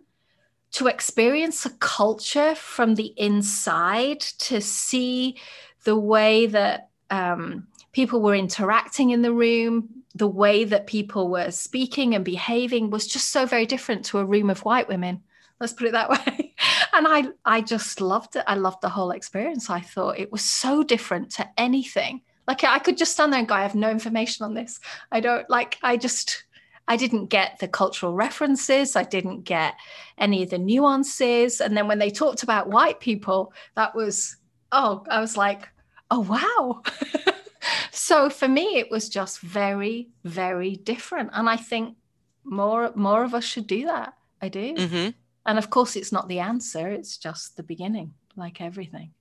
to 0.72 0.88
experience 0.88 1.64
a 1.64 1.70
culture 1.70 2.56
from 2.56 2.96
the 2.96 3.14
inside 3.16 4.18
to 4.18 4.60
see 4.60 5.36
the 5.84 5.96
way 5.96 6.46
that 6.46 6.89
um, 7.10 7.66
people 7.92 8.20
were 8.20 8.34
interacting 8.34 9.10
in 9.10 9.22
the 9.22 9.32
room. 9.32 9.88
The 10.14 10.26
way 10.26 10.64
that 10.64 10.86
people 10.86 11.28
were 11.28 11.50
speaking 11.50 12.14
and 12.14 12.24
behaving 12.24 12.90
was 12.90 13.06
just 13.06 13.30
so 13.30 13.46
very 13.46 13.66
different 13.66 14.04
to 14.06 14.18
a 14.18 14.24
room 14.24 14.50
of 14.50 14.64
white 14.64 14.88
women. 14.88 15.22
Let's 15.60 15.72
put 15.72 15.86
it 15.86 15.92
that 15.92 16.10
way. 16.26 16.54
And 16.92 17.06
i 17.08 17.28
i 17.44 17.60
just 17.60 18.00
loved 18.00 18.36
it. 18.36 18.44
I 18.46 18.56
loved 18.56 18.82
the 18.82 18.88
whole 18.88 19.12
experience. 19.12 19.70
I 19.70 19.80
thought 19.80 20.18
it 20.18 20.32
was 20.32 20.44
so 20.44 20.82
different 20.82 21.30
to 21.32 21.48
anything. 21.56 22.22
Like 22.48 22.64
i 22.64 22.78
could 22.78 22.98
just 22.98 23.12
stand 23.12 23.32
there 23.32 23.38
and 23.38 23.48
go 23.48 23.54
i 23.54 23.62
have 23.62 23.74
no 23.74 23.90
information 23.90 24.44
on 24.44 24.54
this. 24.54 24.80
I 25.12 25.20
don't 25.20 25.48
like 25.48 25.78
i 25.82 25.96
just 25.96 26.44
I 26.88 26.96
didn't 26.96 27.26
get 27.26 27.60
the 27.60 27.68
cultural 27.68 28.14
references. 28.14 28.96
I 28.96 29.04
didn't 29.04 29.44
get 29.44 29.74
any 30.18 30.42
of 30.42 30.50
the 30.50 30.58
nuances. 30.58 31.60
And 31.60 31.76
then 31.76 31.86
when 31.86 32.00
they 32.00 32.10
talked 32.10 32.42
about 32.42 32.68
white 32.68 32.98
people, 32.98 33.52
that 33.76 33.94
was, 33.94 34.36
oh, 34.72 35.04
I 35.08 35.20
was 35.20 35.36
like, 35.36 35.68
oh, 36.10 36.20
wow. 36.20 36.82
so 37.90 38.30
for 38.30 38.48
me, 38.48 38.78
it 38.78 38.90
was 38.90 39.08
just 39.08 39.40
very, 39.40 40.08
very 40.24 40.76
different. 40.76 41.30
And 41.32 41.48
I 41.48 41.56
think 41.56 41.96
more, 42.44 42.92
more 42.94 43.24
of 43.24 43.34
us 43.34 43.44
should 43.44 43.66
do 43.66 43.86
that. 43.86 44.14
I 44.42 44.48
do. 44.48 44.74
Mm-hmm. 44.74 45.10
And 45.46 45.58
of 45.58 45.70
course, 45.70 45.96
it's 45.96 46.12
not 46.12 46.28
the 46.28 46.40
answer, 46.40 46.88
it's 46.88 47.16
just 47.16 47.56
the 47.56 47.62
beginning, 47.62 48.14
like 48.36 48.60
everything. 48.60 49.12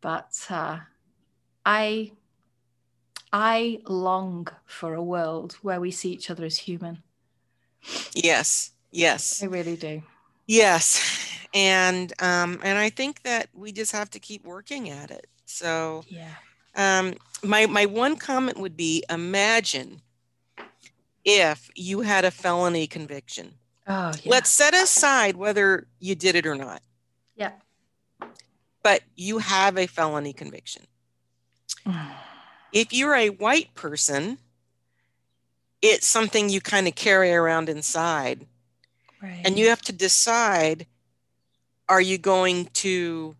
But 0.00 0.34
uh, 0.50 0.80
I 1.64 2.12
I 3.32 3.80
long 3.86 4.48
for 4.66 4.94
a 4.94 5.02
world 5.02 5.56
where 5.62 5.80
we 5.80 5.90
see 5.90 6.10
each 6.10 6.28
other 6.28 6.44
as 6.44 6.58
human. 6.58 7.02
Yes, 8.14 8.72
yes. 8.90 9.42
I 9.42 9.46
really 9.46 9.76
do. 9.76 10.02
Yes. 10.46 11.28
And 11.54 12.14
um, 12.18 12.60
and 12.62 12.78
I 12.78 12.88
think 12.88 13.24
that 13.24 13.48
we 13.52 13.72
just 13.72 13.92
have 13.92 14.08
to 14.12 14.18
keep 14.18 14.42
working 14.42 14.88
at 14.88 15.10
it. 15.10 15.26
So 15.52 16.04
yeah. 16.08 16.34
Um, 16.74 17.14
my 17.42 17.66
my 17.66 17.86
one 17.86 18.16
comment 18.16 18.58
would 18.58 18.76
be 18.76 19.04
imagine 19.10 20.00
if 21.24 21.70
you 21.74 22.00
had 22.00 22.24
a 22.24 22.30
felony 22.30 22.86
conviction. 22.86 23.54
Oh, 23.86 24.12
yeah. 24.22 24.30
Let's 24.30 24.50
set 24.50 24.74
aside 24.74 25.36
whether 25.36 25.86
you 25.98 26.14
did 26.14 26.36
it 26.36 26.46
or 26.46 26.54
not. 26.54 26.82
Yeah. 27.36 27.52
But 28.82 29.02
you 29.16 29.38
have 29.38 29.76
a 29.76 29.86
felony 29.86 30.32
conviction. 30.32 30.84
If 32.72 32.90
you're 32.94 33.14
a 33.14 33.28
white 33.28 33.74
person, 33.74 34.38
it's 35.82 36.06
something 36.06 36.48
you 36.48 36.62
kind 36.62 36.88
of 36.88 36.94
carry 36.94 37.30
around 37.30 37.68
inside. 37.68 38.46
Right. 39.22 39.42
And 39.44 39.58
you 39.58 39.68
have 39.68 39.82
to 39.82 39.92
decide 39.92 40.86
are 41.86 42.00
you 42.00 42.16
going 42.16 42.70
to 42.72 43.36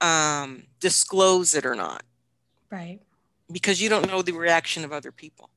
um, 0.00 0.64
disclose 0.80 1.54
it 1.54 1.66
or 1.66 1.74
not? 1.74 2.02
Right. 2.70 3.00
Because 3.50 3.80
you 3.82 3.88
don't 3.88 4.06
know 4.06 4.22
the 4.22 4.32
reaction 4.32 4.84
of 4.84 4.92
other 4.92 5.12
people. 5.12 5.50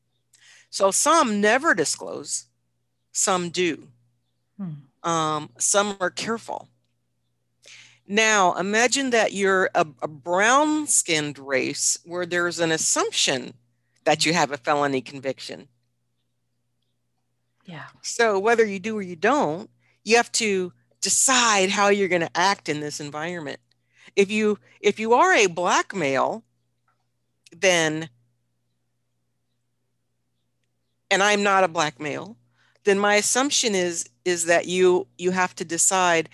So 0.69 0.91
some 0.91 1.39
never 1.39 1.73
disclose, 1.75 2.45
some 3.11 3.49
do. 3.49 3.87
Hmm. 4.57 5.07
Um, 5.07 5.49
some 5.59 5.97
are 5.99 6.09
careful. 6.09 6.69
Now, 8.07 8.55
imagine 8.55 9.11
that 9.11 9.33
you're 9.33 9.69
a, 9.75 9.85
a 10.01 10.07
brown 10.07 10.87
skinned 10.87 11.39
race 11.39 11.97
where 12.03 12.25
there's 12.25 12.59
an 12.59 12.71
assumption 12.71 13.53
that 14.03 14.25
you 14.25 14.33
have 14.33 14.51
a 14.51 14.57
felony 14.57 15.01
conviction. 15.01 15.67
Yeah. 17.65 17.85
So, 18.01 18.39
whether 18.39 18.65
you 18.65 18.79
do 18.79 18.97
or 18.97 19.01
you 19.01 19.15
don't, 19.15 19.69
you 20.03 20.17
have 20.17 20.31
to 20.33 20.73
decide 20.99 21.69
how 21.69 21.89
you're 21.89 22.09
going 22.09 22.21
to 22.21 22.37
act 22.37 22.67
in 22.67 22.81
this 22.81 22.99
environment. 22.99 23.59
If 24.15 24.29
you 24.31 24.59
if 24.79 24.99
you 24.99 25.13
are 25.13 25.33
a 25.33 25.47
black 25.47 25.95
male, 25.95 26.43
then 27.51 28.09
and 31.09 31.21
I'm 31.21 31.43
not 31.43 31.63
a 31.63 31.67
black 31.67 31.99
male, 31.99 32.37
then 32.83 32.99
my 32.99 33.15
assumption 33.15 33.75
is 33.75 34.09
is 34.25 34.45
that 34.45 34.67
you 34.67 35.07
you 35.17 35.31
have 35.31 35.55
to 35.55 35.65
decide 35.65 36.29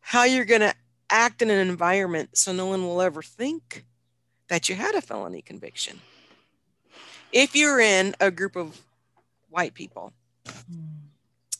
how 0.00 0.24
you're 0.24 0.44
going 0.44 0.60
to 0.60 0.74
act 1.10 1.42
in 1.42 1.50
an 1.50 1.68
environment 1.68 2.36
so 2.36 2.52
no 2.52 2.66
one 2.66 2.84
will 2.84 3.02
ever 3.02 3.22
think 3.22 3.84
that 4.48 4.68
you 4.68 4.74
had 4.74 4.94
a 4.94 5.00
felony 5.00 5.42
conviction. 5.42 6.00
If 7.32 7.56
you're 7.56 7.80
in 7.80 8.14
a 8.20 8.30
group 8.30 8.56
of 8.56 8.80
white 9.50 9.74
people, 9.74 10.12
hmm. 10.46 11.08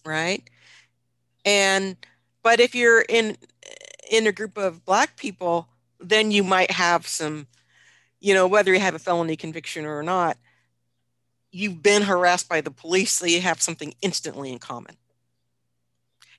right? 0.04 0.42
And 1.44 1.96
but 2.42 2.60
if 2.60 2.74
you're 2.74 3.02
in 3.02 3.36
in 4.10 4.26
a 4.26 4.32
group 4.32 4.56
of 4.56 4.84
black 4.84 5.16
people, 5.16 5.68
then 6.00 6.30
you 6.30 6.44
might 6.44 6.70
have 6.70 7.06
some 7.06 7.46
you 8.20 8.34
know, 8.34 8.46
whether 8.46 8.72
you 8.72 8.80
have 8.80 8.94
a 8.94 8.98
felony 8.98 9.36
conviction 9.36 9.84
or 9.84 10.02
not, 10.02 10.36
you've 11.50 11.82
been 11.82 12.02
harassed 12.02 12.48
by 12.48 12.60
the 12.60 12.70
police, 12.70 13.12
so 13.12 13.26
you 13.26 13.40
have 13.40 13.62
something 13.62 13.94
instantly 14.02 14.52
in 14.52 14.58
common. 14.58 14.96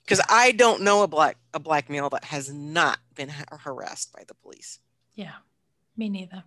Because 0.04 0.22
I 0.30 0.52
don't 0.52 0.82
know 0.82 1.04
a 1.04 1.08
black 1.08 1.38
a 1.54 1.60
black 1.60 1.90
male 1.90 2.10
that 2.10 2.26
has 2.26 2.52
not 2.52 3.00
been 3.16 3.30
ha- 3.30 3.58
harassed 3.60 4.14
by 4.14 4.24
the 4.28 4.34
police. 4.34 4.80
Yeah, 5.16 5.34
me 5.98 6.10
neither. 6.10 6.44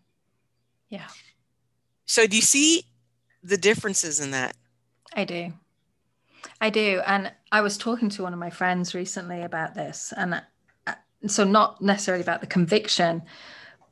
Yeah. 0.89 1.09
So 2.07 2.27
do 2.27 2.37
you 2.37 2.43
see 2.43 2.85
the 3.43 3.59
differences 3.59 4.19
in 4.21 4.31
that? 4.33 4.57
I 5.15 5.25
do. 5.25 5.53
I 6.61 6.71
do. 6.71 7.03
And 7.07 7.33
I 7.53 7.61
was 7.61 7.77
talking 7.77 8.09
to 8.11 8.23
one 8.23 8.33
of 8.33 8.39
my 8.39 8.51
friends 8.51 8.95
recently 8.95 9.43
about 9.43 9.75
this. 9.75 10.13
And 10.17 10.43
so, 11.27 11.45
not 11.45 11.83
necessarily 11.83 12.23
about 12.23 12.41
the 12.41 12.47
conviction, 12.47 13.23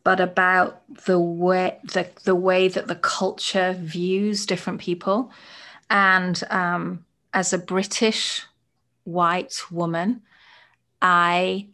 but 0.05 0.21
about 0.21 0.83
the 1.05 1.19
way 1.19 1.79
the, 1.85 2.09
the 2.25 2.35
way 2.35 2.69
that 2.69 2.87
the 2.87 2.95
culture 2.95 3.77
views 3.79 4.47
different 4.47 4.81
people. 4.81 5.31
And 5.91 6.43
um, 6.51 7.05
as 7.35 7.53
a 7.53 7.59
British 7.59 8.43
white 9.05 9.61
woman, 9.71 10.23
I 11.01 11.69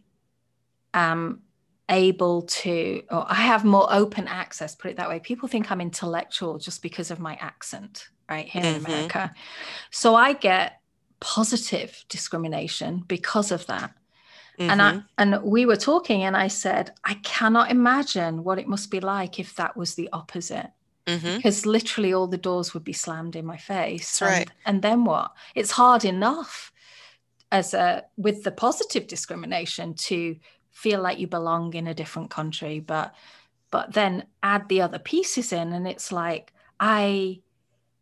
am 0.93 1.41
able 1.89 2.43
to, 2.43 3.03
or 3.11 3.25
I 3.29 3.35
have 3.35 3.63
more 3.63 3.87
open 3.91 4.27
access, 4.27 4.75
put 4.75 4.91
it 4.91 4.97
that 4.97 5.09
way. 5.09 5.19
People 5.19 5.47
think 5.47 5.71
I'm 5.71 5.81
intellectual 5.81 6.57
just 6.57 6.81
because 6.81 7.11
of 7.11 7.19
my 7.19 7.35
accent, 7.35 8.07
right? 8.29 8.47
Here 8.47 8.63
mm-hmm. 8.63 8.85
in 8.85 8.85
America. 8.85 9.33
So 9.91 10.15
I 10.15 10.33
get 10.33 10.81
positive 11.19 12.03
discrimination 12.09 13.03
because 13.07 13.51
of 13.51 13.65
that. 13.67 13.93
Mm-hmm. 14.59 14.69
And 14.71 14.81
I 14.81 14.91
mm-hmm. 14.91 14.99
and 15.17 15.43
we 15.43 15.65
were 15.65 15.75
talking 15.75 16.23
and 16.23 16.35
I 16.37 16.47
said, 16.47 16.91
I 17.03 17.15
cannot 17.15 17.71
imagine 17.71 18.43
what 18.43 18.59
it 18.59 18.67
must 18.67 18.89
be 18.89 18.99
like 18.99 19.39
if 19.39 19.55
that 19.55 19.75
was 19.75 19.95
the 19.95 20.09
opposite. 20.13 20.71
Mm-hmm. 21.07 21.37
Because 21.37 21.65
literally 21.65 22.13
all 22.13 22.27
the 22.27 22.37
doors 22.37 22.73
would 22.73 22.83
be 22.83 22.93
slammed 22.93 23.35
in 23.35 23.45
my 23.45 23.57
face. 23.57 24.21
And, 24.21 24.31
right. 24.31 24.51
and 24.65 24.81
then 24.81 25.05
what? 25.05 25.33
It's 25.53 25.71
hard 25.71 26.03
enough 26.03 26.71
as 27.51 27.73
a 27.73 28.03
with 28.17 28.43
the 28.43 28.51
positive 28.51 29.07
discrimination 29.07 29.93
to 29.93 30.35
feel 30.71 31.01
like 31.01 31.19
you 31.19 31.27
belong 31.27 31.73
in 31.73 31.87
a 31.87 31.93
different 31.93 32.29
country 32.29 32.79
but 32.79 33.15
but 33.71 33.93
then 33.93 34.25
add 34.43 34.67
the 34.67 34.81
other 34.81 34.99
pieces 34.99 35.53
in 35.53 35.71
and 35.71 35.87
it's 35.87 36.11
like 36.11 36.51
i 36.79 37.39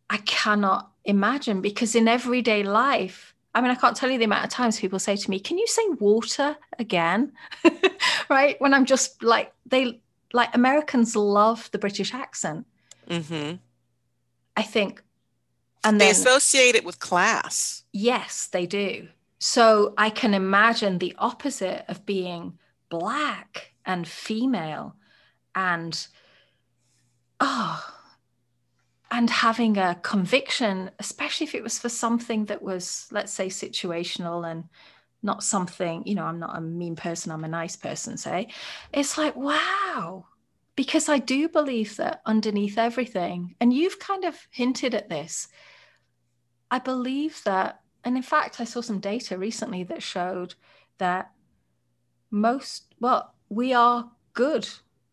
i 0.09 0.17
cannot 0.17 0.91
imagine 1.05 1.61
because 1.61 1.93
in 1.95 2.07
everyday 2.07 2.63
life 2.63 3.32
i 3.55 3.61
mean 3.61 3.71
i 3.71 3.75
can't 3.75 3.95
tell 3.95 4.09
you 4.09 4.17
the 4.17 4.25
amount 4.25 4.43
of 4.43 4.49
times 4.49 4.79
people 4.79 4.99
say 4.99 5.15
to 5.15 5.29
me 5.29 5.39
can 5.39 5.57
you 5.57 5.67
say 5.67 5.83
water 5.99 6.57
again? 6.79 7.31
Right? 8.29 8.59
When 8.59 8.73
i'm 8.73 8.85
just 8.85 9.21
like 9.23 9.53
they 9.65 10.01
like 10.31 10.55
americans 10.55 11.15
love 11.15 11.69
the 11.71 11.79
british 11.79 12.13
accent. 12.13 12.65
Mm-hmm. 13.09 13.57
i 14.55 14.63
think 14.63 15.03
and 15.83 15.99
they 15.99 16.05
then, 16.05 16.15
associate 16.15 16.75
it 16.75 16.85
with 16.85 16.99
class. 16.99 17.83
Yes 17.91 18.47
they 18.47 18.65
do. 18.65 19.09
So 19.39 19.93
I 19.97 20.09
can 20.09 20.33
imagine 20.33 20.99
the 20.99 21.13
opposite 21.17 21.83
of 21.89 22.05
being 22.05 22.57
black 22.89 23.73
and 23.85 24.07
female 24.07 24.95
and 25.53 26.07
oh 27.41 28.02
and 29.13 29.29
having 29.29 29.77
a 29.77 29.95
conviction 30.01 30.91
especially 30.99 31.45
if 31.45 31.55
it 31.55 31.63
was 31.63 31.79
for 31.79 31.89
something 31.89 32.45
that 32.45 32.61
was 32.61 33.07
let's 33.11 33.31
say 33.31 33.47
situational 33.47 34.49
and 34.49 34.65
not 35.21 35.43
something 35.43 36.03
you 36.05 36.15
know 36.15 36.25
i'm 36.25 36.39
not 36.39 36.57
a 36.57 36.61
mean 36.61 36.95
person 36.95 37.31
i'm 37.31 37.45
a 37.45 37.47
nice 37.47 37.75
person 37.75 38.17
say 38.17 38.47
it's 38.91 39.17
like 39.17 39.35
wow. 39.35 40.25
Because 40.75 41.07
i 41.07 41.19
do 41.19 41.47
believe 41.47 41.97
that 41.97 42.21
underneath 42.25 42.79
everything 42.79 43.55
and 43.61 43.71
you've 43.71 43.99
kind 43.99 44.25
of 44.25 44.35
hinted 44.49 44.95
at 44.95 45.07
this 45.07 45.47
i 46.71 46.79
believe 46.79 47.41
that 47.45 47.81
and 48.03 48.17
in 48.17 48.23
fact 48.23 48.59
i 48.59 48.63
saw 48.63 48.81
some 48.81 48.99
data 48.99 49.37
recently 49.37 49.83
that 49.83 50.01
showed 50.01 50.55
that 50.97 51.31
most, 52.33 52.95
well, 52.99 53.35
we 53.47 53.73
are 53.73 54.09
good, 54.33 54.67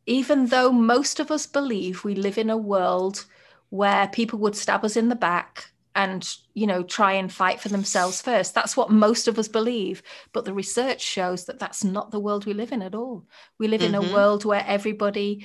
even 0.07 0.47
though 0.47 0.73
most 0.73 1.21
of 1.21 1.31
us 1.31 1.47
believe 1.47 2.03
we 2.03 2.15
live 2.15 2.39
in 2.39 2.51
a 2.51 2.57
world 2.57 3.27
where 3.71 4.09
people 4.09 4.39
would 4.39 4.57
stab 4.57 4.85
us 4.85 4.97
in 4.97 5.09
the 5.09 5.16
back 5.16 5.73
and 5.95 6.37
you 6.55 6.66
know 6.66 6.83
try 6.83 7.12
and 7.12 7.33
fight 7.33 7.61
for 7.61 7.68
themselves 7.68 8.23
first 8.23 8.55
that's 8.55 8.77
what 8.77 8.91
most 8.91 9.27
of 9.27 9.39
us 9.39 9.49
believe 9.49 10.03
but 10.33 10.45
the 10.45 10.53
research 10.53 11.01
shows 11.01 11.47
that 11.47 11.59
that's 11.59 11.83
not 11.83 12.11
the 12.11 12.21
world 12.21 12.47
we 12.47 12.53
live 12.53 12.73
in 12.73 12.83
at 12.83 12.95
all 12.95 13.25
we 13.59 13.66
live 13.66 13.81
mm-hmm. 13.81 13.95
in 13.95 14.01
a 14.01 14.05
mm-hmm. 14.05 14.14
world 14.14 14.45
where 14.45 14.64
everybody 14.66 15.45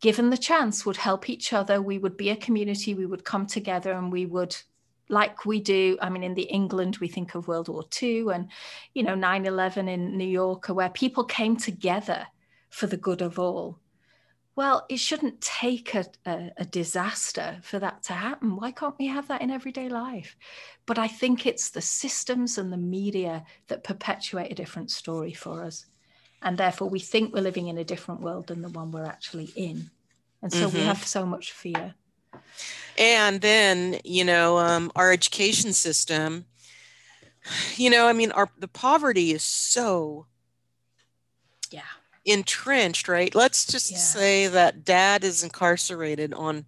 given 0.00 0.30
the 0.30 0.36
chance 0.36 0.84
would 0.84 0.96
help 0.96 1.28
each 1.28 1.52
other 1.52 1.80
we 1.80 1.98
would 1.98 2.16
be 2.16 2.30
a 2.30 2.36
community 2.36 2.94
we 2.94 3.06
would 3.06 3.24
come 3.24 3.46
together 3.46 3.92
and 3.92 4.10
we 4.10 4.26
would 4.26 4.56
like 5.08 5.44
we 5.44 5.60
do 5.60 5.96
i 6.02 6.08
mean 6.08 6.24
in 6.24 6.34
the 6.34 6.42
england 6.42 6.96
we 6.96 7.06
think 7.06 7.34
of 7.34 7.46
world 7.46 7.68
war 7.68 7.84
ii 8.02 8.26
and 8.32 8.48
you 8.94 9.02
know 9.02 9.14
9-11 9.14 9.88
in 9.88 10.16
new 10.16 10.24
york 10.24 10.66
where 10.66 10.88
people 10.88 11.24
came 11.24 11.56
together 11.56 12.26
for 12.68 12.88
the 12.88 12.96
good 12.96 13.22
of 13.22 13.38
all 13.38 13.78
well 14.56 14.86
it 14.88 14.98
shouldn't 14.98 15.40
take 15.40 15.94
a, 15.94 16.04
a, 16.26 16.50
a, 16.58 16.64
disaster 16.64 17.58
for 17.62 17.78
that 17.78 18.02
to 18.04 18.12
happen. 18.12 18.56
Why 18.56 18.70
can't 18.70 18.98
we 18.98 19.06
have 19.08 19.28
that 19.28 19.42
in 19.42 19.50
everyday 19.50 19.88
life? 19.88 20.36
But 20.86 20.98
i 20.98 21.08
think 21.08 21.46
it's 21.46 21.70
the 21.70 21.80
systems 21.80 22.58
and 22.58 22.72
the 22.72 22.76
media 22.76 23.44
that 23.68 23.84
perpetuate 23.84 24.52
a 24.52 24.54
different 24.54 24.90
story 24.90 25.32
for 25.32 25.62
us. 25.62 25.86
And 26.42 26.58
therefore 26.58 26.88
we 26.88 27.00
think 27.00 27.32
we're 27.32 27.40
living 27.40 27.68
in 27.68 27.78
a 27.78 27.84
different 27.84 28.20
world 28.20 28.48
than 28.48 28.62
the 28.62 28.68
one 28.68 28.90
we're 28.90 29.06
actually 29.06 29.50
in. 29.56 29.90
And 30.42 30.52
so 30.52 30.68
mm-hmm. 30.68 30.76
we 30.76 30.84
have 30.84 31.06
so 31.06 31.24
much 31.24 31.52
fear. 31.52 31.94
And 32.98 33.40
then 33.40 34.00
you 34.04 34.24
know 34.24 34.58
um, 34.58 34.92
our 34.94 35.12
education 35.12 35.72
system 35.72 36.46
you 37.76 37.90
know 37.90 38.06
i 38.06 38.12
mean 38.12 38.32
our 38.32 38.50
the 38.58 38.68
poverty 38.68 39.32
is 39.32 39.42
so 39.42 40.26
entrenched 42.24 43.08
right? 43.08 43.34
Let's 43.34 43.66
just 43.66 43.90
yeah. 43.90 43.98
say 43.98 44.46
that 44.46 44.84
dad 44.84 45.24
is 45.24 45.42
incarcerated 45.42 46.32
on 46.32 46.66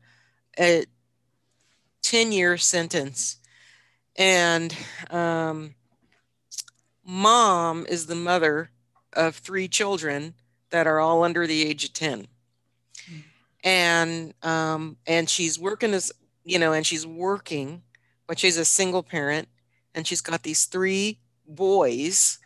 a 0.58 0.84
10 2.02 2.32
year 2.32 2.56
sentence. 2.56 3.38
And 4.16 4.74
um, 5.10 5.74
mom 7.04 7.86
is 7.88 8.06
the 8.06 8.14
mother 8.14 8.70
of 9.12 9.36
three 9.36 9.68
children 9.68 10.34
that 10.70 10.86
are 10.86 11.00
all 11.00 11.22
under 11.22 11.46
the 11.46 11.66
age 11.66 11.84
of 11.84 11.92
10 11.92 12.28
and 13.66 14.32
um, 14.44 14.96
and 15.06 15.28
she's 15.28 15.58
working 15.58 15.92
as 15.92 16.12
you 16.44 16.58
know, 16.60 16.72
and 16.72 16.86
she's 16.86 17.04
working, 17.04 17.82
but 18.28 18.38
she's 18.38 18.56
a 18.56 18.64
single 18.64 19.02
parent, 19.02 19.48
and 19.94 20.06
she's 20.06 20.20
got 20.20 20.44
these 20.44 20.64
three 20.66 21.18
boys 21.46 22.38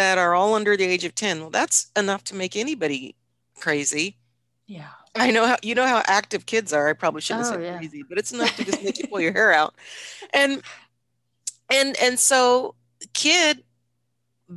that 0.00 0.16
are 0.16 0.34
all 0.34 0.54
under 0.54 0.78
the 0.78 0.84
age 0.84 1.04
of 1.04 1.14
10 1.14 1.40
well 1.40 1.50
that's 1.50 1.90
enough 1.94 2.24
to 2.24 2.34
make 2.34 2.56
anybody 2.56 3.14
crazy 3.54 4.16
yeah 4.66 4.88
i 5.14 5.30
know 5.30 5.46
how 5.46 5.56
you 5.62 5.74
know 5.74 5.86
how 5.86 6.02
active 6.06 6.46
kids 6.46 6.72
are 6.72 6.88
i 6.88 6.94
probably 6.94 7.20
shouldn't 7.20 7.46
oh, 7.46 7.52
say 7.52 7.64
yeah. 7.64 7.76
crazy 7.76 8.02
but 8.08 8.16
it's 8.16 8.32
enough 8.32 8.56
to 8.56 8.64
just 8.64 8.82
make 8.82 8.98
you 8.98 9.06
pull 9.06 9.20
your 9.20 9.32
hair 9.40 9.52
out 9.52 9.74
and 10.32 10.62
and 11.70 11.96
and 12.00 12.18
so 12.18 12.74
kid 13.12 13.62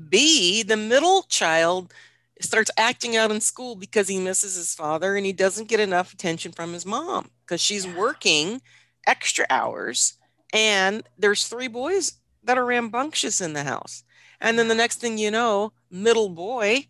b 0.09 0.63
the 0.63 0.77
middle 0.77 1.23
child 1.23 1.93
starts 2.39 2.71
acting 2.77 3.17
out 3.17 3.29
in 3.29 3.41
school 3.41 3.75
because 3.75 4.07
he 4.07 4.19
misses 4.19 4.55
his 4.55 4.73
father 4.73 5.17
and 5.17 5.25
he 5.25 5.33
doesn't 5.33 5.67
get 5.67 5.81
enough 5.81 6.13
attention 6.13 6.53
from 6.53 6.71
his 6.71 6.85
mom 6.85 7.29
because 7.45 7.59
she's 7.59 7.85
yeah. 7.85 7.97
working 7.97 8.61
extra 9.05 9.45
hours 9.49 10.13
and 10.53 11.03
there's 11.17 11.47
three 11.47 11.67
boys 11.67 12.13
that 12.43 12.57
are 12.57 12.65
rambunctious 12.65 13.41
in 13.41 13.53
the 13.53 13.63
house 13.63 14.03
and 14.39 14.57
then 14.57 14.67
the 14.67 14.75
next 14.75 14.99
thing 14.99 15.17
you 15.17 15.31
know 15.31 15.71
middle 15.89 16.29
boy 16.29 16.87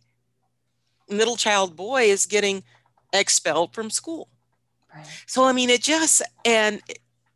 middle 1.09 1.35
child 1.35 1.75
boy 1.75 2.03
is 2.03 2.25
getting 2.25 2.63
expelled 3.11 3.73
from 3.73 3.89
school 3.89 4.29
right. 4.95 5.05
so 5.27 5.43
i 5.43 5.51
mean 5.51 5.69
it 5.69 5.81
just 5.81 6.21
and 6.45 6.81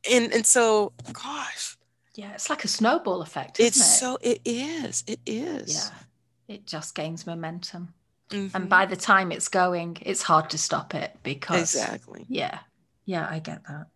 and 0.09 0.33
and 0.33 0.45
so 0.45 0.91
gosh 1.13 1.77
yeah 2.15 2.31
it's 2.33 2.49
like 2.49 2.63
a 2.63 2.67
snowball 2.67 3.21
effect 3.21 3.59
it's 3.59 3.77
it? 3.77 3.83
so 3.83 4.17
it 4.21 4.41
is 4.45 5.03
it 5.07 5.19
is 5.25 5.75
yeah 5.75 6.55
it 6.55 6.65
just 6.65 6.95
gains 6.95 7.27
momentum 7.27 7.93
Mm-hmm. 8.29 8.55
And 8.55 8.69
by 8.69 8.85
the 8.85 8.95
time 8.95 9.31
it's 9.31 9.47
going, 9.47 9.97
it's 10.01 10.21
hard 10.21 10.49
to 10.49 10.57
stop 10.57 10.93
it 10.93 11.17
because 11.23 11.75
exactly. 11.75 12.25
Yeah. 12.27 12.59
Yeah, 13.05 13.27
I 13.29 13.39
get 13.39 13.63
that. 13.67 13.87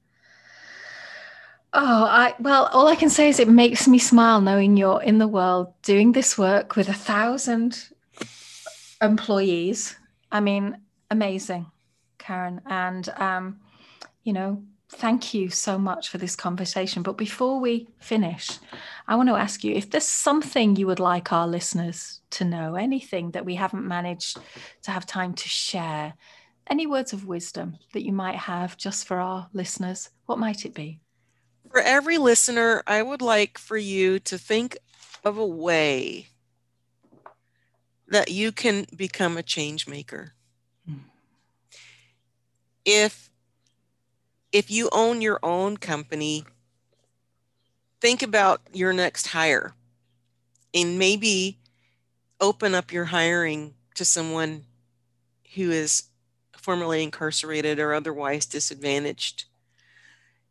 Oh, 1.73 2.03
I 2.05 2.35
well, 2.39 2.69
all 2.73 2.87
I 2.87 2.95
can 2.95 3.09
say 3.09 3.29
is 3.29 3.39
it 3.39 3.47
makes 3.47 3.87
me 3.87 3.97
smile 3.97 4.41
knowing 4.41 4.75
you're 4.75 5.01
in 5.01 5.19
the 5.19 5.27
world 5.27 5.73
doing 5.83 6.11
this 6.11 6.37
work 6.37 6.75
with 6.75 6.89
a 6.89 6.93
thousand 6.93 7.89
employees. 9.01 9.95
I 10.31 10.39
mean, 10.39 10.77
amazing, 11.09 11.67
Karen. 12.17 12.61
And 12.65 13.07
um, 13.17 13.59
you 14.23 14.33
know, 14.33 14.63
thank 14.89 15.33
you 15.33 15.49
so 15.49 15.77
much 15.77 16.09
for 16.09 16.17
this 16.17 16.35
conversation. 16.35 17.03
But 17.03 17.17
before 17.17 17.59
we 17.61 17.87
finish, 17.99 18.49
I 19.07 19.15
want 19.15 19.29
to 19.29 19.35
ask 19.35 19.63
you 19.63 19.73
if 19.73 19.89
there's 19.89 20.05
something 20.05 20.75
you 20.75 20.87
would 20.87 20.99
like 20.99 21.31
our 21.31 21.47
listeners 21.47 22.21
to 22.31 22.45
know, 22.45 22.75
anything 22.75 23.31
that 23.31 23.45
we 23.45 23.55
haven't 23.55 23.87
managed 23.87 24.39
to 24.83 24.91
have 24.91 25.05
time 25.05 25.33
to 25.35 25.47
share 25.49 26.13
any 26.67 26.85
words 26.85 27.13
of 27.13 27.25
wisdom 27.25 27.77
that 27.93 28.05
you 28.05 28.13
might 28.13 28.35
have 28.35 28.77
just 28.77 29.07
for 29.07 29.19
our 29.19 29.49
listeners, 29.53 30.09
what 30.25 30.37
might 30.39 30.65
it 30.65 30.73
be? 30.73 30.99
For 31.71 31.79
every 31.79 32.17
listener, 32.17 32.83
I 32.85 33.01
would 33.01 33.21
like 33.21 33.57
for 33.57 33.77
you 33.77 34.19
to 34.19 34.37
think 34.37 34.77
of 35.23 35.37
a 35.37 35.45
way 35.45 36.27
that 38.09 38.29
you 38.29 38.51
can 38.51 38.85
become 38.93 39.37
a 39.37 39.43
change 39.43 39.87
maker. 39.87 40.33
If 42.83 43.29
if 44.51 44.69
you 44.69 44.89
own 44.91 45.21
your 45.21 45.39
own 45.41 45.77
company, 45.77 46.43
think 48.01 48.21
about 48.21 48.59
your 48.73 48.91
next 48.91 49.27
hire 49.27 49.73
and 50.73 50.99
maybe 50.99 51.57
open 52.41 52.75
up 52.75 52.91
your 52.91 53.05
hiring 53.05 53.75
to 53.95 54.03
someone 54.03 54.65
who 55.55 55.71
is 55.71 56.03
formerly 56.57 57.01
incarcerated 57.01 57.79
or 57.79 57.93
otherwise 57.93 58.45
disadvantaged. 58.45 59.45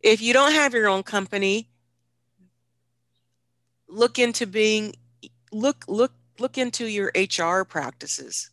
If 0.02 0.22
you 0.22 0.32
don't 0.32 0.52
have 0.52 0.74
your 0.74 0.88
own 0.88 1.02
company, 1.02 1.68
look 3.88 4.18
into 4.18 4.46
being 4.46 4.94
look 5.52 5.84
look 5.88 6.12
look 6.38 6.56
into 6.56 6.86
your 6.86 7.12
HR 7.14 7.64
practices 7.64 8.50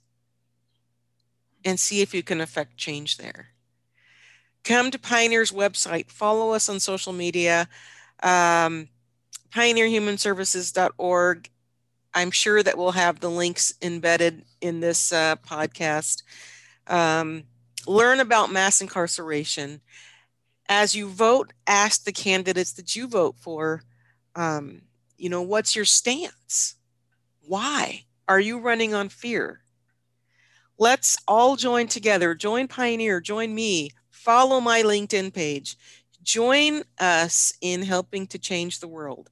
and 1.63 1.79
see 1.79 2.01
if 2.01 2.13
you 2.13 2.23
can 2.23 2.41
affect 2.41 2.77
change 2.77 3.17
there. 3.17 3.47
Come 4.63 4.91
to 4.91 4.99
Pioneer's 4.99 5.51
website, 5.51 6.11
follow 6.11 6.51
us 6.51 6.67
on 6.67 6.79
social 6.79 7.13
media, 7.13 7.69
um, 8.21 8.89
pioneerhumanservices.org. 9.51 11.49
I'm 12.13 12.31
sure 12.31 12.63
that 12.63 12.77
we'll 12.77 12.91
have 12.91 13.19
the 13.19 13.29
links 13.29 13.73
embedded 13.81 14.43
in 14.59 14.79
this 14.79 15.13
uh, 15.13 15.35
podcast. 15.37 16.23
Um, 16.87 17.43
learn 17.85 18.19
about 18.19 18.51
mass 18.51 18.81
incarceration. 18.81 19.81
As 20.69 20.93
you 20.93 21.07
vote, 21.07 21.53
ask 21.65 22.03
the 22.03 22.11
candidates 22.11 22.73
that 22.73 22.95
you 22.95 23.07
vote 23.07 23.35
for, 23.37 23.83
um, 24.35 24.81
you 25.17 25.29
know, 25.29 25.41
what's 25.41 25.75
your 25.75 25.85
stance? 25.85 26.75
Why? 27.45 28.03
Are 28.27 28.39
you 28.39 28.59
running 28.59 28.93
on 28.93 29.09
fear? 29.09 29.61
Let's 30.77 31.17
all 31.27 31.55
join 31.55 31.87
together. 31.87 32.35
Join 32.35 32.67
Pioneer, 32.67 33.19
join 33.19 33.55
me, 33.55 33.91
follow 34.11 34.59
my 34.59 34.83
LinkedIn 34.83 35.33
page. 35.33 35.77
Join 36.21 36.83
us 36.99 37.53
in 37.61 37.83
helping 37.83 38.27
to 38.27 38.37
change 38.37 38.79
the 38.79 38.87
world. 38.87 39.31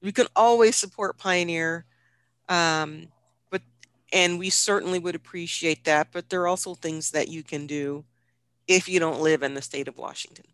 We 0.00 0.12
can 0.12 0.28
always 0.36 0.76
support 0.76 1.18
Pioneer, 1.18 1.84
um, 2.48 3.08
but 3.50 3.62
and 4.12 4.38
we 4.38 4.50
certainly 4.50 5.00
would 5.00 5.16
appreciate 5.16 5.84
that. 5.84 6.08
But 6.12 6.30
there 6.30 6.42
are 6.42 6.46
also 6.46 6.74
things 6.74 7.10
that 7.10 7.26
you 7.28 7.42
can 7.42 7.66
do 7.66 8.04
if 8.68 8.88
you 8.88 9.00
don't 9.00 9.20
live 9.20 9.42
in 9.42 9.54
the 9.54 9.62
state 9.62 9.88
of 9.88 9.96
Washington. 9.96 10.46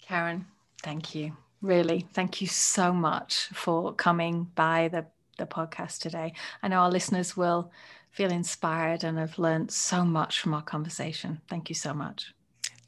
Karen, 0.00 0.46
thank 0.82 1.14
you 1.14 1.36
really 1.62 2.06
thank 2.12 2.40
you 2.40 2.46
so 2.48 2.92
much 2.92 3.48
for 3.54 3.94
coming 3.94 4.50
by 4.54 4.88
the, 4.88 5.06
the 5.38 5.46
podcast 5.46 6.00
today. 6.00 6.34
I 6.62 6.68
know 6.68 6.78
our 6.78 6.90
listeners 6.90 7.36
will 7.36 7.70
feel 8.10 8.30
inspired 8.30 9.04
and 9.04 9.16
have 9.16 9.38
learned 9.38 9.70
so 9.70 10.04
much 10.04 10.40
from 10.40 10.52
our 10.52 10.62
conversation. 10.62 11.40
Thank 11.48 11.70
you 11.70 11.74
so 11.74 11.94
much. 11.94 12.34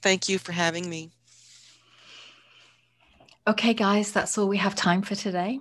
Thank 0.02 0.28
you 0.28 0.38
for 0.38 0.52
having 0.52 0.90
me. 0.90 1.12
Okay, 3.46 3.74
guys, 3.74 4.12
that's 4.12 4.36
all 4.36 4.48
we 4.48 4.56
have 4.58 4.74
time 4.74 5.02
for 5.02 5.14
today. 5.14 5.60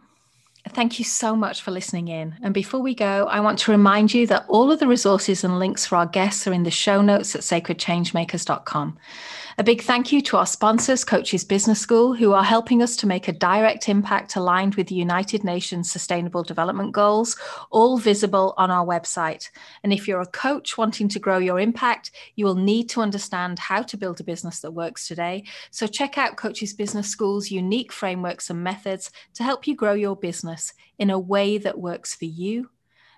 Thank 0.69 0.97
you 0.97 1.05
so 1.05 1.35
much 1.35 1.61
for 1.61 1.71
listening 1.71 2.07
in. 2.07 2.35
And 2.41 2.53
before 2.53 2.79
we 2.79 2.95
go, 2.95 3.27
I 3.27 3.41
want 3.41 3.59
to 3.59 3.71
remind 3.71 4.13
you 4.13 4.25
that 4.27 4.45
all 4.47 4.71
of 4.71 4.79
the 4.79 4.87
resources 4.87 5.43
and 5.43 5.59
links 5.59 5.85
for 5.85 5.97
our 5.97 6.05
guests 6.05 6.47
are 6.47 6.53
in 6.53 6.63
the 6.63 6.71
show 6.71 7.01
notes 7.01 7.35
at 7.35 7.41
sacredchangemakers.com. 7.41 8.97
A 9.59 9.63
big 9.63 9.83
thank 9.83 10.11
you 10.11 10.19
to 10.23 10.37
our 10.37 10.47
sponsors, 10.47 11.03
Coaches 11.03 11.43
Business 11.43 11.79
School, 11.79 12.15
who 12.15 12.33
are 12.33 12.43
helping 12.43 12.81
us 12.81 12.95
to 12.95 13.05
make 13.05 13.27
a 13.27 13.33
direct 13.33 13.87
impact 13.87 14.35
aligned 14.35 14.73
with 14.73 14.87
the 14.87 14.95
United 14.95 15.43
Nations 15.43 15.91
Sustainable 15.91 16.41
Development 16.41 16.91
Goals, 16.91 17.37
all 17.69 17.99
visible 17.99 18.55
on 18.57 18.71
our 18.71 18.83
website. 18.83 19.51
And 19.83 19.93
if 19.93 20.07
you're 20.07 20.21
a 20.21 20.25
coach 20.25 20.75
wanting 20.75 21.07
to 21.09 21.19
grow 21.19 21.37
your 21.37 21.59
impact, 21.59 22.09
you 22.35 22.45
will 22.45 22.55
need 22.55 22.89
to 22.89 23.01
understand 23.01 23.59
how 23.59 23.83
to 23.83 23.95
build 23.95 24.19
a 24.19 24.23
business 24.23 24.59
that 24.61 24.71
works 24.71 25.07
today. 25.07 25.43
So 25.69 25.85
check 25.85 26.17
out 26.17 26.35
Coaches 26.35 26.73
Business 26.73 27.07
School's 27.07 27.51
unique 27.51 27.91
frameworks 27.91 28.49
and 28.49 28.63
methods 28.63 29.11
to 29.35 29.43
help 29.43 29.67
you 29.67 29.75
grow 29.75 29.93
your 29.93 30.15
business 30.15 30.73
in 30.97 31.11
a 31.11 31.19
way 31.19 31.59
that 31.59 31.77
works 31.77 32.15
for 32.15 32.25
you 32.25 32.71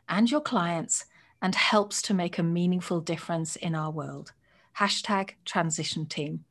and 0.10 0.30
your 0.30 0.42
clients 0.42 1.06
and 1.42 1.56
helps 1.56 2.02
to 2.02 2.14
make 2.14 2.38
a 2.38 2.44
meaningful 2.44 3.00
difference 3.00 3.56
in 3.56 3.74
our 3.74 3.92
world 3.92 4.34
hashtag 4.80 5.32
transition 5.46 6.06
team. 6.06 6.44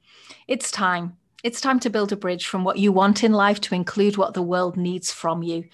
It's 0.49 0.71
time. 0.71 1.17
It's 1.43 1.61
time 1.61 1.79
to 1.81 1.91
build 1.91 2.13
a 2.13 2.17
bridge 2.17 2.47
from 2.47 2.65
what 2.65 2.79
you 2.79 2.91
want 2.91 3.23
in 3.23 3.33
life 3.33 3.61
to 3.63 3.75
include 3.75 4.17
what 4.17 4.35
the 4.35 4.43
world 4.43 4.77
needs 4.77 5.13
from 5.13 5.43
you. 5.43 5.65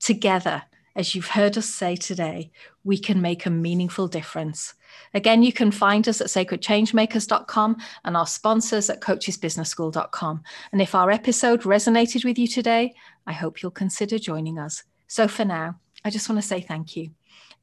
Together, 0.00 0.62
as 0.96 1.14
you've 1.14 1.28
heard 1.28 1.56
us 1.56 1.66
say 1.66 1.94
today, 1.94 2.50
we 2.82 2.98
can 2.98 3.22
make 3.22 3.46
a 3.46 3.50
meaningful 3.50 4.08
difference. 4.08 4.74
Again, 5.14 5.44
you 5.44 5.52
can 5.52 5.70
find 5.70 6.08
us 6.08 6.20
at 6.20 6.26
sacredchangemakers.com 6.26 7.76
and 8.04 8.16
our 8.16 8.26
sponsors 8.26 8.90
at 8.90 9.00
coachesbusinessschool.com. 9.00 10.42
And 10.72 10.82
if 10.82 10.96
our 10.96 11.10
episode 11.10 11.62
resonated 11.62 12.24
with 12.24 12.38
you 12.38 12.48
today, 12.48 12.94
I 13.26 13.32
hope 13.32 13.62
you'll 13.62 13.70
consider 13.70 14.18
joining 14.18 14.58
us. 14.58 14.82
So 15.06 15.28
for 15.28 15.44
now, 15.44 15.78
I 16.04 16.10
just 16.10 16.28
want 16.28 16.40
to 16.42 16.46
say 16.46 16.60
thank 16.60 16.96
you. 16.96 17.10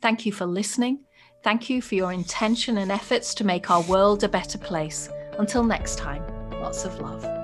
Thank 0.02 0.26
you 0.26 0.32
for 0.32 0.46
listening 0.46 1.00
Thank 1.48 1.70
you 1.70 1.82
for 1.82 1.96
your 1.96 2.12
intention 2.12 2.80
and 2.80 2.92
efforts 2.92 3.34
to 3.36 3.46
make 3.46 3.72
our 3.72 3.82
world 3.84 4.22
a 4.26 4.28
better 4.28 4.58
place. 4.58 5.08
Until 5.40 5.64
next 5.64 5.98
time, 5.98 6.22
lots 6.52 6.84
of 6.84 7.00
love. 7.00 7.37